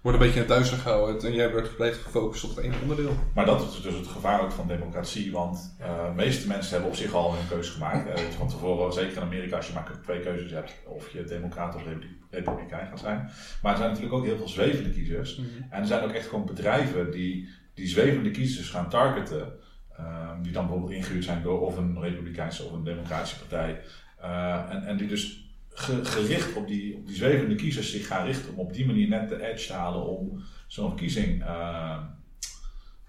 wordt 0.00 0.18
een 0.18 0.24
beetje 0.24 0.40
in 0.40 0.46
het 0.46 0.56
duister 0.56 0.78
gehouden. 0.78 1.28
En 1.28 1.34
jij 1.34 1.50
wordt 1.50 1.76
blijft 1.76 1.98
gefocust 2.02 2.44
op 2.44 2.56
het 2.56 2.64
ene 2.64 2.74
onderdeel. 2.82 3.14
Maar 3.34 3.46
dat 3.46 3.62
is 3.62 3.82
dus 3.82 3.94
het 3.94 4.06
gevaar 4.06 4.40
ook 4.42 4.52
van 4.52 4.66
democratie, 4.68 5.32
want 5.32 5.74
eh, 5.78 6.06
de 6.06 6.14
meeste 6.14 6.48
mensen 6.48 6.72
hebben 6.72 6.90
op 6.90 6.96
zich 6.96 7.12
al 7.12 7.34
hun 7.34 7.48
keuze 7.48 7.72
gemaakt. 7.72 8.08
Eh, 8.08 8.24
van 8.38 8.48
tevoren, 8.48 8.92
zeker 8.92 9.16
in 9.16 9.22
Amerika, 9.22 9.56
als 9.56 9.66
je 9.66 9.72
maar 9.72 9.90
twee 10.02 10.20
keuzes 10.20 10.50
hebt, 10.50 10.72
of 10.86 11.12
je 11.12 11.24
democraat 11.24 11.74
of 11.74 11.84
republi- 11.84 12.16
republikein 12.30 12.86
gaat 12.88 12.98
zijn. 13.00 13.30
Maar 13.62 13.72
er 13.72 13.78
zijn 13.78 13.88
natuurlijk 13.90 14.16
ook 14.16 14.24
heel 14.24 14.36
veel 14.36 14.48
zwevende 14.48 14.90
kiezers. 14.90 15.40
En 15.70 15.80
er 15.80 15.86
zijn 15.86 16.02
ook 16.04 16.12
echt 16.12 16.26
gewoon 16.28 16.46
bedrijven 16.46 17.10
die 17.10 17.48
die 17.74 17.88
zwevende 17.88 18.30
kiezers 18.30 18.70
gaan 18.70 18.88
targeten. 18.88 19.52
ehm, 19.96 20.42
die 20.42 20.52
dan 20.52 20.66
bijvoorbeeld 20.66 20.92
ingehuurd 20.98 21.24
zijn 21.24 21.42
door 21.42 21.60
of 21.60 21.76
een 21.76 22.00
republikeinse 22.00 22.62
of 22.64 22.72
een 22.72 22.84
democratische 22.84 23.38
partij. 23.38 23.80
Eh, 24.20 24.70
en, 24.70 24.84
en 24.84 24.96
die 24.96 25.08
dus 25.08 25.49
ge- 25.74 26.04
gericht 26.04 26.54
op 26.54 26.66
die, 26.68 26.96
op 26.96 27.06
die 27.06 27.16
zwevende 27.16 27.54
kiezers 27.54 27.90
zich 27.90 28.06
gaan 28.06 28.26
richten 28.26 28.52
om 28.52 28.58
op 28.58 28.72
die 28.72 28.86
manier 28.86 29.08
net 29.08 29.28
de 29.28 29.48
edge 29.50 29.66
te 29.66 29.72
halen 29.72 30.02
om 30.06 30.42
zo'n 30.66 30.88
verkiezing 30.88 31.42
eh, 31.42 31.98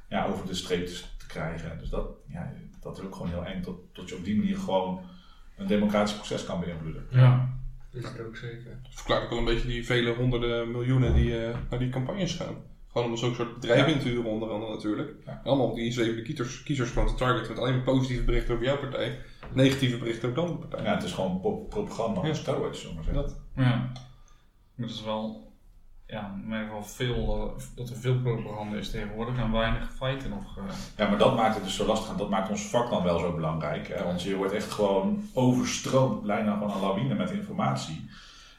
ja, 0.09 0.25
over 0.25 0.47
de 0.47 0.53
streep 0.53 0.85
te, 0.87 1.01
te 1.17 1.27
krijgen. 1.27 1.77
Dus 1.79 1.89
dat, 1.89 2.07
ja, 2.27 2.53
dat 2.81 2.97
is 2.97 3.03
ook 3.03 3.15
gewoon 3.15 3.29
heel 3.29 3.45
eng, 3.45 3.61
tot, 3.61 3.93
tot 3.93 4.09
je 4.09 4.15
op 4.15 4.23
die 4.23 4.37
manier 4.37 4.57
gewoon 4.57 5.01
een 5.57 5.67
democratisch 5.67 6.15
proces 6.15 6.43
kan 6.45 6.59
beïnvloeden. 6.59 7.05
Ja. 7.09 7.49
Dat 7.91 8.03
is 8.03 8.09
het 8.09 8.19
ook 8.27 8.37
zeker. 8.37 8.79
Dat 8.83 8.91
verklaart 8.93 9.23
ook 9.23 9.29
wel 9.29 9.39
een 9.39 9.45
beetje 9.45 9.67
die 9.67 9.85
vele 9.85 10.13
honderden 10.13 10.71
miljoenen 10.71 11.13
die 11.13 11.45
eh, 11.45 11.57
naar 11.69 11.79
die 11.79 11.89
campagnes 11.89 12.33
gaan. 12.33 12.55
Gewoon 12.91 13.07
om 13.09 13.17
zo'n 13.17 13.35
soort 13.35 13.53
bedrijven 13.53 13.87
Ja. 13.89 13.93
in 13.95 14.01
te 14.01 14.07
huren 14.09 14.31
onder 14.31 14.49
andere 14.49 14.71
natuurlijk. 14.73 15.13
Allemaal 15.43 15.65
om 15.69 15.75
die 15.75 15.91
zwevende 15.91 16.21
kiezers, 16.21 16.63
kiezers 16.63 16.89
gewoon 16.89 17.07
te 17.07 17.13
targeten 17.13 17.49
met 17.53 17.59
alleen 17.61 17.75
maar 17.75 17.83
positieve 17.83 18.23
berichten 18.23 18.53
over 18.53 18.65
jouw 18.65 18.77
partij. 18.77 19.19
Negatieve 19.53 19.97
berichten 19.97 20.29
over 20.29 20.41
de 20.41 20.47
andere 20.49 20.67
partij. 20.67 20.85
Ja, 20.87 20.93
het 20.93 21.03
is 21.03 21.11
gewoon 21.11 21.39
pro- 21.39 21.55
propaganda 21.69 22.25
Ja. 22.27 22.33
steroids, 22.33 22.79
zullen 22.81 22.95
maar 22.95 23.03
zeggen. 23.03 23.23
Dat. 23.23 23.39
Ja. 23.55 23.63
Maar 24.75 24.87
dat 24.87 24.89
is 24.89 25.03
wel, 25.03 25.51
ja, 26.07 26.33
in 26.37 26.43
ieder 26.43 26.59
geval 26.63 26.83
veel, 26.83 27.53
eh, 27.57 27.63
dat 27.75 27.89
er 27.89 27.95
veel 27.95 28.19
propaganda 28.21 28.77
is 28.77 28.89
tegenwoordig 28.91 29.37
en 29.37 29.51
weinig 29.51 29.93
feiten 29.95 30.29
nog. 30.29 30.57
eh. 30.57 30.63
Ja, 30.97 31.09
maar 31.09 31.17
dat 31.17 31.35
maakt 31.35 31.55
het 31.55 31.63
dus 31.63 31.75
zo 31.75 31.85
lastig 31.85 32.11
en 32.11 32.17
dat 32.17 32.29
maakt 32.29 32.49
ons 32.49 32.61
vak 32.69 32.89
dan 32.89 33.03
wel 33.03 33.19
zo 33.19 33.33
belangrijk. 33.35 33.87
Hè? 33.87 34.03
Want 34.03 34.21
je 34.23 34.35
wordt 34.35 34.53
echt 34.53 34.71
gewoon 34.71 35.23
overstroomd, 35.33 36.23
bijna 36.23 36.53
gewoon 36.53 36.71
een 36.71 36.79
lawine 36.81 37.13
met 37.15 37.31
informatie. 37.31 38.09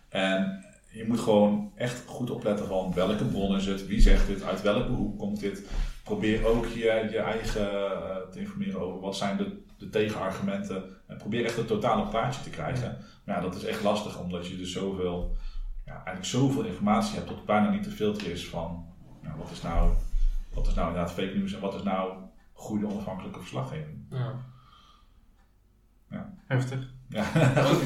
En 0.09 0.65
je 0.93 1.05
moet 1.07 1.21
gewoon 1.21 1.73
echt 1.75 2.05
goed 2.07 2.31
opletten 2.31 2.67
van 2.67 2.95
welke 2.95 3.25
bron 3.25 3.57
is 3.57 3.67
het, 3.67 3.87
wie 3.87 4.01
zegt 4.01 4.27
dit, 4.27 4.43
uit 4.43 4.63
welke 4.63 4.91
hoek 4.91 5.19
komt 5.19 5.41
dit. 5.41 5.69
Probeer 6.05 6.47
ook 6.47 6.67
je, 6.67 7.09
je 7.11 7.19
eigen 7.19 7.71
eh, 7.71 8.17
te 8.31 8.41
informeren 8.41 8.81
over 8.81 9.01
wat 9.01 9.17
zijn 9.17 9.37
de, 9.37 9.63
de 9.79 9.89
tegenargumenten. 9.89 10.85
En 11.07 11.17
probeer 11.17 11.45
echt 11.45 11.57
het 11.57 11.67
totale 11.67 12.09
plaatje 12.09 12.43
te 12.43 12.51
krijgen. 12.51 12.99
Maar 13.25 13.37
ja, 13.37 13.43
dat 13.43 13.55
is 13.55 13.65
echt 13.65 13.83
lastig 13.83 14.21
omdat 14.21 14.47
je 14.47 14.57
dus 14.57 14.73
zoveel, 14.73 15.37
ja, 15.85 15.93
eigenlijk 15.93 16.25
zoveel 16.25 16.65
informatie 16.65 17.15
hebt 17.15 17.29
dat 17.29 17.37
het 17.37 17.47
bijna 17.47 17.71
niet 17.71 17.83
te 17.83 17.91
filteren 17.91 18.33
is 18.33 18.49
van 18.49 18.87
nou, 19.23 19.39
wat, 19.39 19.51
is 19.51 19.63
nou, 19.63 19.93
wat 20.55 20.67
is 20.67 20.75
nou 20.75 20.89
inderdaad 20.89 21.13
fake 21.13 21.37
news 21.37 21.55
en 21.55 21.61
wat 21.61 21.75
is 21.75 21.83
nou 21.83 22.13
goede 22.53 22.87
onafhankelijke 22.87 23.41
verslaggeving. 23.41 24.07
Ja. 24.11 24.51
Heftig. 26.47 26.93
Ja, 27.13 27.25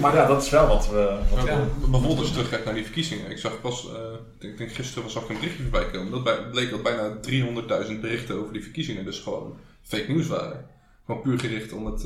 maar 0.01 0.15
ja, 0.15 0.27
dat 0.27 0.43
is 0.43 0.51
wel 0.51 0.67
wat 0.67 0.89
we. 0.89 1.19
Wat 1.35 1.47
Ja, 1.47 1.59
Bijvoorbeeld 1.81 2.19
als 2.19 2.27
je 2.29 2.33
terugkijkt 2.35 2.65
naar 2.65 2.75
die 2.75 2.85
verkiezingen. 2.85 3.31
Ik 3.31 3.39
zag 3.39 3.61
pas, 3.61 3.87
eh, 3.87 3.93
ik 4.35 4.41
denk, 4.41 4.53
ik 4.53 4.59
denk 4.59 4.73
gisteren 4.73 5.03
was 5.03 5.17
ook 5.17 5.29
een 5.31 5.35
berichtje 5.37 5.62
voorbij 5.62 5.91
komen. 5.91 6.11
Dat 6.11 6.25
bij, 6.25 6.39
bleek 6.51 6.71
dat 6.71 6.83
bijna 6.83 7.17
300.000 7.21 8.01
berichten 8.01 8.35
over 8.41 8.53
die 8.53 8.62
verkiezingen 8.62 9.05
dus 9.05 9.19
gewoon 9.21 9.57
fake 9.83 10.12
news 10.12 10.27
waren. 10.27 10.67
Gewoon 11.07 11.21
puur 11.23 11.39
gericht 11.39 11.73
om 11.73 11.87
het, 11.87 12.05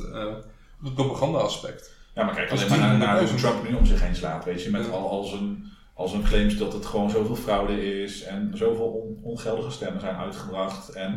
op 0.79 0.83
het 0.83 0.93
propaganda 0.93 1.37
aspect. 1.37 1.91
ja, 2.15 2.23
maar 2.23 2.35
kijk 2.35 2.51
alleen 2.51 2.69
maar 2.69 2.97
naar, 2.97 3.17
hoe 3.19 3.27
300.000. 3.27 3.35
Trump 3.39 3.69
nu 3.69 3.75
om 3.75 3.85
zich 3.85 4.01
heen 4.01 4.15
slaat, 4.15 4.45
weet 4.45 4.63
je, 4.63 4.69
met 4.69 4.85
Ja. 4.85 4.91
al, 4.91 5.09
al, 5.09 5.23
zijn, 5.23 5.71
al 5.93 6.07
zijn 6.07 6.23
claims 6.23 6.57
dat 6.57 6.73
het 6.73 6.85
gewoon 6.85 7.09
zoveel 7.09 7.35
fraude 7.35 8.01
is 8.03 8.23
en 8.23 8.51
zoveel 8.53 8.85
on- 8.85 9.19
ongeldige 9.31 9.71
stemmen 9.71 10.01
zijn 10.01 10.15
uitgebracht. 10.15 10.89
En 10.89 11.11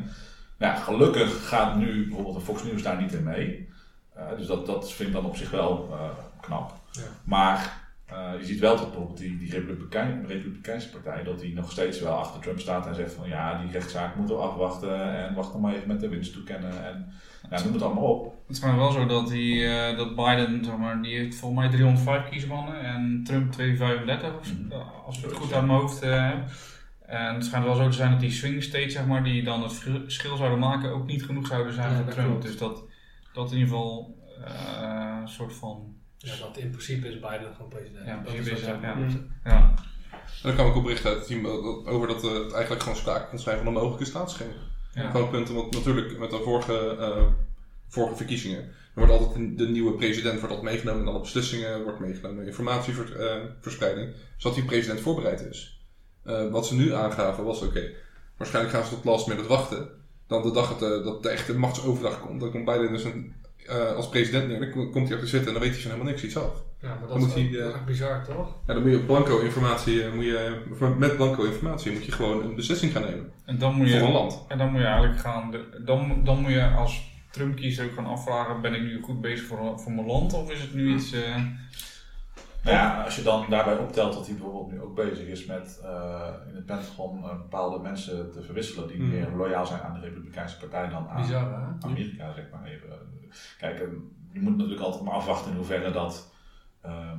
nou 0.59 0.75
ja, 0.75 0.81
gelukkig 0.81 1.49
gaat 1.49 1.77
nu 1.77 2.07
bijvoorbeeld 2.07 2.37
de 2.37 2.41
Fox 2.45 2.63
News 2.63 2.83
daar 2.83 3.03
niet 3.03 3.13
in 3.13 3.25
mee. 3.25 3.69
Eh, 4.15 4.37
dus 4.37 4.47
dat, 4.47 4.67
dat 4.67 4.93
vind 4.93 5.09
ik 5.09 5.15
dan 5.15 5.25
op 5.25 5.37
zich 5.37 5.51
wel 5.51 5.89
eh, 5.93 6.09
knap. 6.41 6.73
Ja. 6.91 7.03
Maar 7.25 7.83
eh, 8.07 8.31
je 8.39 8.45
ziet 8.45 8.61
wel 8.61 8.77
dat 8.77 8.87
bijvoorbeeld 8.87 9.19
die, 9.19 9.39
die 9.39 9.51
Republikein, 9.51 10.25
Republikeinse 10.27 10.91
partij, 10.91 11.23
dat 11.23 11.41
die 11.41 11.55
nog 11.55 11.71
steeds 11.71 12.01
wel 12.01 12.13
achter 12.19 12.41
Trump 12.41 12.59
staat 12.61 12.87
en 12.87 12.95
zegt 12.95 13.13
van 13.13 13.29
ja, 13.29 13.59
die 13.63 13.71
rechtszaak 13.71 14.15
moeten 14.17 14.37
we 14.37 14.43
afwachten 14.43 15.15
en 15.27 15.35
wacht 15.35 15.53
nog 15.53 15.63
maar 15.63 15.75
even 15.75 15.89
met 15.89 16.01
de 16.01 16.09
winst 16.09 16.33
toekennen 16.33 16.85
en 16.87 17.13
ja, 17.51 17.63
noem 17.63 17.73
het 17.73 17.83
allemaal 17.83 18.05
op. 18.05 18.35
Het 18.47 18.57
is 18.57 18.63
maar 18.63 18.77
wel 18.77 18.91
zo 18.91 19.07
dat, 19.07 19.29
die, 19.29 19.67
eh, 19.67 19.97
dat 19.97 20.15
Biden, 20.17 20.65
zeg 20.65 20.77
maar, 20.77 21.03
die 21.03 21.17
heeft 21.17 21.37
volgens 21.37 21.61
mij 21.61 21.71
305 21.71 22.29
kiesmannen 22.29 22.81
en 22.81 23.23
Trump 23.25 23.53
235, 23.53 24.39
of 24.39 24.47
zo, 24.47 24.53
Mhm. 24.69 24.73
als 25.07 25.19
ik 25.19 25.25
het 25.25 25.33
goed 25.33 25.53
uit 25.53 25.67
mijn 25.67 25.79
hoofd 25.81 26.01
heb. 26.01 26.37
En 27.07 27.35
het 27.35 27.45
schijnt 27.45 27.65
wel 27.65 27.75
zo 27.75 27.89
te 27.89 27.97
zijn 27.97 28.11
dat 28.11 28.21
die 28.21 28.31
swing 28.31 28.63
states, 28.63 28.93
zeg 28.93 29.07
maar, 29.07 29.23
die 29.25 29.43
dan 29.45 29.63
het 29.63 29.73
verschil 29.75 30.37
zouden 30.37 30.59
maken, 30.59 30.91
ook 30.93 31.07
niet 31.07 31.25
genoeg 31.25 31.47
zouden 31.47 31.73
zijn 31.75 31.91
Ja, 31.91 31.97
voor 31.97 32.13
Trump. 32.13 32.29
klopt. 32.29 32.43
Dus 32.43 32.59
dat, 32.59 32.83
dat 33.35 33.51
in 33.53 33.59
ieder 33.59 33.69
geval 33.75 34.19
eh, 34.45 35.19
een 35.21 35.29
soort 35.29 35.53
van 35.53 35.97
Ja, 36.19 36.33
want 36.41 36.59
in 36.59 36.71
principe 36.71 37.09
is 37.09 37.15
Biden 37.15 37.55
gewoon 37.55 37.69
president. 37.71 38.07
Ja, 38.07 38.23
Dat 38.25 38.35
is 38.35 38.47
is 38.49 38.61
ja. 38.61 39.75
En 40.43 40.51
dan 40.51 40.55
kwam 40.55 40.69
ik 40.69 40.77
op 40.77 40.83
berichten 40.83 41.09
uit 41.11 41.19
het 41.19 41.27
team 41.29 41.43
dat- 41.43 41.87
over 41.87 42.09
dat 42.09 42.25
eh, 42.25 42.33
het 42.33 42.53
eigenlijk 42.53 42.83
gewoon 42.83 42.99
sprake 42.99 43.29
kon 43.29 43.39
zijn 43.39 43.57
van 43.59 43.67
een 43.67 43.73
mogelijke 43.73 44.05
staatsgreep. 44.05 44.55
Ja. 44.95 45.11
Gewoon 45.11 45.31
punten, 45.31 45.55
want 45.55 45.73
natuurlijk 45.73 46.19
met 46.19 46.31
de 46.31 46.41
vorige, 46.45 46.97
eh, 46.97 47.23
vorige 47.89 48.17
verkiezingen, 48.17 48.59
er 48.63 49.07
wordt 49.07 49.13
altijd 49.13 49.59
de 49.59 49.69
nieuwe 49.69 49.93
president 49.95 50.41
wordt 50.41 50.55
altijd 50.55 50.73
meegenomen 50.73 51.03
in 51.03 51.09
alle 51.09 51.21
beslissingen, 51.21 51.83
wordt 51.83 52.01
meegenomen 52.01 52.41
in 52.43 52.47
informatieverspreiding, 52.49 54.15
zodat 54.37 54.57
die 54.57 54.67
president 54.67 55.01
voorbereid 55.01 55.41
is. 55.41 55.81
Eh, 56.23 56.51
wat 56.51 56.67
ze 56.67 56.75
nu 56.75 56.93
aangaven 56.95 57.45
was, 57.45 57.61
oké, 57.63 57.91
waarschijnlijk 58.37 58.75
gaan 58.75 58.85
ze 58.85 58.91
tot 58.95 59.05
last 59.05 59.27
minute 59.27 59.49
wachten. 59.49 59.89
Dan 60.35 60.43
de 60.53 60.59
dag 60.59 60.69
dat 60.69 60.79
de, 60.79 61.01
dat 61.05 61.23
de 61.23 61.29
echte 61.29 61.59
machtsoverdracht 61.59 62.21
komt, 62.21 62.41
dan 62.41 62.51
komt 62.51 62.65
Biden 62.65 62.93
dus 62.93 63.05
een, 63.05 63.35
eh, 63.67 63.93
als 63.97 64.09
president 64.09 64.49
neer, 64.49 64.61
dan 64.61 64.71
ko- 64.71 64.89
komt 64.91 65.05
hij 65.07 65.15
achter 65.15 65.29
zitten 65.29 65.47
en 65.49 65.55
dan 65.55 65.63
weet 65.63 65.73
hij 65.73 65.81
van 65.83 65.91
helemaal 65.91 66.13
niks 66.13 66.25
iets 66.25 66.37
af. 66.37 66.63
Ja, 66.81 66.89
maar 66.89 66.99
Dan 66.99 67.09
dat 67.09 67.19
moet 67.19 67.37
is 67.37 67.51
hij, 67.57 67.65
ook 67.67 67.75
eh, 67.75 67.85
bizar, 67.85 68.25
toch? 68.25 68.55
Ja, 68.67 68.75
dan 68.75 68.83
moet 68.83 68.93
je 68.93 68.99
blanco 68.99 69.39
informatie, 69.41 70.03
eh, 70.05 70.13
moet 70.13 70.25
je, 70.25 70.61
met 70.99 71.17
blanco 71.17 71.45
informatie 71.45 71.93
moet 71.93 72.05
je 72.05 72.13
gewoon 72.13 72.43
een 72.45 72.55
beslissing 72.55 72.93
gaan 72.93 73.03
nemen. 73.03 73.33
En 73.45 73.59
dan 73.59 73.75
moet 73.75 73.91
Voor 73.91 73.99
een 73.99 74.07
je, 74.07 74.13
land. 74.13 74.45
en 74.49 74.59
dan 74.59 74.71
moet 74.71 74.81
je 74.81 74.87
eigenlijk 74.87 75.19
gaan, 75.21 75.51
de- 75.51 75.83
dan, 75.85 76.21
dan 76.25 76.41
moet 76.41 76.51
je 76.51 76.67
als 76.69 77.13
Trump 77.31 77.57
kiest 77.57 77.81
ook 77.81 77.93
gaan 77.95 78.07
afvragen, 78.07 78.61
ben 78.61 78.75
ik 78.75 78.81
nu 78.83 79.03
goed 79.03 79.21
bezig 79.21 79.47
voor, 79.47 79.79
voor 79.81 79.93
mijn 79.93 80.07
land 80.07 80.33
of 80.33 80.51
is 80.51 80.61
het 80.61 80.75
nu 80.75 80.95
iets... 80.95 81.13
eh, 81.13 81.37
Nou 82.65 82.77
ja, 82.77 83.03
als 83.03 83.17
je 83.17 83.23
dan 83.23 83.47
daarbij 83.49 83.77
optelt 83.77 84.13
dat 84.13 84.27
hij 84.27 84.35
bijvoorbeeld 84.37 84.73
nu 84.73 84.81
ook 84.81 84.95
bezig 84.95 85.27
is 85.27 85.47
met 85.47 85.81
eh, 85.83 86.29
in 86.49 86.55
het 86.55 86.67
Pentagon 86.67 87.25
eh, 87.25 87.37
bepaalde 87.37 87.79
mensen 87.79 88.33
te 88.33 88.43
verwisselen 88.43 88.89
die 88.89 88.97
Hmm. 88.97 89.09
meer 89.09 89.29
loyaal 89.37 89.67
zijn 89.67 89.81
aan 89.81 89.95
de 89.95 90.01
Republikeinse 90.01 90.59
Partij 90.59 90.89
dan 90.89 91.09
aan? 91.09 91.25
Amerika, 91.81 92.33
zeg 92.33 92.45
maar 92.51 92.65
even. 92.65 92.89
Kijk, 93.59 93.81
eh, 93.81 93.89
je 94.33 94.41
moet 94.41 94.57
natuurlijk 94.57 94.81
altijd 94.81 95.05
maar 95.05 95.15
afwachten 95.15 95.51
in 95.51 95.57
hoeverre 95.57 95.91
dat 95.91 96.33
ehm, 96.81 97.19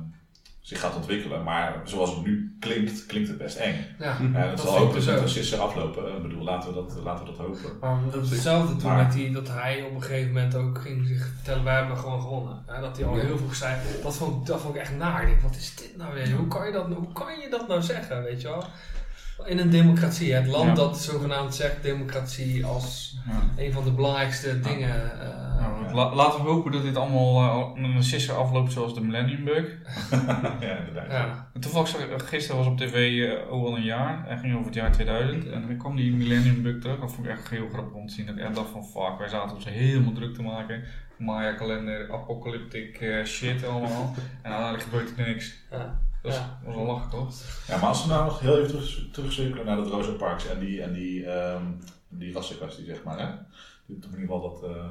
zich 0.66 0.80
gaat 0.80 0.96
ontwikkelen. 0.96 1.42
Maar 1.42 1.80
zoals 1.84 2.10
het 2.14 2.24
nu 2.24 2.56
klinkt, 2.60 3.06
klinkt 3.06 3.28
het 3.28 3.38
best 3.38 3.56
eng. 3.56 3.86
Ja. 3.98 4.16
Ja, 4.32 4.50
dat 4.50 4.60
zal 4.60 4.92
dus 4.92 5.04
met 5.06 5.16
ook. 5.16 5.22
een 5.22 5.28
sisser 5.28 5.58
aflopen. 5.58 6.16
Ik 6.16 6.22
bedoel, 6.22 6.42
laten 6.44 6.68
we 6.68 6.74
dat, 6.74 6.96
laten 7.04 7.24
we 7.24 7.30
dat 7.30 7.40
hopen. 7.46 7.78
Maar 7.80 7.98
dat 8.10 8.24
is 8.24 8.30
hetzelfde 8.30 8.76
toen 8.76 8.88
Maar- 8.92 9.02
met 9.04 9.12
die, 9.12 9.30
dat 9.32 9.48
hij 9.48 9.82
op 9.82 9.94
een 9.94 10.02
gegeven 10.02 10.32
moment 10.32 10.54
ook 10.54 10.78
ging 10.80 11.06
zich 11.06 11.26
vertellen, 11.34 11.64
wij 11.64 11.74
hebben 11.76 11.96
gewoon 11.98 12.20
gewonnen. 12.20 12.62
Ja, 12.66 12.80
dat 12.80 12.96
hij 12.96 13.06
al 13.06 13.16
Ja. 13.16 13.24
heel 13.24 13.38
veel 13.38 13.54
zei, 13.54 13.76
dat 14.02 14.16
vond, 14.16 14.40
ik- 14.40 14.46
dat 14.46 14.60
vond 14.60 14.74
ik 14.74 14.80
echt 14.80 14.96
naar. 14.96 15.22
Ik 15.22 15.28
denk, 15.28 15.40
wat 15.40 15.56
is 15.56 15.74
dit 15.74 15.96
nou 15.96 16.14
weer? 16.14 16.30
Hoe 16.32 16.48
kan 16.48 16.66
je 16.66 16.72
dat, 16.72 16.86
hoe 16.86 17.12
kan 17.12 17.38
je 17.40 17.48
dat 17.50 17.68
nou 17.68 17.82
zeggen, 17.82 18.22
weet 18.22 18.40
je 18.40 18.48
wel? 18.48 18.64
In 19.44 19.58
een 19.58 19.70
democratie, 19.70 20.34
het 20.34 20.46
land 20.46 20.66
Ja. 20.68 20.74
dat 20.74 20.98
zogenaamd 20.98 21.54
zegt 21.54 21.82
democratie 21.82 22.64
als 22.64 23.16
ja. 23.26 23.62
een 23.62 23.72
van 23.72 23.84
de 23.84 23.90
belangrijkste 23.92 24.60
dingen. 24.60 25.20
eh, 25.20 25.44
Nou, 25.60 25.94
la- 25.94 26.14
laten 26.14 26.42
we 26.42 26.48
hopen 26.50 26.72
dat 26.72 26.82
dit 26.82 26.96
allemaal 26.96 27.74
eh, 27.76 27.82
een 27.84 28.02
sisser 28.02 28.34
afloopt 28.34 28.72
zoals 28.72 28.94
de 28.94 29.00
Millennium 29.00 29.44
Bug. 29.44 29.68
ja, 30.60 30.76
inderdaad. 30.78 31.10
ja. 31.10 31.48
En 31.54 31.60
Toevallig, 31.60 31.88
zag- 31.88 32.28
gisteren 32.28 32.56
was 32.58 32.66
op 32.66 32.76
tv 32.78 33.22
eh, 33.28 33.52
oh 33.52 33.64
al 33.66 33.76
een 33.76 33.82
jaar, 33.82 34.24
hij 34.26 34.36
ging 34.38 34.52
over 34.54 34.66
het 34.66 34.74
jaar 34.74 34.92
2000 34.92 35.46
en 35.50 35.66
dan 35.66 35.76
kwam 35.76 35.96
die 35.96 36.12
Millennium 36.12 36.62
Bug 36.62 36.78
terug. 36.80 37.00
Dat 37.00 37.12
vond 37.12 37.26
ik 37.26 37.32
echt 37.32 37.48
heel 37.48 37.68
grappig 37.72 37.94
om 37.94 38.06
te 38.06 38.12
zien. 38.14 38.26
Dat 38.26 38.36
ik 38.36 38.42
echt 38.42 38.54
dacht 38.54 38.70
van 38.70 38.84
fuck, 38.84 39.18
wij 39.18 39.28
zaten 39.28 39.56
ons 39.56 39.64
helemaal 39.68 40.12
druk 40.12 40.34
te 40.34 40.42
maken. 40.42 40.82
Maya 41.18 41.52
kalender, 41.52 42.12
apocalyptic 42.12 42.96
eh, 43.00 43.24
shit 43.24 43.66
allemaal. 43.66 44.14
en 44.42 44.50
uiteindelijk 44.52 44.82
gebeurt 44.82 45.18
er 45.18 45.26
niks. 45.26 45.54
Ja. 45.70 45.98
Dat 46.26 46.34
was, 46.34 46.44
Ja. 46.44 46.60
was 46.64 46.74
wel 46.74 46.84
lachen 46.84 47.10
toch? 47.10 47.34
Ja, 47.66 47.76
maar 47.76 47.88
als 47.88 48.02
we 48.04 48.08
nou 48.10 48.24
nog 48.24 48.40
heel 48.40 48.56
even 48.56 48.68
terug, 48.68 49.10
terugcirkelen 49.12 49.66
naar 49.66 49.76
dat 49.76 49.86
Rosa 49.88 50.10
Parks 50.12 50.46
en 50.48 50.58
die, 50.58 50.82
en 50.82 50.92
die, 50.92 51.26
ehm 51.26 51.62
die 52.08 52.32
rassenkwestie, 52.32 52.84
zeg 52.84 53.02
maar. 53.04 53.18
Hè? 53.18 53.26
In 53.86 53.94
ieder 53.94 54.10
geval 54.20 54.40
dat, 54.40 54.70
eh 54.70 54.84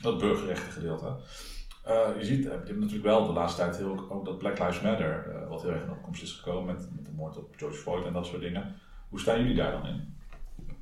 dat 0.00 0.18
burgerrechten 0.18 0.72
gedeelte. 0.72 1.16
Eh, 1.84 2.08
je 2.18 2.24
ziet, 2.24 2.38
eh, 2.46 2.52
je 2.52 2.66
hebt 2.66 2.78
natuurlijk 2.78 3.04
wel 3.04 3.26
de 3.26 3.32
laatste 3.32 3.60
tijd 3.60 3.76
heel, 3.76 4.06
ook 4.08 4.24
dat 4.24 4.38
Black 4.38 4.58
Lives 4.58 4.80
Matter, 4.80 5.26
eh, 5.42 5.48
wat 5.48 5.62
heel 5.62 5.70
erg 5.70 5.82
in 5.82 5.90
opkomst 5.90 6.22
is 6.22 6.32
gekomen 6.32 6.74
met, 6.74 6.88
met 6.94 7.04
de 7.04 7.12
moord 7.12 7.36
op 7.36 7.54
George 7.56 7.76
Floyd 7.76 8.04
en 8.06 8.12
dat 8.12 8.26
soort 8.26 8.40
dingen. 8.40 8.74
Hoe 9.08 9.20
staan 9.20 9.38
jullie 9.38 9.54
daar 9.56 9.72
dan 9.72 9.86
in? 9.86 10.14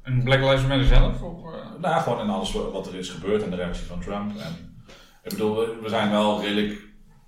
En 0.02 0.22
Black 0.22 0.40
Lives 0.40 0.62
Matter 0.66 0.84
zelf? 0.86 1.22
Of, 1.22 1.52
eh? 1.54 1.60
Nou, 1.80 2.02
gewoon 2.02 2.20
in 2.20 2.28
alles 2.30 2.52
wa- 2.52 2.70
wat 2.70 2.86
er 2.86 2.94
is 2.94 3.08
gebeurd 3.10 3.42
en 3.42 3.50
de 3.50 3.56
reactie 3.56 3.86
van 3.86 4.00
Trump. 4.00 4.36
En, 4.38 4.76
ik 5.22 5.30
bedoel, 5.30 5.56
we- 5.56 5.78
we 5.82 5.88
zijn 5.88 6.10
wel 6.10 6.40
redelijk 6.40 6.82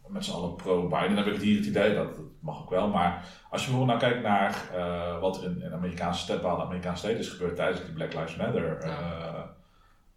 met 0.08 0.24
z'n 0.24 0.32
allen 0.32 0.54
pro-Biden. 0.54 1.14
Dan 1.14 1.24
heb 1.24 1.34
ik 1.34 1.40
hier 1.40 1.56
het 1.56 1.66
idee, 1.66 1.94
dat, 1.94 2.16
dat 2.16 2.24
mag 2.40 2.60
ook 2.60 2.70
wel. 2.70 2.88
Maar 2.88 3.24
als 3.50 3.64
je 3.64 3.70
bijvoorbeeld 3.70 4.00
nou 4.00 4.12
kijkt 4.12 4.26
naar 4.26 4.70
eh, 4.74 5.20
wat 5.20 5.36
er 5.36 5.44
in, 5.44 5.62
in 5.62 5.72
Amerikaanse 5.72 6.20
stad, 6.20 6.36
bepaalde 6.40 6.62
Amerikaanse 6.62 6.98
steden 6.98 7.18
is 7.18 7.28
gebeurd 7.28 7.56
tijdens 7.56 7.84
die 7.84 7.94
Black 7.94 8.14
Lives 8.14 8.36
Matter 8.36 8.78
eh, 8.78 8.90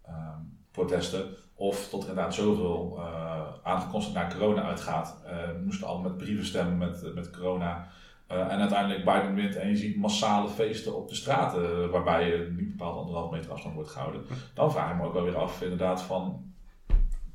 ehm, 0.06 0.38
protesten. 0.70 1.24
Of 1.54 1.88
tot 1.88 2.02
er 2.02 2.08
inderdaad 2.08 2.34
zoveel 2.34 2.96
uh, 2.98 3.42
aangekondigd 3.62 4.12
naar 4.12 4.34
corona 4.34 4.62
uitgaat. 4.62 5.22
We 5.24 5.62
moesten 5.64 5.86
al 5.86 5.98
met 5.98 6.16
brieven 6.16 6.44
stemmen 6.44 6.78
met, 6.78 7.14
met 7.14 7.30
corona. 7.30 7.88
En 8.26 8.60
uiteindelijk 8.60 9.04
Biden 9.04 9.34
wint 9.34 9.56
en 9.56 9.68
je 9.68 9.76
ziet 9.76 9.96
massale 9.96 10.48
feesten 10.48 10.96
op 10.96 11.08
de 11.08 11.14
straten, 11.14 11.90
waarbij 11.90 12.28
je 12.28 12.52
niet 12.56 12.76
bepaald 12.76 12.96
anderhalf 12.96 13.30
meter 13.30 13.52
afstand 13.52 13.74
wordt 13.74 13.90
gehouden. 13.90 14.22
Dan 14.54 14.72
vraag 14.72 14.90
ik 14.90 14.96
me 14.96 15.04
ook 15.04 15.12
wel 15.12 15.22
weer 15.22 15.36
af, 15.36 15.62
inderdaad, 15.62 16.02
van. 16.02 16.52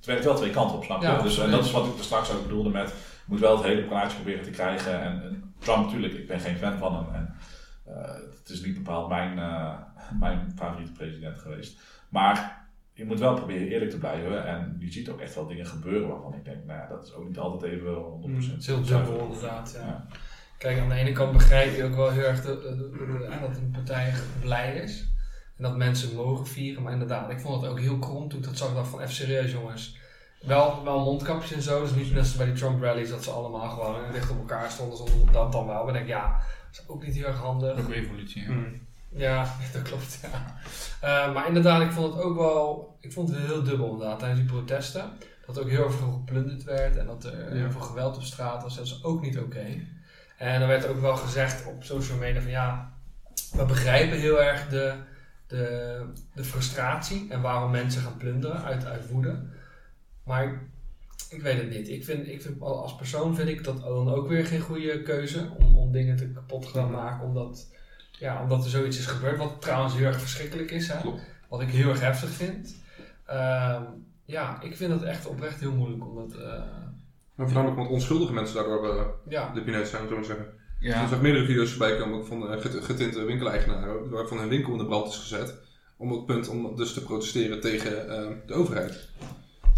Het 0.05 0.13
werkt 0.13 0.25
wel 0.25 0.35
twee 0.35 0.49
kanten 0.51 0.75
op, 0.77 0.83
snap 0.83 1.01
je? 1.01 1.07
Ja, 1.07 1.21
dus, 1.21 1.39
en 1.39 1.51
dat 1.51 1.65
is 1.65 1.71
wat 1.71 1.85
ik 1.85 1.97
er 1.97 2.03
straks 2.03 2.31
ook 2.31 2.41
bedoelde 2.43 2.69
met. 2.69 2.87
Je 2.89 2.95
moet 3.25 3.39
wel 3.39 3.57
het 3.57 3.65
hele 3.65 3.81
plaatje 3.83 4.15
proberen 4.15 4.43
te 4.43 4.49
krijgen. 4.49 5.01
En, 5.01 5.23
en 5.23 5.53
Trump, 5.59 5.85
natuurlijk, 5.85 6.13
ik 6.13 6.27
ben 6.27 6.39
geen 6.39 6.57
fan 6.57 6.77
van 6.77 6.95
hem. 6.95 7.13
En, 7.13 7.35
uh, 7.87 8.13
het 8.39 8.49
is 8.49 8.63
niet 8.65 8.73
bepaald 8.73 9.09
mijn, 9.09 9.37
uh, 9.37 9.73
mijn 10.19 10.53
favoriete 10.55 10.91
president 10.91 11.37
geweest. 11.37 11.79
Maar 12.09 12.67
je 12.93 13.05
moet 13.05 13.19
wel 13.19 13.33
proberen 13.33 13.67
eerlijk 13.67 13.91
te 13.91 13.97
blijven. 13.97 14.45
En 14.47 14.75
je 14.79 14.91
ziet 14.91 15.09
ook 15.09 15.19
echt 15.19 15.35
wel 15.35 15.47
dingen 15.47 15.65
gebeuren 15.65 16.07
waarvan 16.09 16.33
ik 16.33 16.45
denk, 16.45 16.65
nou 16.65 16.79
ja, 16.79 16.87
dat 16.87 17.05
is 17.05 17.13
ook 17.13 17.27
niet 17.27 17.37
altijd 17.37 17.71
even 17.73 17.93
100%. 17.93 18.25
Mm, 18.25 18.35
het 18.35 18.59
is 18.59 18.67
heel 18.67 18.81
dubbel 18.83 19.19
inderdaad, 19.19 19.77
ja. 19.79 19.85
Ja. 19.87 20.05
Kijk, 20.57 20.79
aan 20.79 20.89
de 20.89 20.95
ene 20.95 21.11
kant 21.11 21.31
begrijp 21.31 21.75
je 21.75 21.83
ook 21.83 21.95
wel 21.95 22.09
heel 22.09 22.23
erg 22.23 22.41
de- 22.41 22.59
de- 22.61 22.89
de- 22.91 23.37
dat 23.41 23.57
een 23.57 23.71
partij 23.71 24.13
blij 24.41 24.75
is. 24.75 25.07
En 25.57 25.63
dat 25.63 25.75
mensen 25.75 26.15
mogen 26.15 26.47
vieren. 26.47 26.83
Maar 26.83 26.93
inderdaad, 26.93 27.29
ik 27.29 27.39
vond 27.39 27.61
het 27.61 27.71
ook 27.71 27.79
heel 27.79 27.99
krom 27.99 28.29
toen 28.29 28.39
ik 28.39 28.45
dat 28.45 28.57
zag. 28.57 28.69
Ik 28.69 28.75
dacht 28.75 28.89
van, 28.89 29.01
even 29.01 29.13
serieus 29.13 29.51
jongens. 29.51 29.97
Wel, 30.41 30.83
wel 30.83 31.03
mondkapjes 31.03 31.51
en 31.51 31.61
zo. 31.61 31.81
Dus 31.81 31.95
niet 31.95 32.13
net 32.13 32.33
bij 32.37 32.45
die 32.45 32.55
Trump 32.55 32.81
rallies 32.81 33.09
dat 33.09 33.23
ze 33.23 33.29
allemaal 33.31 33.69
gewoon 33.69 34.11
dicht 34.11 34.29
op 34.29 34.37
elkaar 34.37 34.71
stonden. 34.71 34.97
Zonder 34.97 35.31
dat 35.31 35.51
dan 35.51 35.65
wel. 35.65 35.83
Maar 35.83 35.87
ik 35.87 35.93
denk, 35.93 36.07
ja, 36.07 36.39
dat 36.71 36.79
is 36.79 36.87
ook 36.87 37.05
niet 37.05 37.15
heel 37.15 37.25
erg 37.25 37.39
handig. 37.39 37.79
Ook 37.79 37.91
evolutie. 37.91 38.41
Ja. 38.41 38.49
Mm. 38.49 38.81
Ja, 39.09 39.55
dat 39.73 39.81
klopt. 39.81 40.19
Ja. 40.21 40.55
Eh, 41.01 41.33
maar 41.33 41.47
inderdaad, 41.47 41.81
ik 41.81 41.91
vond 41.91 42.13
het 42.13 42.23
ook 42.23 42.37
wel. 42.37 42.95
Ik 42.99 43.13
vond 43.13 43.29
het 43.29 43.37
heel 43.37 43.63
dubbel 43.63 43.91
inderdaad 43.91 44.19
tijdens 44.19 44.39
die 44.39 44.49
protesten. 44.49 45.11
Dat 45.45 45.59
ook 45.59 45.69
heel 45.69 45.91
veel 45.91 46.11
geplunderd 46.11 46.63
werd 46.63 46.97
en 46.97 47.05
dat 47.05 47.23
er 47.23 47.51
heel 47.51 47.71
veel 47.71 47.81
geweld 47.81 48.15
op 48.15 48.23
straat 48.23 48.63
was. 48.63 48.75
Dat 48.75 48.85
is 48.85 49.03
ook 49.03 49.21
niet 49.21 49.39
oké. 49.39 49.65
En 50.37 50.61
er 50.61 50.67
werd 50.67 50.87
ook 50.87 50.99
wel 50.99 51.15
gezegd 51.15 51.65
op 51.65 51.83
social 51.83 52.17
media 52.17 52.41
van 52.41 52.51
ja, 52.51 52.93
we 53.51 53.65
begrijpen 53.65 54.19
heel 54.19 54.41
erg 54.41 54.67
de, 54.67 54.93
de, 55.47 56.01
de 56.33 56.43
frustratie 56.43 57.27
en 57.29 57.41
waarom 57.41 57.71
mensen 57.71 58.01
gaan 58.01 58.17
plunderen 58.17 58.63
uit, 58.63 58.85
uit 58.85 59.09
woede. 59.09 59.43
Maar 60.23 60.61
ik 61.29 61.41
weet 61.41 61.57
het 61.57 61.69
niet. 61.69 61.89
Ik 61.89 62.03
vind, 62.03 62.27
ik 62.27 62.41
vind, 62.41 62.61
als 62.61 62.95
persoon 62.95 63.35
vind 63.35 63.49
ik 63.49 63.63
dat 63.63 63.81
dan 63.81 64.13
ook 64.13 64.27
weer 64.27 64.45
geen 64.45 64.61
goede 64.61 65.01
keuze 65.01 65.49
om, 65.59 65.77
om 65.77 65.91
dingen 65.91 66.15
te 66.15 66.31
kapot 66.31 66.61
te 66.61 66.67
gaan 66.67 66.91
maken. 66.91 67.27
Omdat, 67.27 67.67
ja, 68.11 68.41
omdat 68.41 68.63
er 68.63 68.69
zoiets 68.69 68.97
is 68.97 69.05
gebeurd. 69.05 69.37
Wat 69.37 69.61
trouwens 69.61 69.95
heel 69.95 70.05
erg 70.05 70.19
verschrikkelijk 70.19 70.71
is. 70.71 70.87
Hè? 70.87 71.09
Wat 71.49 71.61
ik 71.61 71.69
heel 71.69 71.89
erg 71.89 71.99
heftig 71.99 72.29
vind. 72.29 72.75
Ehm, 73.25 73.83
ja, 74.25 74.61
ik 74.61 74.75
vind 74.75 74.91
het 74.91 75.03
echt 75.03 75.25
oprecht 75.25 75.59
heel 75.59 75.71
moeilijk. 75.71 76.05
Omdat, 76.05 76.33
eh, 76.33 76.63
Maar 77.35 77.45
voornamelijk 77.45 77.77
omdat 77.77 77.93
onschuldige 77.93 78.33
mensen 78.33 78.55
daardoor 78.55 78.95
uh, 78.95 79.05
ja, 79.27 79.53
de 79.53 79.63
pineut 79.63 79.87
zijn, 79.87 80.01
om 80.01 80.07
zo 80.07 80.13
maar 80.13 80.23
te 80.23 80.27
zeggen. 80.27 80.53
Ja. 80.79 81.01
Er 81.01 81.07
zijn 81.07 81.21
meerdere 81.21 81.45
video's 81.45 81.69
voorbij 81.69 81.97
komen 81.97 82.17
ook 82.19 82.25
van 82.27 82.59
get- 82.59 82.83
getinte 82.83 83.23
winkeleigenaren, 83.23 84.09
waarvan 84.09 84.37
hun 84.39 84.49
winkel 84.49 84.71
in 84.71 84.77
de 84.77 84.85
brand 84.85 85.07
is 85.07 85.17
gezet. 85.17 85.53
Om 85.97 86.11
het 86.11 86.25
punt 86.25 86.47
om 86.49 86.75
dus 86.75 86.93
te 86.93 87.03
protesteren 87.03 87.61
tegen 87.61 87.91
uh, 87.91 88.35
de 88.45 88.53
overheid. 88.53 89.09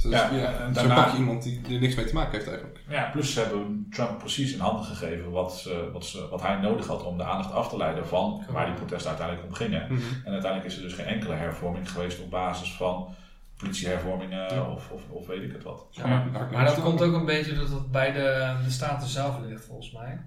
Dus 0.01 0.12
Ja, 0.12 0.29
ja, 0.31 0.60
en 0.60 0.73
zo 0.73 0.79
daarna- 0.79 1.03
pak 1.03 1.12
je 1.12 1.17
iemand 1.17 1.43
die 1.43 1.62
er 1.69 1.79
niks 1.79 1.95
mee 1.95 2.05
te 2.05 2.13
maken 2.13 2.31
heeft 2.31 2.47
eigenlijk. 2.47 2.79
Ja, 2.89 3.10
plus 3.12 3.33
ze 3.33 3.39
hebben 3.39 3.88
Trump 3.91 4.17
precies 4.19 4.53
in 4.53 4.60
handen 4.60 4.86
gegeven 4.86 5.31
wat, 5.31 5.57
ze, 5.57 5.89
wat, 5.93 6.05
ze, 6.05 6.27
wat 6.29 6.41
hij 6.41 6.55
nodig 6.55 6.88
had 6.88 7.03
om 7.03 7.17
de 7.17 7.23
aandacht 7.23 7.51
af 7.51 7.69
te 7.69 7.77
leiden 7.77 8.07
van 8.07 8.43
waar 8.49 8.65
die 8.65 8.75
protesten 8.75 9.10
uiteindelijk 9.10 9.47
om 9.47 9.53
gingen. 9.53 9.81
En 10.25 10.31
uiteindelijk 10.31 10.65
is 10.65 10.75
er 10.75 10.81
dus 10.81 10.93
geen 10.93 11.05
enkele 11.05 11.33
hervorming 11.33 11.91
geweest 11.91 12.19
op 12.21 12.29
basis 12.29 12.73
van 12.73 13.15
politiehervormingen 13.57 14.53
Ja. 14.53 14.69
of, 14.71 14.91
of, 14.91 15.01
of 15.10 15.27
weet 15.27 15.43
ik 15.43 15.51
het 15.51 15.63
wat. 15.63 15.86
Ja, 15.91 16.07
Ja. 16.33 16.47
Maar 16.51 16.65
dat 16.65 16.81
komt 16.81 17.01
ook 17.01 17.13
een 17.13 17.25
beetje 17.25 17.53
doordat 17.53 17.73
het 17.79 17.91
bij 17.91 18.12
de, 18.12 18.55
de 18.65 18.71
staten 18.71 19.07
zelf 19.07 19.39
ligt, 19.47 19.65
volgens 19.65 19.91
mij. 19.91 20.19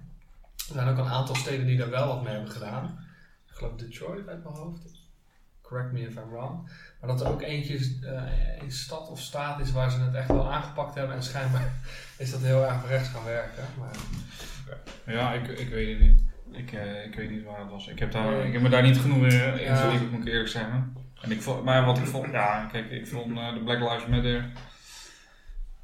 Er 0.73 0.81
zijn 0.81 0.87
ook 0.87 1.05
een 1.05 1.11
aantal 1.11 1.35
steden 1.35 1.65
die 1.65 1.77
daar 1.77 1.89
wel 1.89 2.07
wat 2.07 2.23
mee 2.23 2.33
hebben 2.33 2.51
gedaan. 2.51 3.05
Ik 3.47 3.53
geloof 3.55 3.75
Detroit 3.75 4.27
uit 4.27 4.43
mijn 4.43 4.55
hoofd. 4.55 4.81
Correct 5.61 5.91
me 5.91 5.99
if 5.99 6.15
I'm 6.15 6.29
wrong. 6.29 6.69
Maar 6.99 7.09
dat 7.09 7.21
er 7.21 7.27
ook 7.27 7.41
eentje 7.41 7.75
eh, 7.75 8.61
een 8.63 8.71
stad 8.71 9.09
of 9.09 9.19
staat 9.19 9.59
is 9.59 9.71
waar 9.71 9.91
ze 9.91 9.99
het 9.99 10.13
echt 10.13 10.27
wel 10.27 10.51
aangepakt 10.51 10.95
hebben. 10.95 11.15
En 11.15 11.23
schijnbaar 11.23 11.73
is 12.17 12.31
dat 12.31 12.41
heel 12.41 12.65
erg 12.65 12.87
rechts 12.87 13.09
gaan 13.09 13.23
werken. 13.23 13.63
Maar, 13.79 13.95
Ja, 15.15 15.33
ik, 15.33 15.47
ik 15.47 15.69
weet 15.69 15.99
het 15.99 16.07
niet. 16.07 16.21
Ik, 16.51 16.71
eh, 16.73 17.05
ik 17.05 17.15
weet 17.15 17.29
niet 17.29 17.43
waar 17.43 17.59
het 17.59 17.69
was. 17.69 17.87
Ik 17.87 17.99
heb, 17.99 18.11
daar, 18.11 18.45
ik 18.45 18.53
heb 18.53 18.61
me 18.61 18.69
daar 18.69 18.81
niet 18.83 18.97
genoeg 18.97 19.25
in 19.25 19.59
in 19.59 19.63
Ja. 19.63 19.91
moet 20.11 20.25
ik 20.25 20.27
eerlijk 20.27 20.49
zeggen. 20.49 20.97
En 21.21 21.31
ik 21.31 21.41
vond, 21.41 21.63
maar 21.63 21.85
wat 21.85 21.97
ik 21.97 22.05
vond, 22.05 22.31
ja, 22.31 22.65
kijk, 22.71 22.91
ik 22.91 23.07
vond 23.07 23.37
eh, 23.37 23.53
de 23.53 23.59
Black 23.59 23.79
Lives 23.79 24.05
Matter. 24.07 24.45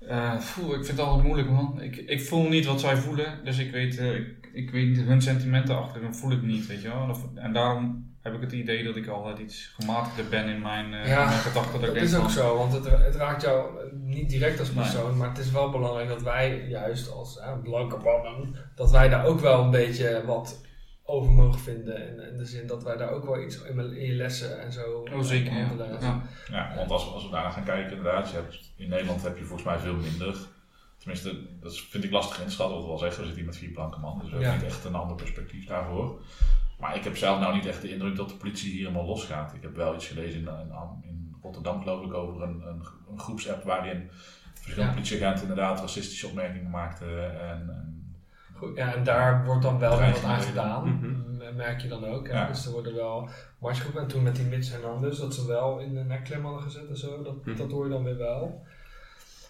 Eh, 0.08 0.34
poeh, 0.55 0.68
ik 0.78 0.86
vind 0.86 0.97
het 0.97 0.99
altijd 0.99 1.24
moeilijk 1.28 1.49
man. 1.49 1.82
Ik, 1.82 1.95
ik 1.95 2.22
voel 2.22 2.47
niet 2.49 2.66
wat 2.66 2.80
zij 2.80 2.95
voelen, 2.97 3.39
dus 3.43 3.58
ik 3.58 3.72
weet, 3.72 3.97
eh, 3.97 4.16
ik, 4.16 4.49
ik 4.53 4.72
weet 4.72 4.88
niet 4.88 4.97
hun 5.01 5.22
sentimenten 5.22 5.78
achter, 5.78 6.01
dan 6.01 6.16
voel 6.16 6.32
ik 6.32 6.41
niet, 6.41 6.68
weet 6.68 6.82
je 6.82 6.88
wel. 6.88 7.16
En 7.36 7.53
daarom 7.53 8.05
heb 8.22 8.34
ik 8.36 8.41
het 8.41 8.51
idee 8.51 8.84
dat 8.84 8.95
ik 8.95 9.08
altijd 9.08 9.39
iets 9.39 9.74
gematigder 9.80 10.26
ben 10.30 10.47
in 10.47 10.62
mijn, 10.62 10.93
eh, 10.93 11.08
Ja, 11.08 11.22
in 11.22 11.28
mijn 11.28 11.39
gedachten. 11.39 11.82
Dat, 11.82 11.95
is 11.95 12.16
ook 12.16 12.22
van, 12.22 12.32
zo, 12.32 12.58
want 12.58 12.74
het, 12.74 12.89
het 12.89 13.16
raakt 13.16 13.41
jou 13.41 13.70
niet 13.93 14.30
direct 14.30 14.60
als 14.60 14.74
Nee. 14.74 14.84
persoon, 14.84 15.18
maar 15.18 15.30
het 15.30 15.38
is 15.38 15.51
wel 15.51 15.70
belangrijk 15.70 16.08
dat 16.08 16.22
wij, 16.22 16.66
juist 16.68 17.12
als 17.12 17.39
blanke 17.64 17.97
mannen, 17.97 18.55
dat 18.76 18.91
wij 18.91 19.10
daar 19.10 19.26
ook 19.26 19.39
wel 19.39 19.64
een 19.64 19.72
beetje 19.72 20.22
wat 20.26 20.66
over 21.10 21.32
mogen 21.34 21.60
vinden. 21.60 22.08
In, 22.08 22.20
in 22.32 22.38
de 22.38 22.45
zin 22.45 22.68
dat 22.68 22.84
wij 22.84 22.97
daar 22.97 23.10
ook 23.12 23.26
wel 23.26 23.41
iets 23.43 23.62
in, 23.64 23.80
in 23.80 24.05
je 24.05 24.14
lessen 24.14 24.62
en 24.62 24.72
zo 24.72 25.05
Oh 25.14 25.22
zeker, 25.22 25.53
ja. 25.53 25.70
ja. 25.99 26.22
Ja, 26.51 26.74
want 26.76 26.91
als, 26.91 27.12
als 27.14 27.24
we 27.24 27.30
daar 27.32 27.51
gaan 27.51 27.64
kijken, 27.64 27.97
inderdaad, 27.97 28.30
je 28.30 28.36
hebt, 28.36 28.72
in 28.76 28.89
Nederland 28.89 29.22
heb 29.24 29.38
je 29.38 29.43
volgens 29.43 29.68
mij 29.68 29.78
veel 29.80 29.95
minder. 29.95 30.36
Tenminste, 30.97 31.60
dat 31.60 31.72
is- 31.72 31.82
vind 31.82 32.03
ik 32.03 32.12
lastig 32.12 32.39
in 32.39 32.45
te 32.45 32.51
schatten. 32.51 32.76
Wat 32.76 32.84
we 32.86 32.89
wel 32.91 32.99
zeggen, 32.99 33.18
we 33.20 33.26
zitten 33.26 33.43
hier 33.43 33.51
met 33.51 33.60
vier 33.62 33.72
blanke 33.72 33.99
mannen, 33.99 34.24
dus 34.26 34.34
we 34.34 34.39
Ja. 34.39 34.43
hebben 34.49 34.64
niet 34.64 34.76
echt 34.76 34.86
een 34.86 34.95
ander 34.95 35.16
perspectief 35.16 35.66
daarvoor. 35.66 36.22
Maar 36.80 36.95
ik 36.95 37.03
heb 37.03 37.18
zelf 37.18 37.39
nou 37.39 37.53
niet 37.55 37.66
echt 37.66 37.82
de 37.82 37.89
indruk 37.93 38.16
dat 38.16 38.30
de 38.30 38.36
politie 38.36 38.72
hier 38.72 38.88
helemaal 38.88 39.05
losgaat. 39.05 39.53
Ik 39.53 39.62
heb 39.62 39.76
wel 39.76 39.95
iets 39.95 40.08
gelezen 40.08 40.39
in, 40.39 40.47
in, 40.47 41.10
in 41.10 41.36
Rotterdam, 41.41 41.82
geloof 41.82 42.05
ik, 42.05 42.14
over 42.14 42.41
een, 42.41 42.62
een, 42.68 42.82
een 43.12 43.20
groepsapp 43.20 43.64
waarin 43.64 44.10
verschillende 44.53 44.89
Ja. 44.89 44.97
politieagenten 44.97 45.41
inderdaad 45.41 45.80
racistische 45.80 46.28
opmerkingen 46.28 46.70
maakten. 46.70 47.39
En, 47.41 47.60
en 47.70 47.96
Goed, 48.58 48.76
ja, 48.78 48.93
en 48.95 49.03
daar 49.03 49.45
wordt 49.45 49.62
dan 49.62 49.80
wel 49.80 49.99
wat 49.99 50.24
aan 50.24 50.41
gedaan, 50.41 50.84
Mhm. 50.93 51.05
m- 51.08 51.55
merk 51.55 51.82
je 51.82 51.88
dan 51.88 52.05
ook. 52.05 52.28
Ja. 52.28 52.47
Dus 52.47 52.66
er 52.66 52.72
worden 52.72 52.95
wel 52.95 53.30
marchgroepen, 53.60 54.01
en 54.01 54.08
toen 54.08 54.24
met 54.24 54.36
die 54.36 54.45
Mitch 54.45 54.72
Hernandez, 54.72 55.20
dat 55.20 55.34
ze 55.36 55.47
wel 55.47 55.80
in 55.80 55.93
de 55.93 56.03
nekklem 56.03 56.43
hadden 56.43 56.62
gezet 56.64 56.88
en 56.89 56.97
zo, 56.97 57.24
dat, 57.24 57.45
Mhm. 57.45 57.58
dat 57.58 57.72
hoor 57.72 57.84
je 57.86 57.91
dan 57.91 58.03
weer 58.03 58.18
wel. 58.18 58.66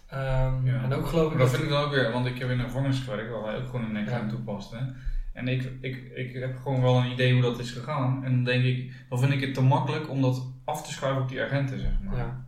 Ehm, 0.09 0.65
Ja. 0.65 0.83
En 0.83 0.93
ook 0.93 1.07
geloof 1.07 1.31
ik 1.31 1.37
dat 1.37 1.49
vind 1.49 1.63
ik 1.63 1.69
dan 1.69 1.83
ook 1.83 1.91
weer, 1.91 2.11
want 2.11 2.25
ik 2.25 2.37
heb 2.39 2.49
in 2.49 2.59
een 2.59 2.65
gevangenis 2.65 2.99
gewerkt 2.99 3.31
waar 3.31 3.43
wij 3.43 3.55
ook 3.57 3.65
gewoon 3.65 3.85
een 3.85 3.91
nekklem 3.91 4.23
Ja. 4.23 4.29
toepasten. 4.29 4.95
En 5.33 5.47
ik, 5.47 5.71
ik, 5.81 6.11
ik 6.15 6.33
heb 6.33 6.57
gewoon 6.61 6.81
wel 6.81 6.97
een 6.97 7.11
idee 7.11 7.33
hoe 7.33 7.41
dat 7.41 7.59
is 7.59 7.71
gegaan. 7.71 8.23
En 8.25 8.31
dan 8.31 8.43
denk 8.43 8.63
ik, 8.63 8.93
dan 9.09 9.19
vind 9.19 9.33
ik 9.33 9.41
het 9.41 9.53
te 9.53 9.61
makkelijk 9.61 10.09
om 10.09 10.21
dat 10.21 10.41
af 10.65 10.85
te 10.87 10.93
schuiven 10.93 11.21
op 11.23 11.29
die 11.29 11.41
agenten, 11.41 11.79
zeg 11.79 11.91
maar. 12.03 12.17
ja. 12.17 12.45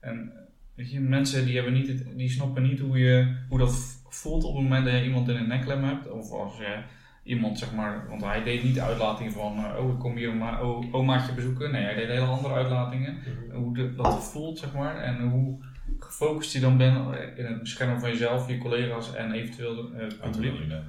En 0.00 0.32
weet 0.74 0.90
je, 0.90 1.00
mensen 1.00 1.44
die, 1.44 1.54
hebben 1.54 1.72
niet 1.72 1.88
het, 1.88 2.06
die 2.16 2.30
snappen 2.30 2.62
niet 2.62 2.80
hoe, 2.80 2.98
je, 2.98 3.36
hoe 3.48 3.58
dat 3.58 3.93
voelt 4.24 4.44
op 4.44 4.54
het 4.54 4.62
moment 4.62 4.84
dat 4.84 4.94
je 4.94 5.04
iemand 5.04 5.28
in 5.28 5.36
een 5.36 5.48
nekklem 5.48 5.84
hebt. 5.84 6.10
Of 6.10 6.30
als 6.30 6.56
je 6.56 6.82
iemand, 7.22 7.58
zeg 7.58 7.74
maar, 7.74 8.08
want 8.08 8.24
hij 8.24 8.42
deed 8.42 8.62
niet 8.62 8.80
uitlatingen 8.80 9.32
van, 9.32 9.56
eh, 9.58 9.84
oh 9.84 9.92
ik 9.92 9.98
kom 9.98 10.16
hier 10.16 10.30
oma, 10.30 10.58
o- 10.58 10.84
omaatje 10.92 11.34
bezoeken. 11.34 11.70
Nee, 11.72 11.82
hij 11.84 11.94
deed 11.94 12.08
hele 12.08 12.24
andere 12.26 12.54
uitlatingen. 12.54 13.14
Mhm. 13.48 13.56
Hoe 13.56 13.74
de, 13.74 13.94
dat 13.94 14.24
voelt, 14.24 14.58
zeg 14.58 14.74
maar. 14.74 14.96
En 14.96 15.28
hoe 15.28 15.58
gefocust 15.98 16.52
je 16.52 16.60
dan 16.60 16.76
bent 16.76 16.96
in 17.36 17.44
het 17.44 17.60
beschermen 17.60 18.00
van 18.00 18.08
jezelf, 18.10 18.48
je 18.48 18.58
collega's 18.58 19.14
en 19.14 19.32
eventueel 19.32 19.76
eh, 19.92 20.06
publiek. 20.06 20.22
adrenaline. 20.22 20.82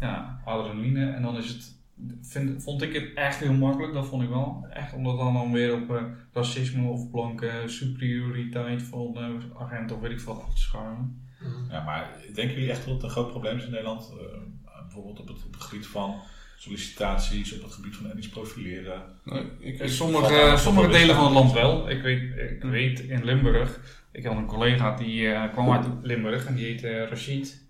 Ja. 0.00 0.06
Ja, 0.06 0.40
adrenaline. 0.44 1.10
En 1.12 1.22
dan 1.22 1.36
is 1.36 1.48
het, 1.48 1.80
vind, 2.22 2.62
vond 2.62 2.82
ik 2.82 2.92
het 2.92 3.14
echt 3.14 3.38
heel 3.40 3.52
makkelijk, 3.52 3.92
dat 3.94 4.06
vond 4.06 4.22
ik 4.22 4.28
wel. 4.28 4.66
Echt 4.70 4.94
omdat 4.94 5.18
dan, 5.18 5.32
dan 5.32 5.52
weer 5.52 5.74
op 5.74 5.90
eh, 5.90 6.02
racisme 6.32 6.88
of 6.88 7.10
blanke 7.10 7.50
superioriteit 7.66 8.82
van 8.82 9.16
eh 9.16 9.60
agenten 9.62 9.96
of 9.96 10.02
weet 10.02 10.10
ik 10.10 10.20
wat 10.20 10.42
af 10.42 10.54
te 10.54 10.60
schuiven. 10.60 11.20
Mhm. 11.42 11.72
Ja, 11.72 11.82
maar 11.84 12.16
denken 12.34 12.54
jullie 12.54 12.70
echt 12.70 12.84
dat 12.84 12.94
het 12.94 13.02
een 13.02 13.10
groot 13.10 13.30
probleem 13.30 13.56
is 13.56 13.64
in 13.64 13.70
Nederland? 13.70 14.12
Eh, 14.18 14.82
bijvoorbeeld 14.82 15.20
op 15.20 15.28
het, 15.28 15.44
op 15.46 15.52
het 15.52 15.62
gebied 15.62 15.86
van 15.86 16.20
sollicitaties, 16.56 17.56
op 17.56 17.62
het 17.62 17.72
gebied 17.72 17.96
van 17.96 18.06
etnisch 18.06 18.28
profileren. 18.28 19.02
Nou, 19.24 19.46
ik, 19.58 19.88
sommige, 19.88 20.54
sommige 20.56 20.88
delen 20.88 21.14
van 21.14 21.24
het 21.24 21.34
land 21.34 21.52
wel. 21.52 21.90
Ik 21.90 22.02
weet, 22.02 22.22
ik 22.50 22.62
weet 22.62 23.00
in 23.00 23.24
Limburg, 23.24 23.80
ik 24.12 24.24
had 24.24 24.36
een 24.36 24.46
collega 24.46 24.96
die 24.96 25.32
eh, 25.32 25.52
kwam 25.52 25.72
uit 25.72 25.86
Limburg 26.02 26.46
en 26.46 26.54
die 26.54 26.64
heette 26.64 26.88
eh, 26.88 27.08
Rashid. 27.08 27.62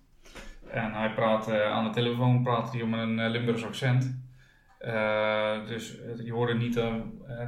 En 0.69 0.93
hij 0.93 1.13
praat 1.13 1.47
eh, 1.47 1.71
aan 1.71 1.83
de 1.83 1.89
telefoon 1.89 2.43
praatte 2.43 2.77
hij 2.77 2.85
met 2.85 2.99
een 2.99 3.29
Limburgs 3.29 3.65
accent. 3.65 4.21
Eh, 4.79 5.67
dus 5.67 5.97
je 6.23 6.31
hoorde 6.31 6.53
niet 6.53 6.73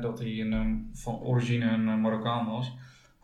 dat 0.02 0.20
hij 0.20 0.40
een, 0.40 0.90
van 0.94 1.20
origine 1.20 1.72
een 1.72 2.02
Marokkaan 2.02 2.46
was. 2.46 2.74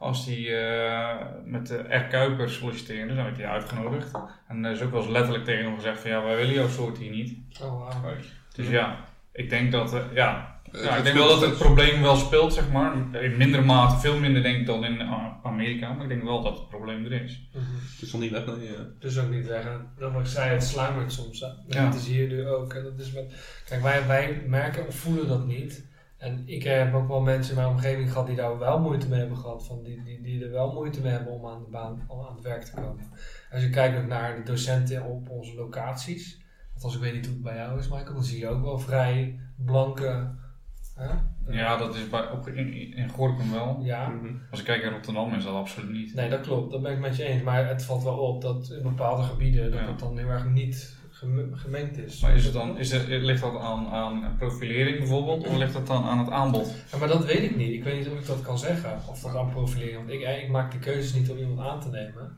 Als 0.02 0.26
hij 0.26 0.64
eh, 0.64 1.26
met 1.46 1.68
de 1.68 1.96
R. 1.96 2.08
Kuiper 2.08 2.50
solliciteerde, 2.50 3.16
dan 3.16 3.24
werd 3.24 3.38
hij 3.38 3.48
uitgenodigd. 3.48 4.12
En 4.48 4.66
er 4.66 4.72
is 4.72 4.82
ook 4.82 4.92
wel 4.92 5.02
eens 5.02 5.12
letterlijk 5.12 5.46
tegen 5.46 5.66
hem 5.66 5.76
gezegd 5.76 6.00
van 6.00 6.10
ja, 6.10 6.24
wij 6.24 6.36
willen 6.36 6.54
jouw 6.54 6.68
soort 6.68 6.98
hier 6.98 7.12
niet. 7.12 7.38
Oh, 7.62 8.00
wauw. 8.02 8.16
Dus 8.56 8.68
ja, 8.70 9.06
ik 9.32 9.50
denk 9.50 9.72
dat, 9.72 9.94
eh, 9.94 10.02
ja, 10.14 10.60
eh, 10.72 10.84
ja, 10.84 10.90
het 10.90 10.98
ik 10.98 11.04
denk 11.04 11.16
wel 11.18 11.28
dat 11.28 11.42
het 11.42 11.58
probleem 11.58 12.02
wel 12.02 12.16
speelt, 12.16 12.54
zeg 12.54 12.72
maar. 12.72 12.94
In 13.24 13.38
mindere 13.38 13.64
mate, 13.64 14.00
veel 14.00 14.20
minder 14.20 14.44
denk 14.44 14.58
ik 14.58 14.66
dan 14.66 14.86
in 14.86 15.02
uh, 15.02 15.28
Amerika, 15.44 15.94
maar 15.94 16.04
ik 16.04 16.10
denk 16.10 16.24
wel 16.24 16.42
dat 16.42 16.58
het 16.58 16.70
probleem 16.70 17.06
er 17.06 17.24
is. 17.24 17.50
Mhm. 17.54 17.64
Het 17.94 18.02
is 18.02 18.12
nog 18.12 18.22
niet 18.22 18.32
weg, 18.32 18.46
nee. 18.46 18.68
eh. 18.68 18.82
Dus 19.00 19.20
ook 19.20 19.30
niet 19.30 19.46
zeggen, 19.46 19.88
dat 19.98 20.12
wat 20.12 20.22
ik 20.22 20.28
zei, 20.28 20.50
het 20.50 20.64
sluimert 20.64 21.12
soms. 21.12 21.40
Hè. 21.40 21.48
En 21.48 21.56
Ja. 21.68 21.86
Dat 21.86 21.96
is 21.96 22.08
hier 22.08 22.28
nu 22.28 22.48
ook. 22.48 22.74
En 22.74 22.84
dat 22.84 23.00
is 23.00 23.12
met, 23.12 23.34
kijk, 23.66 23.82
wij, 23.82 24.08
wij 24.08 24.44
merken 24.48 24.88
of 24.88 24.96
voelen 24.96 25.28
dat 25.28 25.46
niet. 25.46 25.90
En 26.22 26.44
ik 26.46 26.64
heb 26.64 26.94
ook 26.94 27.08
wel 27.08 27.22
mensen 27.22 27.56
in 27.56 27.62
mijn 27.62 27.74
omgeving 27.74 28.12
gehad 28.12 28.28
die 28.28 28.36
daar 28.36 28.58
wel 28.58 28.80
moeite 28.80 29.08
mee 29.08 29.20
hebben 29.20 29.38
gehad. 29.38 29.66
Van 29.66 29.84
die, 29.84 30.04
die, 30.04 30.22
die 30.22 30.44
er 30.44 30.52
wel 30.52 30.74
moeite 30.74 31.02
mee 31.02 31.12
hebben 31.12 31.34
om 31.34 31.46
aan, 31.46 31.64
de 31.64 31.70
baan, 31.70 32.02
om 32.08 32.20
aan 32.20 32.36
het 32.36 32.44
werk 32.44 32.64
te 32.64 32.72
komen. 32.74 33.04
Als 33.52 33.62
je 33.62 33.70
kijkt 33.70 33.98
ook 33.98 34.08
naar 34.08 34.36
de 34.36 34.44
docenten 34.44 35.06
op 35.06 35.30
onze 35.30 35.56
locaties. 35.56 36.42
Althans, 36.74 36.96
ik 36.96 37.02
weet 37.02 37.14
niet 37.14 37.26
hoe 37.26 37.34
het 37.34 37.44
bij 37.44 37.56
jou 37.56 37.80
is, 37.80 37.88
Michael. 37.88 38.14
Dan 38.14 38.24
zie 38.24 38.40
je 38.40 38.48
ook 38.48 38.64
wel 38.64 38.80
vrij 38.80 39.40
blanke... 39.56 40.40
Hè? 40.96 41.10
Ja, 41.48 41.78
dat 41.78 41.96
is 41.96 42.10
bij, 42.10 42.30
op, 42.30 42.48
in, 42.48 42.94
in 42.96 43.10
Gorinchem 43.10 43.52
wel. 43.52 43.80
Ja. 43.82 44.14
Als 44.50 44.60
ik 44.60 44.66
kijk 44.66 44.84
in 44.84 44.92
Rotterdam 44.92 45.34
is 45.34 45.44
dat 45.44 45.54
absoluut 45.54 45.92
niet. 45.92 46.14
Nee, 46.14 46.30
dat 46.30 46.42
klopt. 46.42 46.72
Dat 46.72 46.82
ben 46.82 46.92
ik 46.92 47.00
met 47.00 47.16
je 47.16 47.24
eens. 47.24 47.44
Maar 47.44 47.68
het 47.68 47.84
valt 47.84 48.04
wel 48.04 48.18
op 48.18 48.42
dat 48.42 48.70
in 48.70 48.82
bepaalde 48.84 49.24
gebieden 49.24 49.72
dat 49.72 49.80
Ja. 49.80 49.88
het 49.88 50.00
dan 50.00 50.18
heel 50.18 50.28
erg 50.28 50.46
niet 50.46 51.00
gemengd 51.54 51.98
is. 51.98 52.20
Maar 52.22 52.36
is 52.36 52.44
het 52.44 52.54
dan, 52.54 52.78
is 52.78 52.92
het, 52.92 53.08
ligt 53.08 53.42
dat 53.42 53.58
aan, 53.60 53.88
aan 53.88 54.36
profilering 54.38 54.98
bijvoorbeeld, 54.98 55.48
of 55.48 55.56
ligt 55.58 55.74
dat 55.74 55.88
dan 55.88 56.04
aan 56.04 56.20
het 56.20 56.30
aanbod? 56.30 56.74
Ja, 56.92 56.98
maar 56.98 57.08
dat 57.08 57.26
weet 57.26 57.44
ik 57.44 57.56
niet. 57.56 57.72
Ik 57.74 57.84
weet 57.84 57.98
niet 57.98 58.08
of 58.08 58.20
ik 58.20 58.26
dat 58.26 58.42
kan 58.42 58.58
zeggen. 58.60 59.00
Of 59.10 59.22
dat 59.22 59.36
aan 59.36 59.50
profilering. 59.52 59.98
Want 59.98 60.10
ik, 60.10 60.22
ik 60.44 60.50
maak 60.50 60.72
de 60.72 60.80
keuzes 60.80 61.14
niet 61.14 61.30
om 61.32 61.38
iemand 61.38 61.60
aan 61.68 61.80
te 61.80 61.90
nemen. 61.90 62.38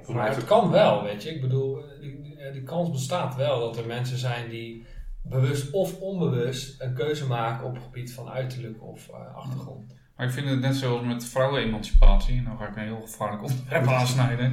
Voor 0.00 0.14
mij 0.14 0.24
Maar 0.26 0.34
het 0.36 0.44
kan 0.44 0.70
wel, 0.70 1.02
weet 1.02 1.22
je. 1.22 1.30
Ik 1.34 1.40
bedoel, 1.40 1.78
eh, 1.78 2.00
die, 2.00 2.22
die- 2.22 2.34
die 2.52 2.62
kans 2.62 2.90
bestaat 2.90 3.36
wel 3.36 3.60
dat 3.60 3.76
er 3.76 3.86
mensen 3.86 4.18
zijn 4.18 4.48
die 4.50 4.84
bewust 5.22 5.70
of 5.70 5.98
onbewust 6.00 6.80
een 6.80 6.94
keuze 6.94 7.26
maken 7.26 7.66
op 7.66 7.74
het 7.74 7.82
gebied 7.84 8.12
van 8.12 8.28
uiterlijk 8.28 8.82
of 8.82 9.08
eh, 9.08 9.36
achtergrond. 9.36 9.94
Maar 10.16 10.26
ik 10.26 10.32
vind 10.32 10.48
het 10.48 10.60
net 10.60 10.76
zoals 10.76 11.02
met 11.06 11.24
vrouwenemancipatie, 11.24 12.42
nou 12.42 12.58
ga 12.58 12.68
ik 12.68 12.76
een 12.76 12.82
heel 12.82 13.00
gevaarlijk 13.00 13.42
onderwerp 13.42 13.86
aansnijden. 13.86 14.52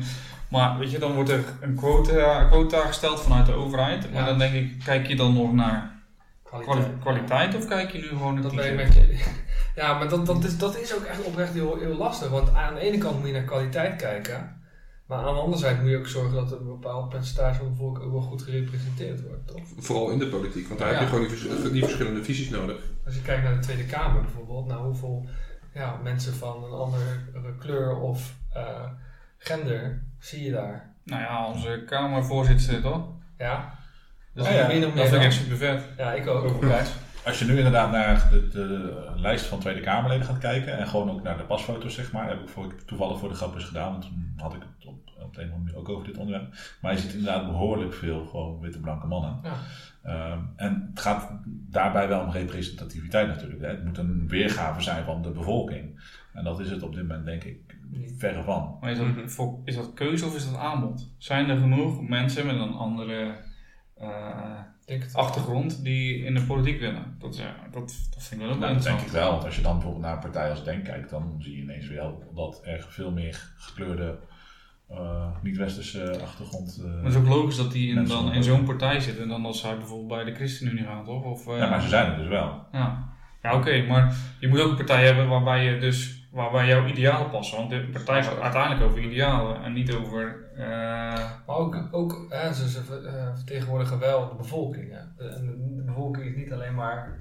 Maar 0.53 0.77
weet 0.79 0.91
je, 0.91 0.99
dan 0.99 1.13
wordt 1.13 1.29
er 1.29 1.43
een 1.61 1.75
quota, 1.75 2.43
quota 2.43 2.85
gesteld 2.85 3.21
vanuit 3.21 3.45
de 3.45 3.53
overheid. 3.53 4.11
Maar 4.11 4.21
Ja. 4.21 4.27
dan 4.27 4.37
denk 4.37 4.53
ik, 4.53 4.79
kijk 4.85 5.07
je 5.07 5.15
dan 5.15 5.33
nog 5.33 5.53
naar 5.53 6.01
Kwaliteit. 6.43 6.77
kwali- 6.77 6.99
kwaliteit 6.99 7.55
of 7.55 7.67
kijk 7.67 7.91
je 7.91 7.97
nu 7.99 8.07
gewoon 8.07 8.33
naar 8.33 8.43
Dat 8.43 8.55
ben 8.55 8.75
met 8.75 8.93
je. 8.93 9.23
Ja, 9.75 9.97
maar 9.97 10.09
dat, 10.09 10.25
dat, 10.25 10.43
is, 10.43 10.57
dat 10.57 10.77
is 10.77 10.95
ook 10.95 11.03
echt 11.03 11.23
oprecht 11.23 11.53
heel, 11.53 11.77
heel 11.79 11.95
lastig. 11.97 12.29
Want 12.29 12.53
aan 12.53 12.73
de 12.73 12.79
ene 12.79 12.97
kant 12.97 13.17
moet 13.17 13.27
je 13.27 13.33
naar 13.33 13.43
kwaliteit 13.43 13.95
kijken. 13.95 14.61
Maar 15.07 15.17
aan 15.17 15.33
de 15.33 15.39
andere 15.39 15.57
zijde 15.61 15.81
moet 15.81 15.89
je 15.89 15.97
ook 15.97 16.07
zorgen 16.07 16.33
dat 16.33 16.51
er 16.51 16.57
een 16.59 16.65
bepaald 16.67 17.09
percentage 17.09 17.57
van 17.59 17.67
de 17.69 17.75
volk 17.75 17.99
ook 17.99 18.11
wel 18.11 18.21
goed 18.21 18.41
gerepresenteerd 18.41 19.21
wordt, 19.27 19.47
toch? 19.47 19.61
Vooral 19.77 20.09
in 20.09 20.19
de 20.19 20.27
politiek, 20.27 20.67
want 20.67 20.79
daar 20.79 20.91
Ja. 20.91 20.93
heb 20.93 21.03
je 21.03 21.09
gewoon 21.13 21.27
die, 21.27 21.37
vers- 21.37 21.71
die 21.71 21.83
verschillende 21.83 22.23
visies 22.23 22.49
nodig. 22.49 22.77
Als 23.05 23.15
je 23.15 23.21
kijkt 23.21 23.43
naar 23.43 23.53
de 23.53 23.59
Tweede 23.59 23.85
Kamer 23.85 24.21
bijvoorbeeld, 24.21 24.67
naar 24.67 24.77
hoeveel 24.77 25.25
ja, 25.73 25.99
mensen 26.03 26.33
van 26.33 26.63
een 26.63 26.71
andere 26.71 27.55
kleur 27.59 27.97
of 27.97 28.33
eh, 28.53 28.83
gender 29.37 30.03
zie 30.25 30.43
je 30.43 30.51
daar. 30.51 30.91
Nou 31.03 31.21
ja, 31.21 31.47
onze 31.47 31.83
Kamervoorzitter 31.85 32.81
toch? 32.81 33.07
Ja, 33.37 33.73
dat 34.33 34.45
Ja, 34.45 34.51
is 34.51 34.57
ja, 34.57 34.67
min 34.67 34.85
of 34.87 34.93
Dat 34.93 35.11
echt 35.11 35.33
super 35.33 35.57
vet. 35.57 35.83
Ja, 35.97 36.13
ik 36.13 36.27
ook. 36.27 36.43
Overigens. 36.43 36.91
Als 37.25 37.39
je 37.39 37.45
nu 37.45 37.57
inderdaad 37.57 37.91
naar 37.91 38.29
de, 38.31 38.47
de 38.47 39.11
lijst 39.15 39.45
van 39.45 39.59
Tweede 39.59 39.81
Kamerleden 39.81 40.25
gaat 40.25 40.37
kijken 40.37 40.77
en 40.77 40.87
gewoon 40.87 41.11
ook 41.11 41.23
naar 41.23 41.37
de 41.37 41.43
pasfoto's, 41.43 41.93
zeg 41.93 42.11
maar, 42.11 42.27
heb 42.27 42.39
ik 42.41 42.49
voor, 42.49 42.75
toevallig 42.85 43.19
voor 43.19 43.29
de 43.29 43.35
grap 43.35 43.53
eens 43.53 43.63
gedaan, 43.63 43.91
want 43.91 44.03
toen 44.03 44.33
had 44.37 44.53
ik 44.53 44.61
het 44.61 44.87
op, 44.87 45.09
op 45.23 45.35
de 45.35 45.41
een 45.41 45.47
of 45.47 45.53
andere 45.53 45.57
manier 45.57 45.75
ook 45.75 45.89
over 45.89 46.07
dit 46.07 46.17
onderwerp. 46.17 46.53
Maar 46.81 46.91
je 46.91 46.97
ziet 46.97 47.13
inderdaad 47.13 47.45
behoorlijk 47.45 47.93
veel 47.93 48.25
gewoon 48.25 48.59
witte 48.59 48.79
blanke 48.79 49.07
mannen. 49.07 49.39
Ja. 49.43 49.53
Ehm, 50.03 50.39
en 50.55 50.87
het 50.89 50.99
gaat 50.99 51.29
daarbij 51.45 52.07
wel 52.07 52.21
om 52.21 52.31
representativiteit 52.31 53.27
natuurlijk. 53.27 53.61
Hè. 53.61 53.67
Het 53.67 53.85
moet 53.85 53.97
een 53.97 54.27
weergave 54.27 54.81
zijn 54.81 55.05
van 55.05 55.21
de 55.21 55.31
bevolking. 55.31 56.01
En 56.33 56.43
dat 56.43 56.59
is 56.59 56.69
het 56.69 56.83
op 56.83 56.93
dit 56.93 57.01
moment 57.07 57.25
denk 57.25 57.43
ik 57.43 57.75
Niet. 57.91 58.13
verre 58.17 58.43
van. 58.43 58.77
Maar 58.81 58.91
is 58.91 58.97
dat, 58.97 59.07
Mhm. 59.07 59.27
voor- 59.27 59.59
is 59.65 59.75
dat 59.75 59.93
keuze 59.93 60.25
of 60.25 60.35
is 60.35 60.45
dat 60.45 60.59
aanbod? 60.59 61.09
Zijn 61.17 61.49
er 61.49 61.57
genoeg 61.57 62.01
mensen 62.07 62.45
met 62.45 62.55
een 62.55 62.73
andere 62.73 63.35
eh, 63.97 64.59
achtergrond 65.13 65.83
die 65.83 66.23
in 66.25 66.33
de 66.33 66.41
politiek 66.41 66.79
willen? 66.79 67.15
Dat, 67.19 67.33
is, 67.33 67.39
ja, 67.39 67.55
dat, 67.71 68.07
dat 68.13 68.23
vind 68.23 68.41
ik 68.41 68.47
wel 68.47 68.55
ook 68.55 68.61
Nou, 68.61 68.73
dat 68.73 68.83
denk 68.83 68.99
ik 68.99 69.07
wel. 69.07 69.31
Want 69.31 69.43
als 69.43 69.55
je 69.55 69.61
dan 69.61 69.73
bijvoorbeeld 69.73 70.03
naar 70.03 70.13
een 70.13 70.19
partij 70.19 70.49
als 70.49 70.63
Denk 70.63 70.83
kijkt, 70.83 71.09
dan 71.09 71.35
zie 71.39 71.55
je 71.55 71.61
ineens 71.61 71.87
wel 71.87 72.31
dat 72.35 72.61
er 72.65 72.85
veel 72.89 73.11
meer 73.11 73.53
gekleurde, 73.57 74.17
eh, 74.89 75.27
niet-westerse 75.43 76.19
achtergrond. 76.21 76.77
eh, 76.79 76.85
Maar 76.93 77.03
het 77.03 77.13
is 77.13 77.19
ook 77.19 77.27
logisch 77.27 77.57
dat 77.57 77.71
die 77.71 77.95
in, 77.95 78.05
dan 78.05 78.33
in 78.33 78.43
zo'n 78.43 78.63
partij 78.65 78.99
zitten 78.99 79.27
dan 79.27 79.45
als 79.45 79.61
hij 79.63 79.77
bijvoorbeeld 79.77 80.07
bij 80.09 80.23
de 80.23 80.35
ChristenUnie 80.35 80.83
gaat, 80.83 81.05
toch? 81.05 81.23
Of, 81.23 81.47
eh, 81.47 81.57
ja, 81.57 81.69
maar 81.69 81.81
ze 81.81 81.87
zijn 81.89 82.11
er 82.11 82.17
dus 82.17 82.27
wel. 82.27 82.65
Ja, 82.71 83.09
ja 83.41 83.55
oké, 83.55 83.85
maar 83.87 84.15
je 84.39 84.47
moet 84.47 84.59
ook 84.59 84.69
een 84.69 84.75
partij 84.75 85.05
hebben 85.05 85.27
waarbij 85.27 85.63
je 85.65 85.79
dus 85.79 86.22
waarbij 86.33 86.67
jouw 86.67 86.85
idealen 86.87 87.29
passen. 87.29 87.57
Want 87.57 87.69
de 87.69 87.89
partij 87.91 88.23
gaat 88.23 88.39
uiteindelijk 88.39 88.83
over 88.83 88.99
idealen 89.01 89.63
en 89.63 89.73
niet 89.73 89.93
over. 89.93 90.35
eh, 90.55 90.65
Maar 91.47 91.55
ook, 91.55 91.87
ook 91.91 92.25
hè, 92.29 92.53
ze, 92.53 92.69
ze 92.69 92.79
eh, 92.79 93.35
vertegenwoordigen 93.35 93.99
wel 93.99 94.29
de 94.29 94.35
bevolking. 94.35 94.91
Hè. 94.91 94.99
De, 95.17 95.29
en 95.35 95.45
de, 95.45 95.75
de 95.75 95.83
bevolking 95.85 96.25
is 96.25 96.35
niet 96.35 96.53
alleen 96.53 96.75
maar. 96.75 97.19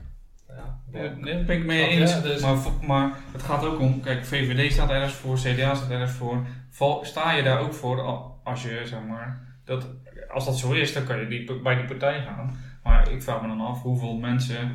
Ja, 0.48 0.78
Ja, 1.02 1.12
nee, 1.16 1.44
ben 1.44 1.56
ik 1.56 1.64
mee 1.64 1.80
je? 1.90 2.00
eens. 2.00 2.22
Dus- 2.22 2.42
Maar, 2.42 2.56
maar 2.86 3.10
het 3.32 3.42
gaat 3.42 3.64
ook 3.64 3.80
om, 3.80 4.00
kijk, 4.00 4.24
VVD 4.24 4.72
staat 4.72 4.90
ergens 4.90 5.12
voor, 5.14 5.36
CDA 5.36 5.74
staat 5.74 5.90
ergens 5.90 6.12
voor. 6.12 6.46
Val, 6.70 7.04
sta 7.04 7.32
je 7.32 7.42
daar 7.42 7.60
ook 7.60 7.74
voor 7.74 8.00
al- 8.00 8.40
als 8.44 8.62
je, 8.62 8.80
zeg 8.84 9.00
maar, 9.08 9.56
dat, 9.64 9.86
als 10.32 10.44
dat 10.44 10.58
zo 10.58 10.72
is, 10.72 10.92
dan 10.92 11.04
kan 11.04 11.18
je 11.18 11.26
die, 11.28 11.60
bij 11.62 11.74
die 11.74 11.84
partij 11.84 12.22
gaan. 12.22 12.56
Maar 12.82 13.10
ik 13.10 13.22
vraag 13.22 13.42
me 13.42 13.48
dan 13.48 13.60
af 13.60 13.82
hoeveel 13.82 14.14
mensen. 14.16 14.56
je, 14.58 14.68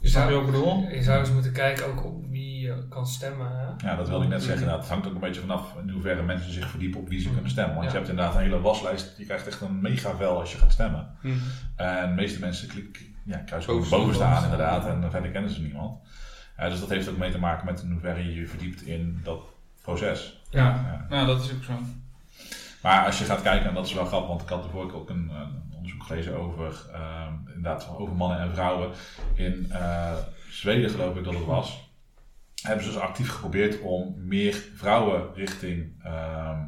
je 0.00 0.08
zou, 0.08 0.40
ik 0.40 0.46
bedoel? 0.46 0.88
je 0.90 1.02
zou 1.02 1.18
eens 1.18 1.32
moeten 1.32 1.52
kijken 1.52 1.86
ook 1.86 2.04
op 2.04 2.24
wie 2.30 2.57
je 2.76 2.86
kan 2.88 3.06
stemmen. 3.06 3.50
Hè. 3.58 3.88
Ja, 3.88 3.96
dat 3.96 4.08
wilde 4.08 4.24
ik 4.24 4.30
net 4.30 4.42
zeggen. 4.42 4.66
Nou, 4.66 4.78
het 4.80 4.88
hangt 4.88 5.06
ook 5.06 5.14
een 5.14 5.20
beetje 5.20 5.40
vanaf 5.40 5.74
in 5.82 5.90
hoeverre 5.90 6.22
mensen 6.22 6.52
zich 6.52 6.68
verdiepen 6.70 7.00
op 7.00 7.08
wie 7.08 7.20
ze 7.20 7.30
kunnen 7.32 7.50
stemmen. 7.50 7.74
Want 7.74 7.86
Ja. 7.86 7.92
je 7.92 7.96
hebt 7.98 8.08
inderdaad 8.10 8.34
een 8.34 8.40
hele 8.40 8.60
waslijst. 8.60 9.14
Je 9.18 9.24
krijgt 9.24 9.46
echt 9.46 9.60
een 9.60 9.80
mega 9.80 10.16
vel 10.16 10.38
als 10.40 10.52
je 10.52 10.58
gaat 10.58 10.72
stemmen. 10.72 11.06
Mhm. 11.20 11.36
En 11.76 12.08
de 12.08 12.14
meeste 12.14 12.40
mensen 12.40 12.68
klikken, 12.68 13.02
ja, 13.24 13.36
kruisen 13.38 13.62
gewoon 13.72 13.80
Boven- 13.80 13.98
boven 13.98 14.14
staan 14.14 14.28
boven 14.28 14.42
staan, 14.42 14.52
inderdaad. 14.52 14.84
ja. 14.84 15.04
En 15.06 15.10
verder 15.10 15.30
kennen 15.30 15.50
ze 15.50 15.60
niemand. 15.60 15.98
Ja, 16.58 16.68
dus 16.68 16.80
dat 16.80 16.88
heeft 16.88 17.08
ook 17.08 17.16
mee 17.18 17.30
te 17.30 17.38
maken 17.38 17.66
met 17.66 17.82
in 17.82 17.90
hoeverre 17.90 18.24
je 18.24 18.34
je 18.40 18.46
verdiept 18.46 18.82
in 18.82 19.20
dat 19.24 19.40
proces. 19.82 20.40
Ja, 20.50 20.64
Ja. 20.66 21.06
nou 21.08 21.26
dat 21.26 21.42
is 21.44 21.52
ook 21.52 21.62
zo. 21.62 21.72
Maar 22.82 23.04
als 23.06 23.18
je 23.18 23.24
gaat 23.24 23.42
kijken, 23.42 23.68
en 23.68 23.74
dat 23.74 23.86
is 23.86 23.92
wel 23.94 24.04
grappig, 24.04 24.28
want 24.28 24.42
ik 24.42 24.48
had 24.48 24.64
ervoor 24.64 24.92
ook 24.94 25.10
een, 25.10 25.30
een 25.34 25.62
onderzoek 25.76 26.02
gelezen 26.02 26.38
over, 26.40 26.74
ehm, 26.92 27.32
inderdaad, 27.46 27.88
over 27.98 28.14
mannen 28.14 28.38
en 28.40 28.54
vrouwen. 28.54 28.90
In 29.34 29.66
eh, 29.70 30.12
Zweden 30.50 30.90
geloof 30.90 31.16
ik 31.16 31.24
dat 31.24 31.34
het 31.34 31.44
was. 31.44 31.87
Hebben 32.62 32.84
ze 32.84 32.90
dus 32.90 33.00
actief 33.00 33.28
geprobeerd 33.28 33.80
om 33.80 34.14
meer 34.16 34.62
vrouwen 34.74 35.34
richting, 35.34 35.92
ehm, 36.02 36.58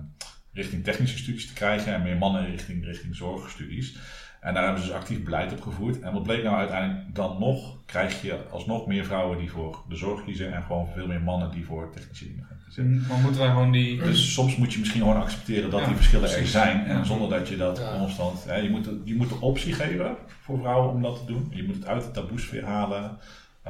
richting 0.53 0.85
technische 0.85 1.19
studies 1.19 1.47
te 1.47 1.53
krijgen 1.53 1.95
en 1.95 2.03
meer 2.03 2.17
mannen 2.17 2.47
richting, 2.51 2.85
richting 2.85 3.17
zorgstudies. 3.17 3.99
En 4.41 4.55
daar 4.55 4.65
hebben 4.65 4.83
ze 4.83 4.89
dus 4.89 4.97
actief 4.97 5.23
beleid 5.23 5.53
op 5.53 5.61
gevoerd. 5.61 6.01
En 6.01 6.13
wat 6.13 6.23
bleek 6.23 6.43
nou 6.43 6.57
uiteindelijk 6.57 7.15
dan 7.15 7.37
nog? 7.39 7.77
Krijg 7.87 8.23
je 8.23 8.39
alsnog 8.51 8.87
meer 8.87 9.05
vrouwen 9.05 9.39
die 9.39 9.51
voor 9.51 9.83
de 9.89 9.97
zorg 9.97 10.25
kiezen 10.25 10.53
en 10.55 10.63
gewoon 10.63 10.89
veel 10.95 11.07
meer 11.07 11.21
mannen 11.23 11.51
die 11.51 11.65
voor 11.65 11.91
technische 11.93 12.25
dingen 12.29 12.45
gaan 12.49 12.59
kiezen. 12.65 13.05
Maar 13.09 13.19
moeten 13.19 13.41
wij 13.41 13.51
gewoon 13.51 13.73
die. 13.73 14.03
Dus 14.03 14.33
soms 14.35 14.57
moet 14.57 14.73
je 14.73 14.79
misschien 14.79 15.01
gewoon 15.01 15.23
accepteren 15.23 15.71
dat 15.71 15.81
Ja, 15.81 15.87
die 15.87 15.95
verschillen 15.97 16.31
er 16.37 16.47
zijn. 16.47 16.85
En 16.87 17.07
zonder 17.07 17.29
dat 17.39 17.49
je 17.49 17.57
dat 17.57 17.79
Ja. 17.79 17.99
constant. 17.99 18.45
Hè, 18.45 18.57
je, 18.57 18.71
moet, 18.71 18.85
de- 18.85 19.01
je 19.05 19.15
moet 19.15 19.29
de 19.29 19.41
optie 19.41 19.73
geven 19.73 20.17
voor 20.41 20.59
vrouwen 20.59 20.91
om 20.95 21.03
dat 21.03 21.17
te 21.19 21.33
doen. 21.33 21.47
Je 21.55 21.63
moet 21.65 21.75
het 21.75 21.87
uit 21.87 22.05
de 22.05 22.11
taboesfeer 22.11 22.65
halen. 22.65 23.19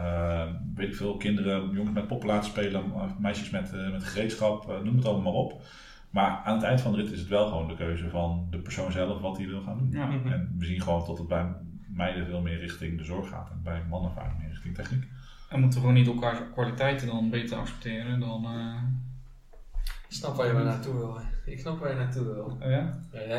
Eh, 0.05 0.47
weet 0.75 0.89
ik 0.89 0.95
veel, 0.97 1.17
kinderen, 1.17 1.71
jongens 1.71 1.95
met 1.95 2.07
poppen 2.07 2.29
laten 2.29 2.51
spelen, 2.51 2.85
eh, 2.95 3.03
meisjes 3.19 3.51
met, 3.51 3.73
eh, 3.73 3.91
met 3.91 4.05
gereedschap, 4.05 4.81
noem 4.85 4.97
het 4.97 5.05
allemaal 5.07 5.33
maar 5.33 5.43
op. 5.43 5.63
Maar 6.11 6.41
aan 6.45 6.55
het 6.55 6.63
eind 6.65 6.81
van 6.81 6.93
de 6.93 6.99
rit 7.03 7.13
is 7.13 7.19
het 7.21 7.29
wel 7.29 7.49
gewoon 7.49 7.69
de 7.69 7.77
keuze 7.77 8.09
van 8.11 8.47
de 8.51 8.59
persoon 8.59 8.93
zelf 8.93 9.21
wat 9.21 9.37
hij 9.37 9.47
wil 9.47 9.63
gaan 9.63 9.79
doen. 9.79 9.91
Ja. 9.91 10.07
Mhm. 10.07 10.33
En 10.33 10.55
we 10.59 10.65
zien 10.65 10.81
gewoon 10.81 11.05
dat 11.07 11.19
het 11.19 11.29
bij 11.29 11.47
meiden 11.89 12.27
veel 12.27 12.41
meer 12.41 12.59
richting 12.59 12.99
de 12.99 13.05
zorg 13.05 13.29
gaat 13.29 13.51
en 13.51 13.61
bij 13.63 13.83
mannen 13.89 14.13
vaak 14.13 14.39
meer 14.39 14.49
richting 14.49 14.75
techniek. 14.75 15.05
En 15.51 15.61
moeten 15.61 15.79
we 15.81 15.87
gewoon 15.87 16.03
niet 16.03 16.13
elkaars 16.13 16.39
kwaliteiten 16.53 17.07
dan 17.07 17.31
beter 17.31 17.57
accepteren 17.59 18.21
dan. 18.21 18.45
eh, 18.45 18.83
Ik 20.09 20.17
snap 20.17 20.37
waar 20.37 20.47
je 20.47 20.53
maar 20.53 20.65
naartoe 20.65 20.95
wil. 20.97 21.19
Ik 21.45 21.61
snap 21.61 21.79
waar 21.79 21.91
je 21.91 21.97
naartoe 21.97 22.25
wil. 22.25 22.45
oh 22.63 22.71
ja? 22.71 22.99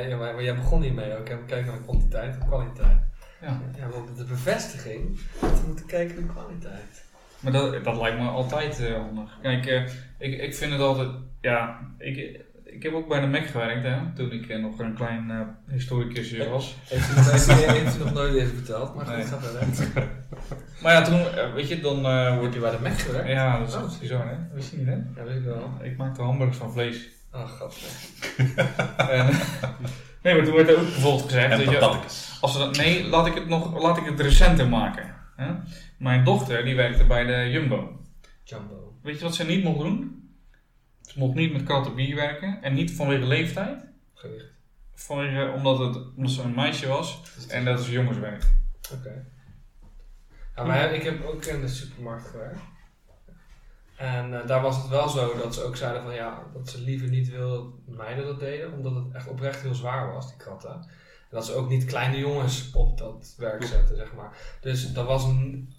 Ja, 0.09 0.17
maar 0.17 0.43
jij 0.43 0.55
begon 0.55 0.81
hiermee 0.81 1.17
ook. 1.17 1.29
hè. 1.29 1.35
We 1.37 1.45
kijken 1.45 1.71
naar 1.71 1.81
kwantiteit 1.81 2.37
en 2.37 2.47
kwaliteit. 2.47 3.01
Ja. 3.41 3.59
Ja, 3.77 3.87
maar 3.87 3.97
op 3.97 4.17
de 4.17 4.23
bevestiging 4.23 5.19
dat 5.41 5.61
we 5.61 5.67
moeten 5.67 5.85
kijken 5.85 6.25
naar 6.25 6.33
kwaliteit. 6.33 7.03
Maar 7.39 7.51
dat, 7.51 7.83
dat 7.83 7.97
lijkt 8.01 8.19
me 8.19 8.27
altijd 8.27 8.79
eh, 8.79 8.93
handig. 8.93 9.37
Kijk, 9.41 9.65
eh, 9.65 9.83
ik, 10.17 10.41
ik 10.41 10.55
vind 10.55 10.71
het 10.71 10.81
altijd. 10.81 11.09
Ja, 11.41 11.79
ik, 11.97 12.39
ik 12.63 12.83
heb 12.83 12.93
ook 12.93 13.07
bij 13.07 13.19
de 13.19 13.27
Mac 13.27 13.45
gewerkt 13.45 13.83
hè, 13.83 13.97
toen 14.15 14.31
ik 14.31 14.47
eh, 14.49 14.59
nog 14.61 14.79
een 14.79 14.93
klein 14.95 15.31
eh 15.31 15.39
historicusje 15.73 16.49
was. 16.49 16.75
Heeft 16.89 17.95
u, 17.95 17.99
nog 17.99 18.13
nooit 18.13 18.33
even 18.35 18.55
verteld, 18.55 18.95
maar 18.95 19.05
goed, 19.05 19.15
Nee. 19.15 19.25
ga 19.25 19.39
verder. 19.39 20.09
Maar 20.81 20.93
ja, 20.93 21.01
toen, 21.01 21.53
weet 21.53 21.67
je, 21.67 21.79
dan 21.81 22.05
eh 22.05 22.29
Heb 22.29 22.39
wordt 22.39 22.53
je 22.53 22.59
bij 22.59 22.71
de 22.71 22.77
Mac 22.81 22.97
gewerkt? 22.99 23.27
Ja, 23.29 23.59
dat 23.59 23.67
is 23.67 23.75
Oh. 23.75 23.99
bizar 23.99 24.27
hè. 24.27 24.35
Wist 24.53 24.71
je 24.71 24.77
niet 24.77 24.85
hè? 24.87 24.93
Ja, 25.15 25.23
weet 25.23 25.35
ik 25.35 25.43
wel. 25.43 25.71
Ik 25.81 25.97
maakte 25.97 26.21
hamburgers 26.21 26.57
van 26.57 26.71
vlees. 26.73 27.09
Oh, 27.31 27.45
grappig. 27.45 27.77
En, 29.17 29.29
nee, 30.21 30.35
maar 30.35 30.43
toen 30.45 30.55
werd 30.55 30.69
er 30.69 30.75
ook 30.77 30.81
bijvoorbeeld 30.81 31.23
gezegd. 31.23 31.51
En 31.51 31.57
weet 31.57 31.69
je. 31.69 32.30
Als 32.41 32.53
we 32.53 32.59
dat, 32.59 32.77
nee, 32.77 33.07
laat 33.07 33.27
ik 33.27 33.33
het 33.33 33.47
nog 33.47 33.81
laat 33.81 33.97
ik 33.97 34.05
het 34.05 34.19
recenter 34.19 34.69
maken. 34.69 35.15
Hè? 35.35 35.53
Mijn 35.97 36.23
dochter 36.23 36.63
die 36.63 36.75
werkte 36.75 37.03
bij 37.03 37.23
de 37.23 37.49
Jumbo. 37.49 37.99
Jumbo. 38.43 38.97
Weet 39.01 39.17
je 39.17 39.23
wat 39.23 39.35
ze 39.35 39.45
niet 39.45 39.63
mocht 39.63 39.79
doen? 39.79 40.29
Ze 41.01 41.19
mocht 41.19 41.35
niet 41.35 41.53
met 41.53 41.63
kratten 41.63 41.95
bier 41.95 42.15
werken 42.15 42.61
en 42.61 42.73
niet 42.73 42.91
vanwege 42.91 43.25
leeftijd. 43.25 43.85
Gewicht. 44.13 44.45
Vanwege, 44.93 45.51
omdat, 45.55 45.79
het, 45.79 46.15
omdat 46.15 46.31
ze 46.31 46.41
een 46.41 46.53
meisje 46.53 46.87
was 46.87 47.21
Dus 47.35 47.47
en 47.47 47.65
dat 47.65 47.81
ze 47.81 47.91
jongenswerk. 47.91 48.43
Oké. 48.93 49.25
Ja, 50.55 50.63
maar 50.63 50.93
ik 50.93 51.03
heb 51.03 51.25
ook 51.25 51.45
in 51.45 51.61
de 51.61 51.67
supermarkt 51.67 52.27
gewerkt. 52.27 52.59
En 53.95 54.41
eh, 54.41 54.47
daar 54.47 54.61
was 54.61 54.77
het 54.77 54.87
wel 54.87 55.09
zo 55.09 55.37
dat 55.37 55.53
ze 55.53 55.63
ook 55.63 55.75
zeiden 55.75 56.03
van 56.03 56.13
ja, 56.13 56.43
dat 56.53 56.69
ze 56.69 56.81
liever 56.81 57.09
niet 57.09 57.29
wilden 57.29 57.73
dat 57.85 57.97
meiden 57.97 58.25
dat 58.25 58.39
deden, 58.39 58.73
omdat 58.73 58.95
het 58.95 59.13
echt 59.13 59.27
oprecht 59.27 59.61
heel 59.61 59.75
zwaar 59.75 60.13
was, 60.13 60.27
die 60.27 60.37
kratten. 60.37 60.89
En 61.31 61.37
dat 61.37 61.45
ze 61.45 61.53
ook 61.53 61.69
niet 61.69 61.85
kleine 61.85 62.17
jongens 62.17 62.71
op 62.73 62.97
dat 62.97 63.35
werk 63.37 63.63
zetten, 63.63 63.95
zeg 63.95 64.13
maar. 64.13 64.57
Dus 64.61 64.93
dat 64.93 65.05
was 65.05 65.25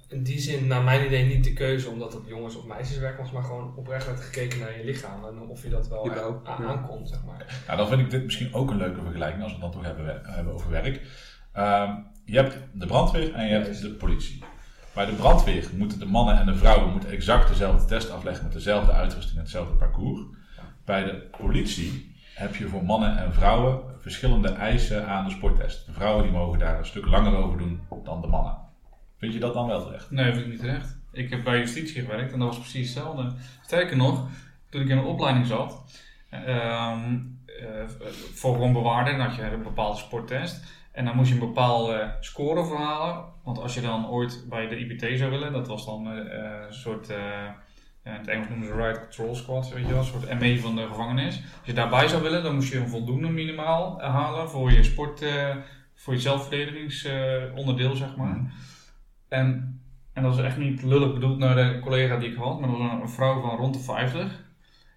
in 0.09 0.23
die 0.23 0.39
zin, 0.41 0.67
naar 0.67 0.83
mijn 0.83 1.07
idee, 1.07 1.25
niet 1.25 1.45
de 1.45 1.53
keuze 1.53 1.89
omdat 1.89 2.13
het 2.13 2.23
jongens- 2.27 2.57
of 2.57 2.65
meisjeswerk 2.67 3.19
was, 3.19 3.31
maar 3.31 3.43
gewoon 3.43 3.77
oprecht 3.77 4.07
werd 4.07 4.21
gekeken 4.21 4.59
naar 4.59 4.79
je 4.79 4.85
lichaam 4.85 5.25
en 5.25 5.39
of 5.41 5.63
je 5.63 5.69
dat 5.69 5.89
wel 5.89 6.05
Jawel, 6.07 6.41
echt 6.45 6.59
a- 6.59 6.63
ja. 6.63 6.69
aankon, 6.69 7.07
zeg 7.07 7.25
maar. 7.25 7.63
Nou, 7.67 7.79
dan 7.79 7.89
vind 7.89 8.01
ik 8.01 8.11
dit 8.11 8.25
misschien 8.25 8.55
ook 8.55 8.71
een 8.71 8.77
leuke 8.77 9.01
vergelijking 9.03 9.43
als 9.43 9.53
we 9.57 9.63
het 9.63 9.73
dan 9.73 9.83
toch 9.83 9.95
hebben, 9.95 10.21
hebben 10.25 10.53
over 10.55 10.71
werk. 10.71 11.01
Ehm, 11.53 11.91
je 12.25 12.37
hebt 12.37 12.59
de 12.73 12.87
brandweer 12.87 13.35
en 13.35 13.47
je 13.47 13.53
hebt 13.53 13.81
de 13.83 13.91
politie. 13.91 14.45
Bij 14.95 15.07
de 15.07 15.13
brandweer 15.13 15.69
moeten 15.77 15.99
de 15.99 16.07
mannen 16.07 16.39
en 16.39 16.47
de 16.47 16.55
vrouwen 16.55 16.91
moeten 16.93 17.11
exact 17.11 17.49
dezelfde 17.49 17.85
test 17.87 18.11
afleggen 18.11 18.45
met 18.45 18.53
dezelfde 18.53 18.93
uitrusting 18.93 19.35
en 19.37 19.43
hetzelfde 19.43 19.75
parcours. 19.75 20.21
Bij 20.85 21.05
de 21.05 21.29
politie 21.39 22.12
heb 22.35 22.57
je 22.57 22.69
voor 22.69 22.85
mannen 22.85 23.19
en 23.19 23.33
vrouwen 23.33 23.81
verschillende 23.99 24.49
eisen 24.49 25.09
aan 25.09 25.25
de 25.25 25.31
sporttest. 25.31 25.87
De 25.87 25.93
vrouwen 25.93 26.23
die 26.23 26.33
mogen 26.33 26.59
daar 26.59 26.79
een 26.79 26.87
stuk 26.87 27.07
langer 27.07 27.37
over 27.37 27.59
doen 27.59 27.81
dan 28.05 28.21
de 28.21 28.27
mannen. 28.27 28.57
Vind 29.19 29.33
je 29.33 29.41
dat 29.41 29.55
dan 29.55 29.67
wel 29.67 29.85
terecht? 29.85 30.11
Nee, 30.11 30.33
vind 30.33 30.45
ik 30.45 30.51
niet 30.51 30.61
terecht. 30.61 30.99
Ik 31.13 31.31
heb 31.31 31.45
bij 31.45 31.59
justitie 31.59 32.01
gewerkt 32.01 32.33
en 32.33 32.39
dat 32.39 32.49
was 32.49 32.59
precies 32.59 32.95
hetzelfde. 32.95 33.33
Sterker 33.63 33.97
nog, 33.97 34.29
toen 34.71 34.81
ik 34.81 34.89
in 34.89 34.99
een 34.99 35.05
opleiding 35.05 35.47
zat, 35.47 35.85
ehm, 36.31 37.19
eh, 37.47 37.89
voor 38.35 38.53
gewoon 38.53 38.73
bewaarder, 38.73 39.21
had 39.21 39.35
je 39.35 39.43
een 39.43 39.63
bepaalde 39.63 39.99
sporttest. 39.99 40.65
En 40.93 41.05
dan 41.05 41.17
moest 41.17 41.29
je 41.29 41.35
een 41.35 41.47
bepaalde 41.47 42.17
score 42.21 42.65
voor 42.65 42.79
halen. 42.79 43.25
Want 43.45 43.59
als 43.59 43.75
je 43.75 43.81
dan 43.81 44.09
ooit 44.09 44.45
bij 44.49 44.69
de 44.69 44.79
IPT 44.79 45.19
zou 45.19 45.31
willen, 45.31 45.53
dat 45.53 45.69
was 45.69 45.85
dan 45.85 46.11
eh, 46.11 46.19
eh, 46.19 46.67
een 46.67 46.75
soort, 46.75 47.13
ja, 48.05 48.13
in 48.13 48.19
het 48.19 48.29
Engels 48.29 48.49
noemen 48.49 48.67
ze 48.67 48.75
Right 48.75 48.99
Control 48.99 49.35
Squad, 49.35 49.69
weet 49.69 49.87
je 49.87 49.91
wel, 49.91 49.99
een 49.99 50.05
soort 50.05 50.41
ME 50.41 50.59
van 50.61 50.77
de 50.77 50.87
gevangenis. 50.87 51.37
Als 51.37 51.67
je 51.67 51.73
daarbij 51.73 52.09
zou 52.09 52.23
willen, 52.23 52.43
dan 52.43 52.55
moest 52.55 52.73
je 52.73 52.79
een 52.79 52.89
voldoende 52.89 53.29
minimaal 53.29 54.01
eh, 54.01 54.15
halen 54.15 54.51
voor 54.51 54.73
je 54.73 54.83
sport, 54.83 55.23
eh, 55.23 55.57
voor 55.95 56.15
je 56.15 56.21
zelfverdedigingsonderdeel, 56.21 57.95
zeg 57.95 58.17
maar. 58.17 58.53
En, 59.29 59.81
en 60.13 60.23
dat 60.23 60.39
is 60.39 60.45
echt 60.45 60.57
niet 60.57 60.83
lullig 60.83 61.13
bedoeld 61.13 61.39
naar 61.39 61.55
de 61.55 61.79
collega 61.81 62.17
die 62.17 62.31
ik 62.31 62.37
had, 62.37 62.61
maar 62.61 62.69
dat 62.69 62.79
was 62.79 62.91
een, 62.93 63.01
een 63.01 63.09
vrouw 63.09 63.41
van 63.41 63.57
rond 63.57 63.75
de 63.75 63.81
50. 63.81 64.45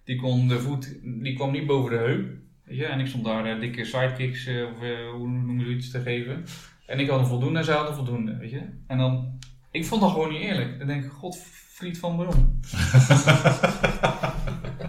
Die 0.04 0.16
kon 0.16 0.48
de 0.48 0.60
voet, 0.60 0.98
die 1.02 1.34
kwam 1.34 1.50
niet 1.50 1.66
boven 1.66 1.90
de 1.90 1.96
heup. 1.96 2.28
Weet 2.64 2.78
je? 2.78 2.86
En 2.86 3.00
ik 3.00 3.06
stond 3.06 3.24
daar 3.24 3.44
eh, 3.44 3.60
dikke 3.60 3.84
sidekicks, 3.84 4.48
of 4.48 4.78
hoe 5.12 5.28
noem 5.28 5.60
je 5.60 5.74
iets, 5.74 5.90
te 5.90 6.00
geven. 6.00 6.44
En 6.86 6.98
ik 6.98 7.08
had 7.08 7.18
een 7.18 7.26
voldoende 7.26 7.58
en 7.58 7.64
zij 7.64 7.76
had 7.76 7.88
een 7.88 7.94
voldoende, 7.94 8.36
weet 8.36 8.50
je. 8.50 8.62
En 8.86 8.98
dan, 8.98 9.38
ik 9.70 9.84
vond 9.84 10.00
dat 10.00 10.10
gewoon 10.10 10.32
niet 10.32 10.42
eerlijk. 10.42 10.78
Dan 10.78 10.86
denk 10.86 11.04
ik, 11.04 11.10
godfried 11.76 11.98
van 11.98 12.16
Bron. 12.16 12.60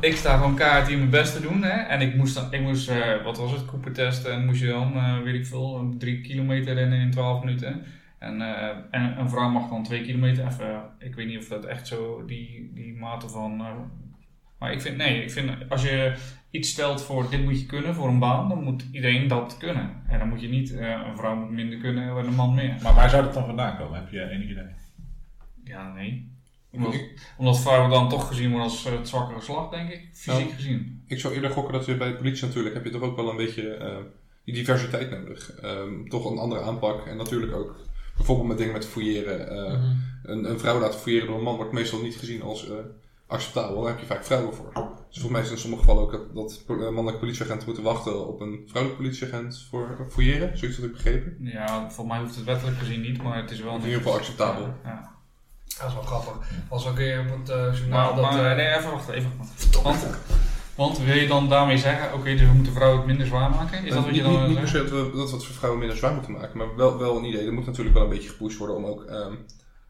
ik 0.10 0.16
sta 0.16 0.38
gewoon 0.38 0.56
kaart 0.56 0.88
hier 0.88 0.98
mijn 0.98 1.10
best 1.10 1.34
te 1.34 1.42
doen, 1.42 1.64
hè. 1.64 1.70
En 1.70 2.02
ik 2.02 2.16
moest, 2.16 2.36
dan, 2.36 2.54
ik 2.54 2.62
moest 2.62 2.90
eh, 2.90 3.24
wat 3.24 3.38
was 3.38 3.52
het, 3.52 3.66
Cooper 3.66 3.94
testen. 3.94 4.34
En 4.34 4.46
moest 4.46 4.62
je 4.62 4.68
dan, 4.68 4.94
eh, 4.94 5.22
weet 5.22 5.36
ik 5.36 5.46
veel, 5.46 5.96
drie 5.98 6.22
kilometer 6.22 6.74
rennen 6.74 7.00
in 7.00 7.12
12 7.12 7.44
minuten. 7.44 7.84
En, 8.20 8.42
eh, 8.42 8.76
en 8.92 9.20
een 9.20 9.30
vrouw 9.30 9.50
mag 9.50 9.70
dan 9.70 9.84
twee 9.84 10.02
kilometer. 10.02 10.48
Even, 10.48 10.82
ik 11.00 11.16
weet 11.16 11.28
niet 11.28 11.38
of 11.38 11.48
dat 11.48 11.66
echt 11.66 11.88
zo 11.88 12.26
die, 12.26 12.72
die 12.74 12.96
mate 12.96 13.30
van. 13.30 13.64
maar 14.60 14.72
ik 14.72 14.82
vind, 14.82 14.98
nee, 14.98 15.24
ik 15.24 15.32
vind 15.32 15.52
als 15.70 15.84
je 15.84 16.14
iets 16.52 16.70
stelt 16.70 17.02
voor 17.02 17.30
dit 17.30 17.44
moet 17.44 17.60
je 17.60 17.66
kunnen 17.66 17.96
voor 17.96 18.08
een 18.08 18.20
baan, 18.20 18.50
dan 18.50 18.64
moet 18.64 18.86
iedereen 18.92 19.28
dat 19.28 19.58
kunnen. 19.58 20.02
En 20.08 20.20
dan 20.20 20.30
moet 20.30 20.42
je 20.42 20.50
niet, 20.50 20.72
een 20.72 21.18
vrouw 21.18 21.36
moet 21.36 21.52
minder 21.52 21.78
kunnen 21.78 22.18
en 22.18 22.26
een 22.26 22.36
man 22.36 22.54
meer. 22.54 22.76
Maar 22.84 22.94
waar 22.94 23.10
zou 23.10 23.24
dat 23.24 23.34
dan 23.34 23.46
vandaan 23.46 23.78
komen? 23.78 24.00
Heb 24.00 24.10
je 24.10 24.30
enig 24.30 24.50
idee? 24.50 24.76
Ja, 25.64 25.94
nee. 25.94 26.37
Omdat, 26.72 26.96
omdat 27.38 27.60
vrouwen 27.60 27.90
dan 27.90 28.10
toch 28.10 28.28
gezien 28.28 28.48
worden 28.52 28.68
als 28.70 28.86
eh, 28.86 28.92
het 28.98 29.08
zwakkere 29.08 29.40
geslacht, 29.40 29.72
denk 29.72 29.90
ik, 29.92 30.10
fysiek 30.14 30.44
Nou. 30.46 30.54
gezien. 30.56 31.04
Ik 31.08 31.20
zou 31.20 31.34
eerder 31.34 31.50
gokken 31.50 31.74
dat 31.74 31.86
je 31.86 31.98
bij 31.98 32.08
de 32.10 32.16
politie 32.16 32.46
natuurlijk 32.48 32.76
heb 32.76 32.84
je 32.86 32.90
toch 32.92 33.02
ook 33.02 33.16
wel 33.16 33.30
een 33.30 33.36
beetje 33.38 33.74
eh, 33.74 33.98
die 34.46 34.54
diversiteit 34.54 35.10
nodig. 35.12 35.52
Ehm, 35.62 36.08
toch 36.08 36.32
een 36.32 36.38
andere 36.38 36.62
aanpak 36.62 37.06
en 37.06 37.18
natuurlijk 37.18 37.56
ook 37.56 37.76
bijvoorbeeld 38.16 38.48
met 38.48 38.58
dingen 38.58 38.74
met 38.74 38.86
fouilleren. 38.86 39.50
eh, 39.50 39.74
Mhm. 39.74 39.96
een, 40.24 40.50
een 40.50 40.60
vrouw 40.60 40.80
laten 40.80 41.00
fouilleren 41.00 41.28
door 41.30 41.38
een 41.38 41.44
man 41.44 41.56
wordt 41.56 41.72
meestal 41.72 42.02
niet 42.02 42.16
gezien 42.16 42.42
als, 42.42 42.70
eh, 42.70 42.76
acceptabel. 43.28 43.82
Daar 43.82 43.92
heb 43.92 44.00
je 44.00 44.06
vaak 44.06 44.26
vrouwen 44.26 44.54
voor. 44.54 44.72
Dus 44.74 45.20
volgens 45.22 45.32
mij 45.32 45.42
is 45.42 45.48
het 45.48 45.56
in 45.56 45.62
sommige 45.62 45.82
gevallen 45.84 46.04
ook 46.04 46.30
dat, 46.36 46.64
mannelijke 46.68 47.20
politieagenten 47.20 47.66
moeten 47.66 47.84
wachten 47.84 48.28
op 48.28 48.40
een 48.42 48.62
vrouwelijke 48.68 49.04
politieagent 49.04 49.68
voor 49.70 50.08
fouilleren. 50.10 50.58
Zoiets 50.58 50.78
had 50.78 50.86
ik 50.86 50.92
begrepen. 50.92 51.38
Ja, 51.40 51.92
voor 51.92 52.08
mij 52.08 52.20
hoeft 52.20 52.36
het 52.36 52.44
wettelijk 52.44 52.78
gezien 52.78 53.02
niet, 53.02 53.24
maar 53.24 53.38
het 53.42 53.52
is 53.52 53.60
wel... 53.62 53.76
In 53.76 53.82
ieder 53.84 53.98
geval 53.98 54.14
acceptabel. 54.18 54.74
Ja. 54.84 55.16
Dat 55.80 55.88
is 55.88 55.94
wel 55.94 56.04
grappig. 56.04 56.34
Was 56.70 56.88
ook 56.88 56.90
een 56.90 56.98
keer 56.98 57.20
op 57.20 57.40
het 57.40 57.50
eh, 57.50 57.78
journaal 57.78 58.14
Maar, 58.14 58.22
dat... 58.22 58.32
maar 58.32 58.52
eh, 58.52 58.56
nee, 58.58 58.78
even 58.78 58.92
wachten, 58.92 59.14
even 59.14 59.32
wachten. 59.38 59.84
Want, 59.84 60.18
want 60.76 61.00
wil 61.00 61.16
je 61.16 61.28
dan 61.28 61.50
daarmee 61.50 61.78
zeggen, 61.78 62.14
oké, 62.14 62.32
dus 62.32 62.42
we 62.42 62.54
moeten 62.54 62.74
vrouwen 62.74 62.98
het 62.98 63.08
minder 63.08 63.28
zwaar 63.28 63.50
maken? 63.50 63.86
Is 63.86 63.94
dat 63.94 64.06
wat 64.06 64.16
je 64.16 64.22
niet, 64.22 64.32
dan 64.32 64.40
niet, 64.40 64.48
niet 64.48 64.60
per 64.60 64.68
se 64.68 64.78
dat 64.78 64.90
we, 64.90 65.12
dat 65.16 65.30
we 65.30 65.36
het 65.36 65.46
voor 65.46 65.56
vrouwen 65.56 65.80
minder 65.80 65.98
zwaar 65.98 66.14
moeten 66.14 66.32
maken, 66.32 66.58
maar 66.58 66.76
wel, 66.76 66.98
wel 66.98 67.18
een 67.18 67.26
idee. 67.26 67.46
Er 67.46 67.54
moet 67.54 67.66
natuurlijk 67.66 67.96
wel 67.96 68.04
een 68.04 68.10
beetje 68.10 68.30
gepusht 68.30 68.58
worden 68.58 68.76
om 68.76 68.86
ook 68.86 69.04
ehm, 69.04 69.34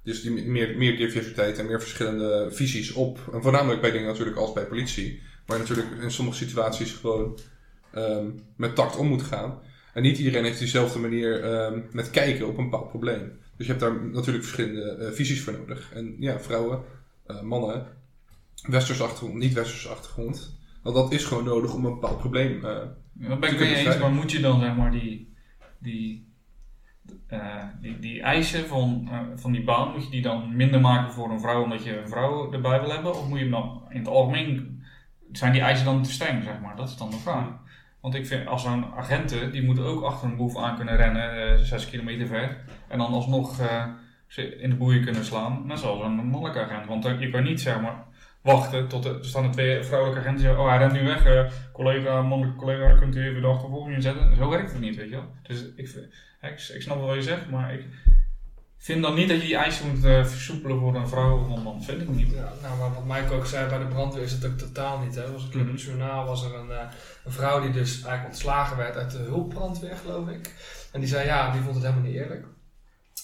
dus 0.03 0.21
die, 0.21 0.45
meer, 0.45 0.77
meer 0.77 0.97
diversiteit 0.97 1.59
en 1.59 1.65
meer 1.65 1.79
verschillende 1.79 2.47
visies 2.51 2.93
op. 2.93 3.19
En 3.33 3.41
voornamelijk 3.41 3.81
bij 3.81 3.91
dingen 3.91 4.07
natuurlijk 4.07 4.37
als 4.37 4.53
bij 4.53 4.65
politie, 4.65 5.21
maar 5.45 5.57
natuurlijk 5.57 5.87
in 6.01 6.11
sommige 6.11 6.37
situaties 6.37 6.91
gewoon 6.91 7.39
ehm, 7.93 8.25
met 8.55 8.75
tact 8.75 8.97
om 8.97 9.07
moet 9.07 9.23
gaan. 9.23 9.59
En 9.93 10.01
niet 10.01 10.17
iedereen 10.17 10.43
heeft 10.43 10.59
dezelfde 10.59 10.99
manier 10.99 11.43
ehm, 11.43 11.79
met 11.91 12.09
kijken 12.09 12.47
op 12.47 12.57
een 12.57 12.69
bepaald 12.69 12.89
probleem. 12.89 13.39
Dus 13.57 13.65
je 13.65 13.71
hebt 13.71 13.79
daar 13.79 14.05
natuurlijk 14.05 14.45
verschillende 14.45 14.91
eh, 14.91 15.11
visies 15.11 15.43
voor 15.43 15.53
nodig. 15.53 15.93
En 15.93 16.15
ja, 16.19 16.39
vrouwen, 16.39 16.83
eh, 17.25 17.41
mannen, 17.41 17.87
westerse 18.61 19.03
achtergrond, 19.03 19.33
niet-westerse 19.33 19.89
achtergrond. 19.89 20.59
Want 20.83 20.95
dat 20.95 21.11
is 21.11 21.25
gewoon 21.25 21.43
nodig 21.43 21.73
om 21.73 21.85
een 21.85 21.93
bepaald 21.93 22.17
probleem 22.17 22.65
eh, 22.65 22.77
Ja, 23.19 23.27
Dat 23.27 23.39
ben 23.39 23.51
ik 23.51 23.59
mee 23.59 23.75
eens, 23.75 23.97
maar 23.97 24.11
moet 24.11 24.31
je 24.31 24.39
dan 24.39 24.59
zeg 24.59 24.75
maar 24.75 24.91
die, 24.91 25.33
die, 25.79 26.31
die, 27.81 27.99
die 27.99 28.21
eisen 28.21 28.67
van, 28.67 29.09
van 29.35 29.51
die 29.51 29.63
baan, 29.63 29.91
moet 29.91 30.03
je 30.03 30.09
die 30.09 30.21
dan 30.21 30.55
minder 30.55 30.81
maken 30.81 31.13
voor 31.13 31.31
een 31.31 31.39
vrouw 31.39 31.63
omdat 31.63 31.83
je 31.83 31.97
een 31.97 32.09
vrouw 32.09 32.53
erbij 32.53 32.79
wil 32.79 32.91
hebben? 32.91 33.15
Of 33.15 33.27
moet 33.27 33.37
je 33.37 33.43
hem 33.43 33.53
dan 33.53 33.85
in 33.89 33.99
het 33.99 34.07
algemeen, 34.07 34.81
zijn 35.31 35.51
die 35.51 35.61
eisen 35.61 35.85
dan 35.85 36.03
te 36.03 36.11
streng 36.11 36.43
zeg 36.43 36.59
maar? 36.61 36.75
Dat 36.75 36.89
is 36.89 36.97
dan 36.97 37.09
de 37.09 37.17
vraag. 37.17 37.47
Want 38.01 38.15
ik 38.15 38.27
vind, 38.27 38.47
als 38.47 38.63
zo'n 38.63 38.93
agenten, 38.95 39.51
die 39.51 39.63
moeten 39.63 39.83
ook 39.83 40.03
achter 40.03 40.27
een 40.27 40.35
boef 40.35 40.57
aan 40.57 40.75
kunnen 40.75 40.95
rennen, 40.95 41.51
eh, 41.51 41.57
zes 41.57 41.89
kilometer 41.89 42.27
ver. 42.27 42.57
En 42.87 42.97
dan 42.97 43.13
alsnog 43.13 43.59
eh, 43.59 43.85
ze 44.27 44.59
in 44.59 44.69
de 44.69 44.75
boeien 44.75 45.03
kunnen 45.03 45.25
slaan, 45.25 45.63
net 45.65 45.79
zoals 45.79 46.03
een 46.03 46.15
mannelijke 46.15 46.61
agent. 46.61 46.87
Want 46.87 47.05
eh, 47.05 47.19
je 47.19 47.29
kan 47.29 47.43
niet 47.43 47.61
zeg 47.61 47.81
maar 47.81 48.03
wachten 48.41 48.87
tot 48.87 49.05
er, 49.05 49.25
staan 49.25 49.43
er 49.43 49.51
twee 49.51 49.83
vrouwelijke 49.83 50.19
agenten 50.19 50.39
die 50.39 50.47
zeggen, 50.47 50.63
oh 50.63 50.69
hij 50.69 50.77
rent 50.77 50.93
nu 50.93 51.03
weg, 51.03 51.51
collega, 51.73 52.21
mannelijke 52.21 52.59
collega, 52.59 52.97
kunt 52.97 53.15
u 53.15 53.27
even 53.27 53.41
de 53.41 53.47
achtervolging 53.47 53.95
inzetten? 53.95 54.35
Zo 54.35 54.49
werkt 54.49 54.71
het 54.71 54.81
niet, 54.81 54.95
weet 54.95 55.09
je 55.09 55.15
wel. 55.15 55.31
Dus 55.41 55.65
ik, 55.75 55.89
ik, 56.41 56.69
ik 56.73 56.81
snap 56.81 56.97
wel 56.97 57.07
wat 57.07 57.15
je 57.15 57.21
zegt, 57.21 57.49
maar 57.49 57.73
ik 57.73 57.85
vind 58.77 59.01
dan 59.01 59.15
niet 59.15 59.29
dat 59.29 59.41
je 59.41 59.47
die 59.47 59.55
eisen 59.55 59.87
moet 59.87 60.03
eh, 60.05 60.25
versoepelen 60.25 60.79
voor 60.79 60.95
een 60.95 61.07
vrouw 61.07 61.39
of 61.39 61.49
een 61.49 61.63
man. 61.63 61.83
Vind 61.83 62.01
ik 62.01 62.09
niet. 62.09 62.31
Ja, 62.33 62.53
nou, 62.61 62.77
maar 62.77 62.93
wat 62.93 63.05
Mike 63.05 63.33
ook 63.33 63.45
zei, 63.45 63.69
bij 63.69 63.77
de 63.79 63.85
brandweer 63.85 64.23
is 64.23 64.31
het 64.31 64.45
ook 64.45 64.57
totaal 64.57 64.99
niet. 64.99 65.15
Hè. 65.15 65.31
Was 65.31 65.43
een 65.43 65.49
keer 65.49 65.67
het 65.67 65.81
journaal 65.81 66.25
was 66.25 66.43
er 66.43 66.55
een, 66.55 66.71
eh, 66.71 66.85
een 67.25 67.31
vrouw 67.31 67.61
die 67.61 67.71
dus 67.71 67.91
eigenlijk 67.93 68.25
ontslagen 68.25 68.77
werd 68.77 68.95
uit 68.95 69.11
de 69.11 69.17
hulpbrandweer, 69.17 69.95
geloof 69.95 70.27
ik. 70.29 70.53
En 70.91 70.99
die 70.99 71.09
zei, 71.09 71.25
ja, 71.25 71.51
die 71.51 71.61
vond 71.61 71.75
het 71.75 71.83
helemaal 71.83 72.05
niet 72.05 72.15
eerlijk. 72.15 72.45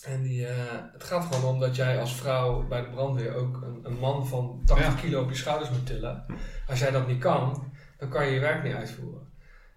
En 0.04 0.22
die, 0.22 0.48
eh, 0.48 0.56
het 0.94 1.04
gaat 1.04 1.26
gewoon 1.26 1.54
om 1.54 1.60
dat 1.60 1.76
jij 1.76 2.00
als 2.00 2.16
vrouw 2.16 2.68
bij 2.68 2.82
de 2.82 2.90
brandweer 2.90 3.36
ook 3.36 3.62
een, 3.62 3.80
een 3.84 4.00
man 4.00 4.28
van 4.28 4.62
80 4.66 4.88
Ja. 4.88 4.94
kilo 5.02 5.22
op 5.22 5.30
je 5.30 5.36
schouders 5.36 5.70
moet 5.70 5.86
tillen. 5.86 6.26
Als 6.68 6.80
jij 6.80 6.92
dat 6.92 7.08
niet 7.08 7.20
kan, 7.20 7.72
dan 7.98 8.10
kan 8.10 8.26
je 8.26 8.32
je 8.32 8.40
werk 8.40 8.64
niet 8.64 8.74
uitvoeren. 8.74 9.22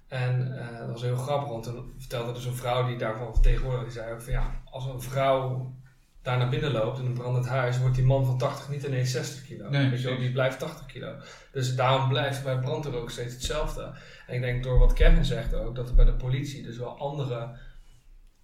En 0.08 0.56
dat 0.78 0.88
was 0.88 1.02
heel 1.02 1.16
grappig, 1.16 1.48
want 1.48 1.64
toen 1.64 1.94
vertelde 1.98 2.32
dus 2.32 2.44
een 2.44 2.54
vrouw 2.54 2.86
die 2.86 2.96
daarvan 2.96 3.32
vertegenwoordigde, 3.32 3.84
die 3.84 3.94
zei 3.94 4.12
ook 4.12 4.20
van 4.22 4.32
ja, 4.32 4.62
als 4.76 4.84
een 4.86 5.00
vrouw 5.00 5.74
daar 6.22 6.38
naar 6.38 6.48
binnen 6.48 6.72
loopt 6.72 6.98
in 6.98 7.06
een 7.06 7.12
brandend 7.12 7.46
huis, 7.46 7.78
wordt 7.78 7.94
die 7.94 8.04
man 8.04 8.26
van 8.26 8.38
80 8.38 8.68
niet 8.68 8.82
ineens 8.82 9.10
60 9.10 9.44
kilo. 9.46 9.68
Nee, 9.68 9.90
Weet 9.90 9.98
je 9.98 10.04
wel, 10.04 10.14
precies. 10.14 10.20
die 10.20 10.32
blijft 10.32 10.58
80 10.58 10.86
kilo. 10.86 11.14
Dus 11.52 11.74
daarom 11.76 12.08
blijft 12.08 12.44
bij 12.44 12.58
brandweer 12.58 12.94
ook 13.00 13.10
steeds 13.10 13.32
hetzelfde. 13.34 13.94
En 14.26 14.34
ik 14.34 14.40
denk 14.40 14.62
door 14.62 14.78
wat 14.78 14.92
Kevin 14.92 15.24
zegt 15.24 15.54
ook, 15.54 15.74
dat 15.74 15.88
er 15.88 15.94
bij 15.94 16.04
de 16.04 16.14
politie 16.14 16.62
dus 16.62 16.76
wel 16.78 16.98
andere, 16.98 17.56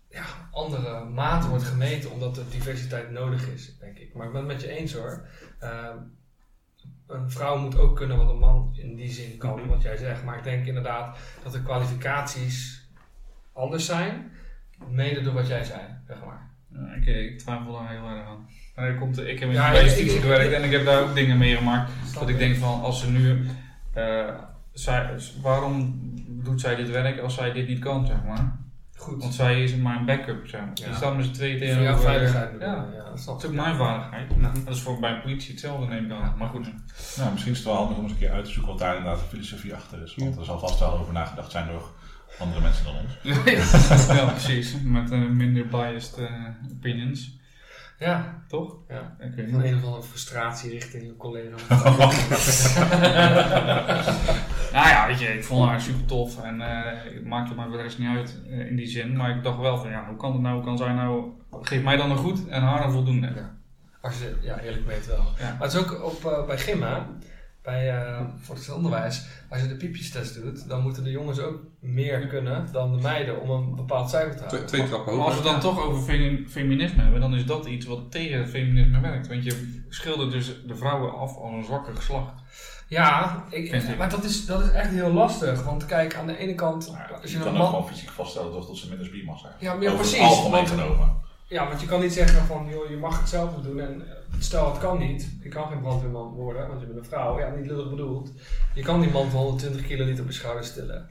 ja, 0.08 0.24
andere 0.50 1.04
maten 1.04 1.48
wordt 1.48 1.64
gemeten, 1.64 2.10
omdat 2.10 2.36
er 2.36 2.50
diversiteit 2.50 3.10
nodig 3.10 3.46
is, 3.48 3.78
denk 3.78 3.98
ik. 3.98 4.14
Maar 4.14 4.26
ik 4.26 4.32
ben 4.32 4.40
het 4.42 4.50
met 4.52 4.60
je 4.60 4.68
eens 4.68 4.92
hoor. 4.92 5.26
Ehm, 5.58 5.96
een 7.06 7.30
vrouw 7.30 7.56
moet 7.58 7.78
ook 7.78 7.96
kunnen 7.96 8.16
wat 8.16 8.30
een 8.30 8.38
man 8.38 8.72
in 8.76 8.94
die 8.94 9.10
zin 9.12 9.36
kan, 9.38 9.60
Mhm. 9.60 9.68
wat 9.68 9.82
jij 9.82 9.96
zegt. 9.96 10.24
Maar 10.24 10.36
ik 10.38 10.44
denk 10.44 10.66
inderdaad 10.66 11.18
dat 11.42 11.52
de 11.52 11.62
kwalificaties 11.62 12.86
anders 13.52 13.86
zijn, 13.86 14.32
mede 14.90 15.22
door 15.22 15.34
wat 15.34 15.46
jij 15.48 15.64
zei, 15.64 15.80
zeg 16.06 16.16
maar. 16.26 16.50
Ja, 16.68 16.94
ik, 16.94 17.06
ik 17.06 17.38
twijfel 17.38 17.72
daar 17.72 17.90
heel 17.90 18.08
erg 18.08 18.26
aan. 18.28 18.48
Maar 18.76 18.84
er 18.84 18.94
komt, 18.98 19.18
ik 19.18 19.38
heb 19.38 19.48
in 19.48 19.54
Ja, 19.54 19.70
de 19.70 19.76
ik- 19.78 19.84
justitie 19.84 20.14
ik- 20.14 20.20
gewerkt 20.20 20.52
en 20.52 20.64
ik 20.64 20.70
heb 20.70 20.84
daar 20.84 21.02
ook 21.02 21.14
dingen 21.14 21.38
meegemaakt. 21.38 21.90
Dat 22.14 22.28
ik 22.28 22.38
denk 22.38 22.56
van, 22.56 22.80
als 22.80 23.00
ze 23.00 23.10
nu... 23.10 23.46
eh, 23.92 24.28
zij, 24.72 25.10
waarom 25.42 26.00
doet 26.28 26.60
zij 26.60 26.74
dit 26.74 26.90
werk 26.90 27.20
als 27.20 27.34
zij 27.34 27.52
dit 27.52 27.68
niet 27.68 27.78
kan, 27.78 28.06
zeg 28.06 28.16
maar? 28.26 28.60
Goed. 28.96 29.20
Want 29.22 29.34
zij 29.34 29.62
is 29.62 29.76
maar 29.76 29.96
een 29.96 30.04
backup, 30.04 30.46
zeg 30.46 30.60
maar. 30.60 30.70
Ja. 30.74 30.86
Die 30.86 30.94
staan 30.94 31.16
met 31.16 31.24
z'n 31.26 31.32
tweeën 31.32 31.58
Voor 31.58 31.66
tegenover... 31.66 31.92
jouw 31.92 32.02
veiligheid 32.02 32.52
bedoel 32.52 32.68
Ja, 32.68 32.86
dat 33.04 33.18
is 33.18 33.22
ik. 33.26 33.30
ook 33.30 33.52
mijn 33.52 33.76
veiligheid. 33.76 34.30
Ja. 34.40 34.52
Dat 34.64 34.74
is 34.74 34.80
voor 34.82 35.00
bij 35.00 35.10
een 35.12 35.20
politie 35.20 35.50
hetzelfde, 35.50 35.86
neem 35.86 36.04
ik 36.04 36.12
aan. 36.12 36.34
Maar 36.38 36.48
goed. 36.48 36.66
Nou, 37.16 37.30
misschien 37.32 37.52
is 37.52 37.58
het 37.58 37.66
wel 37.66 37.76
handig 37.76 37.96
om 37.96 38.02
eens 38.02 38.12
een 38.12 38.18
keer 38.18 38.30
uit 38.30 38.44
te 38.44 38.50
zoeken 38.50 38.70
wat 38.70 38.80
daar 38.80 38.96
inderdaad 38.96 39.20
de 39.20 39.28
filosofie 39.28 39.74
achter 39.74 40.02
is. 40.02 40.14
Want 40.14 40.36
er 40.38 40.44
zal 40.44 40.58
vast 40.58 40.78
wel 40.78 40.98
over 40.98 41.12
nagedacht 41.12 41.50
zijn 41.50 41.66
door 41.66 41.90
andere 42.38 42.60
mensen 42.60 42.84
dan 42.84 42.94
ons. 42.94 43.18
ja, 44.16 44.24
precies. 44.24 44.76
Met 44.82 45.10
eh, 45.10 45.18
minder 45.18 45.66
biased 45.68 46.16
eh, 46.18 46.32
opinions. 46.76 47.40
Ja, 47.98 48.42
Toch? 48.48 48.76
ja. 48.88 49.16
Ik 49.18 49.34
weet 49.34 49.50
Van 49.50 49.60
niet. 49.60 49.70
een 49.70 49.76
of 49.78 49.84
andere 49.84 50.02
frustratie 50.02 50.70
richting 50.70 51.02
je 51.02 51.16
collega. 51.16 51.56
Nou 54.72 54.88
ja, 54.88 55.06
weet 55.06 55.18
je, 55.20 55.26
ik 55.26 55.44
vond 55.44 55.68
haar 55.68 55.80
super 55.80 56.04
tof 56.04 56.42
en 56.42 56.60
eh, 56.60 56.84
het 57.14 57.24
maakte 57.24 57.54
mij 57.54 57.66
voor 57.66 57.76
de 57.76 57.82
rest 57.82 57.98
niet 57.98 58.16
uit 58.16 58.40
eh, 58.50 58.66
in 58.66 58.76
die 58.76 58.86
zin. 58.86 59.16
Maar 59.16 59.36
ik 59.36 59.42
dacht 59.42 59.58
wel 59.58 59.78
van, 59.78 59.90
ja, 59.90 60.06
hoe 60.08 60.16
kan 60.16 60.32
het 60.32 60.40
nou, 60.40 60.54
hoe 60.54 60.64
kan 60.64 60.78
zij 60.78 60.92
nou, 60.92 61.30
geef 61.62 61.82
mij 61.82 61.96
dan 61.96 62.10
een 62.10 62.16
goed 62.16 62.48
en 62.48 62.62
haar 62.62 62.84
een 62.84 62.92
voldoende. 62.92 63.32
Ja. 63.34 63.54
Als 64.00 64.18
je, 64.18 64.36
ja, 64.40 64.58
eerlijk 64.60 64.86
weet 64.86 65.06
wel. 65.06 65.24
Ja. 65.38 65.52
Maar 65.58 65.68
het 65.68 65.72
is 65.72 65.78
ook 65.78 66.04
op, 66.04 66.24
eh, 66.24 66.46
bij 66.46 66.58
gym, 66.58 66.84
Bij 67.62 67.90
eh 67.90 68.20
voortgezet 68.40 68.74
onderwijs. 68.74 69.26
Als 69.50 69.60
je 69.60 69.68
de 69.68 69.76
piepjestest 69.76 70.42
doet, 70.42 70.68
dan 70.68 70.82
moeten 70.82 71.04
de 71.04 71.10
jongens 71.10 71.38
ook 71.40 71.60
meer 71.80 72.26
kunnen 72.26 72.68
dan 72.72 72.96
de 72.96 73.02
meiden 73.02 73.40
om 73.40 73.50
een 73.50 73.74
bepaald 73.74 74.10
cijfer 74.10 74.36
te 74.36 74.42
halen. 74.44 74.66
twee 74.66 74.88
trappen 74.88 75.16
Maar 75.16 75.24
als 75.26 75.34
we 75.40 75.40
het 75.48 75.50
dan 75.50 75.60
toch 75.60 75.84
over 75.84 76.02
femi- 76.02 76.46
feminisme 76.48 77.02
hebben, 77.02 77.20
dan 77.20 77.34
is 77.34 77.46
dat 77.46 77.66
iets 77.66 77.86
wat 77.86 78.10
tegen 78.10 78.38
het 78.38 78.50
feminisme 78.50 79.00
werkt. 79.00 79.28
Want 79.28 79.44
je 79.44 79.82
schildert 79.88 80.30
dus 80.30 80.46
de 80.66 80.74
vrouwen 80.76 81.14
af 81.14 81.36
als 81.36 81.52
een 81.52 81.64
zwakker 81.64 81.96
geslacht. 81.96 82.32
Ja, 82.88 83.44
ik, 83.50 83.70
Vind 83.70 83.88
ik. 83.88 83.98
maar 83.98 84.10
dat 84.10 84.24
is, 84.24 84.46
dat 84.46 84.60
is 84.62 84.70
echt 84.70 84.90
heel 84.90 85.12
lastig. 85.12 85.64
Want 85.64 85.86
kijk, 85.86 86.14
aan 86.14 86.26
de 86.26 86.36
ene 86.36 86.54
kant, 86.54 86.88
ja, 86.92 87.14
als 87.22 87.30
je 87.32 87.38
je 87.38 87.44
kan 87.44 87.58
ook 87.60 87.66
gewoon 87.66 87.88
fysiek 87.88 88.10
vaststellen 88.10 88.52
toch, 88.52 88.66
dat 88.66 88.76
ze 88.76 88.88
minder 88.88 89.06
spiermassa 89.06 89.48
hebben. 89.48 89.66
Ja, 89.66 89.74
maar 89.74 89.82
ja, 89.82 89.90
Over 89.90 90.04
het 90.04 90.10
precies, 90.10 90.28
algemeen 90.28 90.64
want- 90.66 90.68
genomen. 90.80 91.20
Ja, 91.52 91.68
want 91.68 91.80
je 91.80 91.86
kan 91.86 92.00
niet 92.00 92.12
zeggen 92.12 92.46
van, 92.46 92.68
joh, 92.70 92.90
je 92.90 92.96
mag 92.96 93.18
hetzelfde 93.20 93.60
doen 93.62 93.80
en 93.80 94.02
eh, 94.08 94.14
stel 94.38 94.70
het 94.72 94.80
kan 94.80 94.98
niet. 94.98 95.30
Je 95.42 95.48
kan 95.48 95.68
geen 95.68 95.80
brandweerman 95.80 96.32
worden, 96.32 96.68
want 96.68 96.80
je 96.80 96.86
bent 96.86 96.98
een 96.98 97.04
vrouw. 97.04 97.38
Ja, 97.38 97.54
niet 97.54 97.66
lullig 97.66 97.90
bedoeld. 97.90 98.32
Je 98.74 98.82
kan 98.82 99.00
die 99.00 99.10
man 99.10 99.30
van 99.30 99.40
120 99.40 99.86
kilo 99.86 100.04
niet 100.04 100.20
op 100.20 100.26
je 100.26 100.32
schouder 100.32 100.64
stillen. 100.64 101.10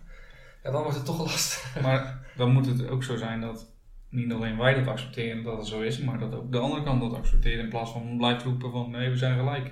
Ja, 0.63 0.71
dan 0.71 0.81
wordt 0.81 0.97
het 0.97 1.05
toch 1.05 1.19
lastig. 1.19 1.75
Maar 1.83 2.19
dan 2.35 2.51
moet 2.51 2.65
het 2.65 2.87
ook 2.89 3.03
zo 3.03 3.17
zijn 3.17 3.41
dat 3.41 3.65
niet 4.09 4.33
alleen 4.33 4.57
wij 4.57 4.73
dat 4.73 4.87
accepteren 4.87 5.43
dat 5.43 5.57
het 5.57 5.67
zo 5.67 5.81
is, 5.81 5.99
maar 5.99 6.19
dat 6.19 6.35
ook 6.35 6.51
de 6.51 6.57
andere 6.59 6.83
kant 6.83 7.01
dat 7.01 7.13
accepteert 7.13 7.59
in 7.59 7.69
plaats 7.69 7.91
van 7.91 8.17
blijft 8.17 8.43
roepen 8.43 8.71
van 8.71 8.91
nee, 8.91 9.09
we 9.09 9.17
zijn 9.17 9.37
gelijk. 9.37 9.71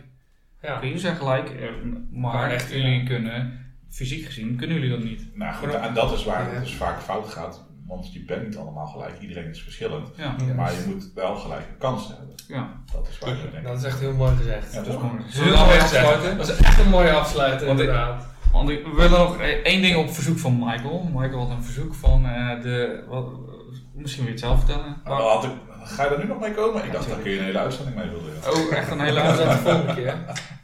Ja, 0.62 0.80
Jullie 0.82 1.00
zijn 1.00 1.16
gelijk, 1.16 1.52
maar, 2.12 2.34
Maar 2.34 2.52
echt, 2.52 2.72
jullie 2.72 3.00
ja. 3.00 3.06
kunnen, 3.06 3.66
fysiek 3.90 4.26
gezien, 4.26 4.56
kunnen 4.56 4.76
jullie 4.76 4.92
dat 4.92 5.04
niet. 5.04 5.36
Nou 5.36 5.54
goed, 5.54 5.74
en 5.74 5.94
dat 5.94 6.12
is 6.12 6.24
waar 6.24 6.48
Ja. 6.48 6.50
het 6.54 6.64
dus 6.64 6.76
vaak 6.76 7.02
fout 7.02 7.28
gaat. 7.30 7.68
Want 7.90 8.14
je 8.14 8.24
bent 8.26 8.44
niet 8.46 8.58
allemaal 8.58 8.88
gelijk, 8.88 9.20
iedereen 9.20 9.50
is 9.50 9.62
verschillend. 9.64 10.08
Ja, 10.16 10.36
Ja. 10.48 10.54
Maar 10.54 10.72
je 10.72 10.84
moet 10.88 11.12
wel 11.16 11.36
gelijke 11.36 11.74
kansen 11.80 12.16
hebben. 12.18 12.36
ja. 12.48 12.70
Dat 12.94 13.08
is 13.10 13.20
waar 13.20 13.30
ik 13.46 13.52
denk. 13.52 13.66
dat 13.68 13.78
is 13.78 13.84
echt 13.84 14.00
heel 14.00 14.14
mooi 14.14 14.36
gezegd. 14.36 14.74
Ja, 14.74 14.80
dat 14.82 14.88
is 14.94 15.02
mooi. 15.02 15.14
Heel 15.18 15.32
Zullen 15.32 15.52
we 15.52 15.58
dan 15.58 15.66
mooi 15.68 15.80
afsluiten? 15.80 16.38
Dat 16.38 16.50
is 16.50 16.58
echt 16.58 16.80
een 16.80 16.90
mooie 16.90 17.12
afsluiter, 17.12 17.68
Want 17.68 17.80
ik- 17.80 17.86
inderdaad. 17.86 18.28
Want 18.52 18.70
ik- 18.70 18.84
we 18.86 18.94
willen 18.96 19.20
nog 19.20 19.38
eh, 19.38 19.48
één 19.48 19.82
ding 19.82 19.96
op 19.96 20.10
verzoek 20.10 20.38
van 20.40 20.58
Michael. 20.60 21.10
Michael 21.14 21.40
had 21.40 21.50
een 21.50 21.64
verzoek 21.64 21.94
van 21.96 22.26
eh, 22.26 22.62
de. 22.62 23.04
Wat, 23.08 23.26
misschien 23.94 24.24
wil 24.24 24.34
je 24.34 24.40
het 24.40 24.48
zelf 24.50 24.58
vertellen. 24.66 24.96
Maar 25.04 25.18
dan 25.18 25.28
had 25.30 25.44
ik, 25.44 25.52
ga 25.84 26.04
je 26.04 26.10
er 26.10 26.20
nu 26.20 26.26
nog 26.28 26.40
mee 26.40 26.54
komen? 26.54 26.84
Ik 26.86 26.92
dacht, 26.92 27.10
daar 27.10 27.18
kun 27.20 27.32
je 27.32 27.38
een 27.40 27.46
hele 27.46 27.60
uitzending 27.60 27.96
mee 27.98 28.10
willen 28.10 28.24
doen. 28.24 28.54
Oh, 28.54 28.74
echt 28.78 28.92
een 28.92 29.00
hele 29.00 29.22
dat 29.24 29.40
uitzending. 29.40 29.60
de 29.64 29.70
volgende 29.70 29.94
keer. 29.94 30.16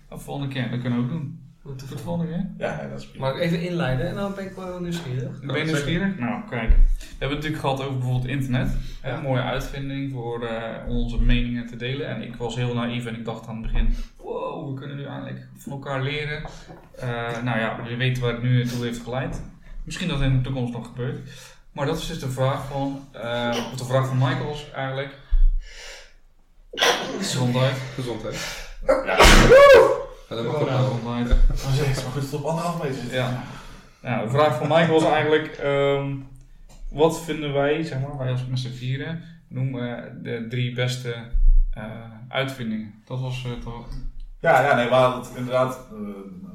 De 0.10 0.18
volgende 0.18 0.54
keer, 0.54 0.70
dat 0.70 0.80
kunnen 0.82 1.00
we 1.00 1.06
ook 1.06 1.12
doen. 1.12 1.40
Voor 1.62 1.76
de 1.78 1.86
volgen. 1.86 2.00
volgende 2.06 2.32
keer? 2.32 2.50
Ja, 2.58 2.88
dat 2.90 3.00
is 3.00 3.08
prima. 3.08 3.26
Maar 3.32 3.36
even 3.40 3.62
inleiden 3.62 4.08
en 4.08 4.16
dan 4.16 4.34
ben 4.36 4.46
ik 4.46 4.52
wel 4.56 4.80
nieuwsgierig. 4.80 5.40
Ben 5.42 5.58
je 5.58 5.64
nieuwsgierig? 5.64 6.18
Nou, 6.20 6.42
kijk. 6.50 6.72
We 7.18 7.26
hebben 7.26 7.38
het 7.38 7.48
natuurlijk 7.48 7.78
gehad 7.78 7.90
over 7.90 8.00
bijvoorbeeld 8.00 8.38
internet. 8.38 8.78
Ja. 9.04 9.14
Een 9.14 9.22
mooie 9.22 9.42
uitvinding 9.42 10.12
voor 10.12 10.46
eh, 10.46 10.88
onze 10.88 11.22
meningen 11.22 11.68
te 11.68 11.76
delen. 11.76 12.08
En 12.08 12.22
ik 12.22 12.36
was 12.36 12.56
heel 12.56 12.74
naïef 12.74 13.06
en 13.06 13.16
ik 13.16 13.26
dacht 13.26 13.48
aan 13.48 13.64
het 13.64 13.72
begin: 13.72 13.96
wow, 14.18 14.70
we 14.70 14.80
kunnen 14.80 14.98
nu 14.98 15.06
eigenlijk 15.06 15.48
van 15.58 15.72
elkaar 15.72 16.02
leren. 16.02 16.44
Eh, 17.00 17.42
nou 17.44 17.60
ja, 17.60 17.80
je 17.88 17.96
weet 17.96 18.20
waar 18.20 18.32
het 18.32 18.42
nu 18.42 18.66
toe 18.66 18.84
heeft 18.84 19.04
geleid. 19.04 19.42
Misschien 19.84 20.08
dat 20.08 20.22
in 20.22 20.36
de 20.38 20.42
toekomst 20.42 20.74
nog 20.74 20.88
gebeurt. 20.88 21.30
Maar 21.72 21.86
dat 21.86 21.98
is 21.98 22.08
dus 22.08 22.20
de 22.20 22.30
vraag 22.30 22.68
van, 22.68 23.08
eh, 23.12 23.70
of 23.72 23.78
de 23.78 23.86
vraag 23.86 24.08
van 24.08 24.18
Michaels 24.18 24.72
eigenlijk. 24.72 25.18
Gezondheid. 27.18 27.78
Gezondheid. 27.96 28.68
Ja. 29.06 29.18
Dat 30.30 30.46
mag 30.46 30.56
ook 30.56 30.70
wel. 30.70 30.78
Gezondheid. 30.78 31.28
Maar 31.28 31.74
zeg, 31.74 32.04
maar 32.04 32.12
goed, 32.12 32.22
het 32.22 32.34
op 32.34 32.46
anderhalf 32.46 32.84
meter 32.84 33.02
zit. 33.02 33.12
Ja. 33.12 33.44
Nou, 34.02 34.26
de 34.26 34.32
vraag 34.32 34.58
van 34.58 34.68
Mike 34.68 34.92
was 34.92 35.04
eigenlijk: 35.04 35.48
ehm, 35.48 36.16
wat 36.90 37.24
vinden 37.24 37.54
wij, 37.54 37.84
zeg 37.84 38.02
maar, 38.02 38.18
wij 38.18 38.32
als 38.32 38.46
met 38.46 38.60
z'n 38.60 38.74
vieren, 38.74 39.24
noemen 39.48 40.20
de 40.24 40.46
drie 40.50 40.74
beste 40.74 41.16
eh, 41.72 42.12
uitvindingen? 42.30 42.94
Dat 43.06 43.20
was 43.20 43.46
eh, 43.46 43.52
toch. 43.52 43.88
Ja, 44.40 44.62
ja, 44.62 44.76
nee, 44.76 44.88
we 44.88 44.94
hadden 44.94 45.20
het 45.20 45.38
inderdaad 45.38 45.88
eh, 45.92 45.98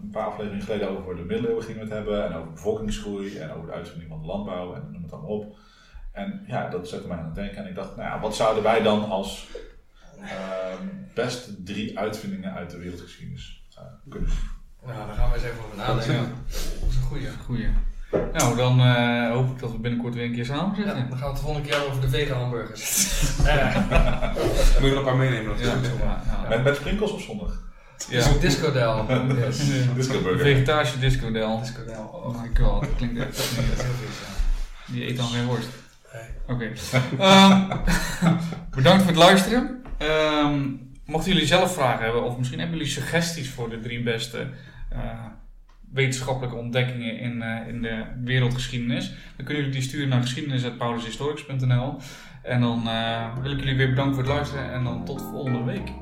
een 0.03 0.11
paar 0.11 0.27
afleveringen 0.27 0.65
geleden 0.65 0.89
over 0.89 1.17
de 1.17 1.23
middeleeuwen 1.23 1.65
gingen 1.65 1.81
we 1.81 1.87
het 1.87 1.95
hebben. 1.95 2.25
En 2.25 2.35
over 2.35 2.53
bevolkingsgroei 2.53 3.37
en 3.37 3.53
over 3.53 3.67
de 3.67 3.73
uitvinding 3.73 4.11
van 4.11 4.21
de 4.21 4.27
landbouw 4.27 4.75
en 4.75 4.89
noem 4.93 5.03
het 5.03 5.13
allemaal 5.13 5.31
op. 5.31 5.59
En 6.13 6.45
ja, 6.47 6.69
dat 6.69 6.89
zette 6.89 7.09
mij 7.09 7.17
aan 7.17 7.25
het 7.25 7.35
denken. 7.35 7.57
En 7.57 7.69
ik 7.69 7.75
dacht, 7.75 7.97
nou 7.97 8.09
ja, 8.09 8.21
wat 8.21 8.37
zouden 8.37 8.63
wij 8.63 8.83
dan 8.83 9.09
als 9.09 9.49
ehm 10.21 11.01
beste 11.15 11.63
drie 11.63 11.99
uitvindingen 11.99 12.55
uit 12.55 12.71
de 12.71 12.79
wereldgeschiedenis 12.79 13.63
eh, 13.77 13.83
kunnen 14.09 14.31
Nou, 14.85 15.07
daar 15.07 15.17
gaan 15.17 15.29
we 15.29 15.35
eens 15.35 15.45
even 15.45 15.65
over 15.65 15.77
nadenken. 15.77 16.35
Dat 16.81 16.89
is 16.89 16.97
een 16.97 17.03
goeie. 17.03 17.29
Goeie. 17.45 17.69
Nou, 18.33 18.57
dan 18.57 18.81
eh, 18.81 19.31
hoop 19.31 19.51
ik 19.51 19.59
dat 19.59 19.73
we 19.73 19.79
binnenkort 19.79 20.15
weer 20.15 20.25
een 20.25 20.33
keer 20.35 20.45
samen 20.45 20.71
Ja, 20.71 20.75
zitten. 20.85 21.09
dan 21.09 21.19
gaan 21.19 21.27
we 21.27 21.27
het 21.27 21.37
de 21.37 21.43
volgende 21.43 21.69
keer 21.69 21.87
over 21.87 22.01
de 22.01 22.09
vegan 22.09 22.39
hamburgers. 22.41 23.13
Moet 24.81 24.89
je 24.89 24.91
er 24.91 24.97
een 24.97 25.03
paar 25.05 25.17
meenemen 25.17 25.59
Ja, 25.59 25.65
natuurlijk. 25.75 26.03
ja, 26.03 26.23
ja. 26.43 26.49
Met, 26.49 26.65
met 26.65 26.77
sprinkels 26.77 27.13
of 27.13 27.23
zonder? 27.23 27.51
Ja. 28.09 28.23
Zo'n 28.23 28.41
discodel. 28.41 29.07
Yes. 29.39 29.59
Disco 29.95 30.21
burger. 30.23 30.39
Vegetarische 30.41 30.99
discodel. 30.99 31.61
Discodel. 31.61 32.03
Oh 32.13 32.27
Oh, 32.27 32.41
my 32.43 32.51
god, 32.63 32.81
dat 32.81 32.91
klinkt 32.97 33.19
echt 33.19 33.37
dat 33.37 33.45
is 33.45 33.51
heel 33.57 33.93
vies. 34.07 34.17
Die 34.87 35.07
eet 35.09 35.17
dan 35.17 35.27
geen 35.29 35.47
worst. 35.47 35.69
Nee. 36.13 36.57
Oké. 36.57 36.71
Ehm, 37.19 37.63
bedankt 38.77 39.03
voor 39.03 39.11
het 39.13 39.21
luisteren. 39.21 39.83
Ehm, 39.99 40.61
mochten 41.07 41.33
jullie 41.33 41.47
zelf 41.47 41.75
vragen 41.75 42.05
hebben, 42.05 42.23
of 42.23 42.39
misschien 42.39 42.59
hebben 42.59 42.77
jullie 42.77 42.93
suggesties 42.93 43.51
voor 43.51 43.71
de 43.71 43.81
drie 43.81 44.03
beste 44.03 44.47
eh, 44.91 44.99
wetenschappelijke 45.93 46.57
ontdekkingen 46.57 47.19
in, 47.19 47.43
eh, 47.43 47.69
in 47.69 47.83
de 47.83 48.05
wereldgeschiedenis, 48.25 49.09
dan 49.09 49.47
kunnen 49.47 49.57
jullie 49.57 49.79
die 49.79 49.89
sturen 49.89 50.09
naar 50.09 50.23
geschiedenis.paulushistoricus.nl. 50.23 51.97
En 52.43 52.61
dan 52.61 52.89
eh, 52.89 53.39
wil 53.43 53.53
ik 53.53 53.59
jullie 53.59 53.77
weer 53.77 53.89
bedanken 53.89 54.15
voor 54.15 54.23
het 54.23 54.33
luisteren 54.33 54.73
en 54.73 54.85
dan 54.85 55.05
tot 55.05 55.23
volgende 55.23 55.65
week. 55.65 55.93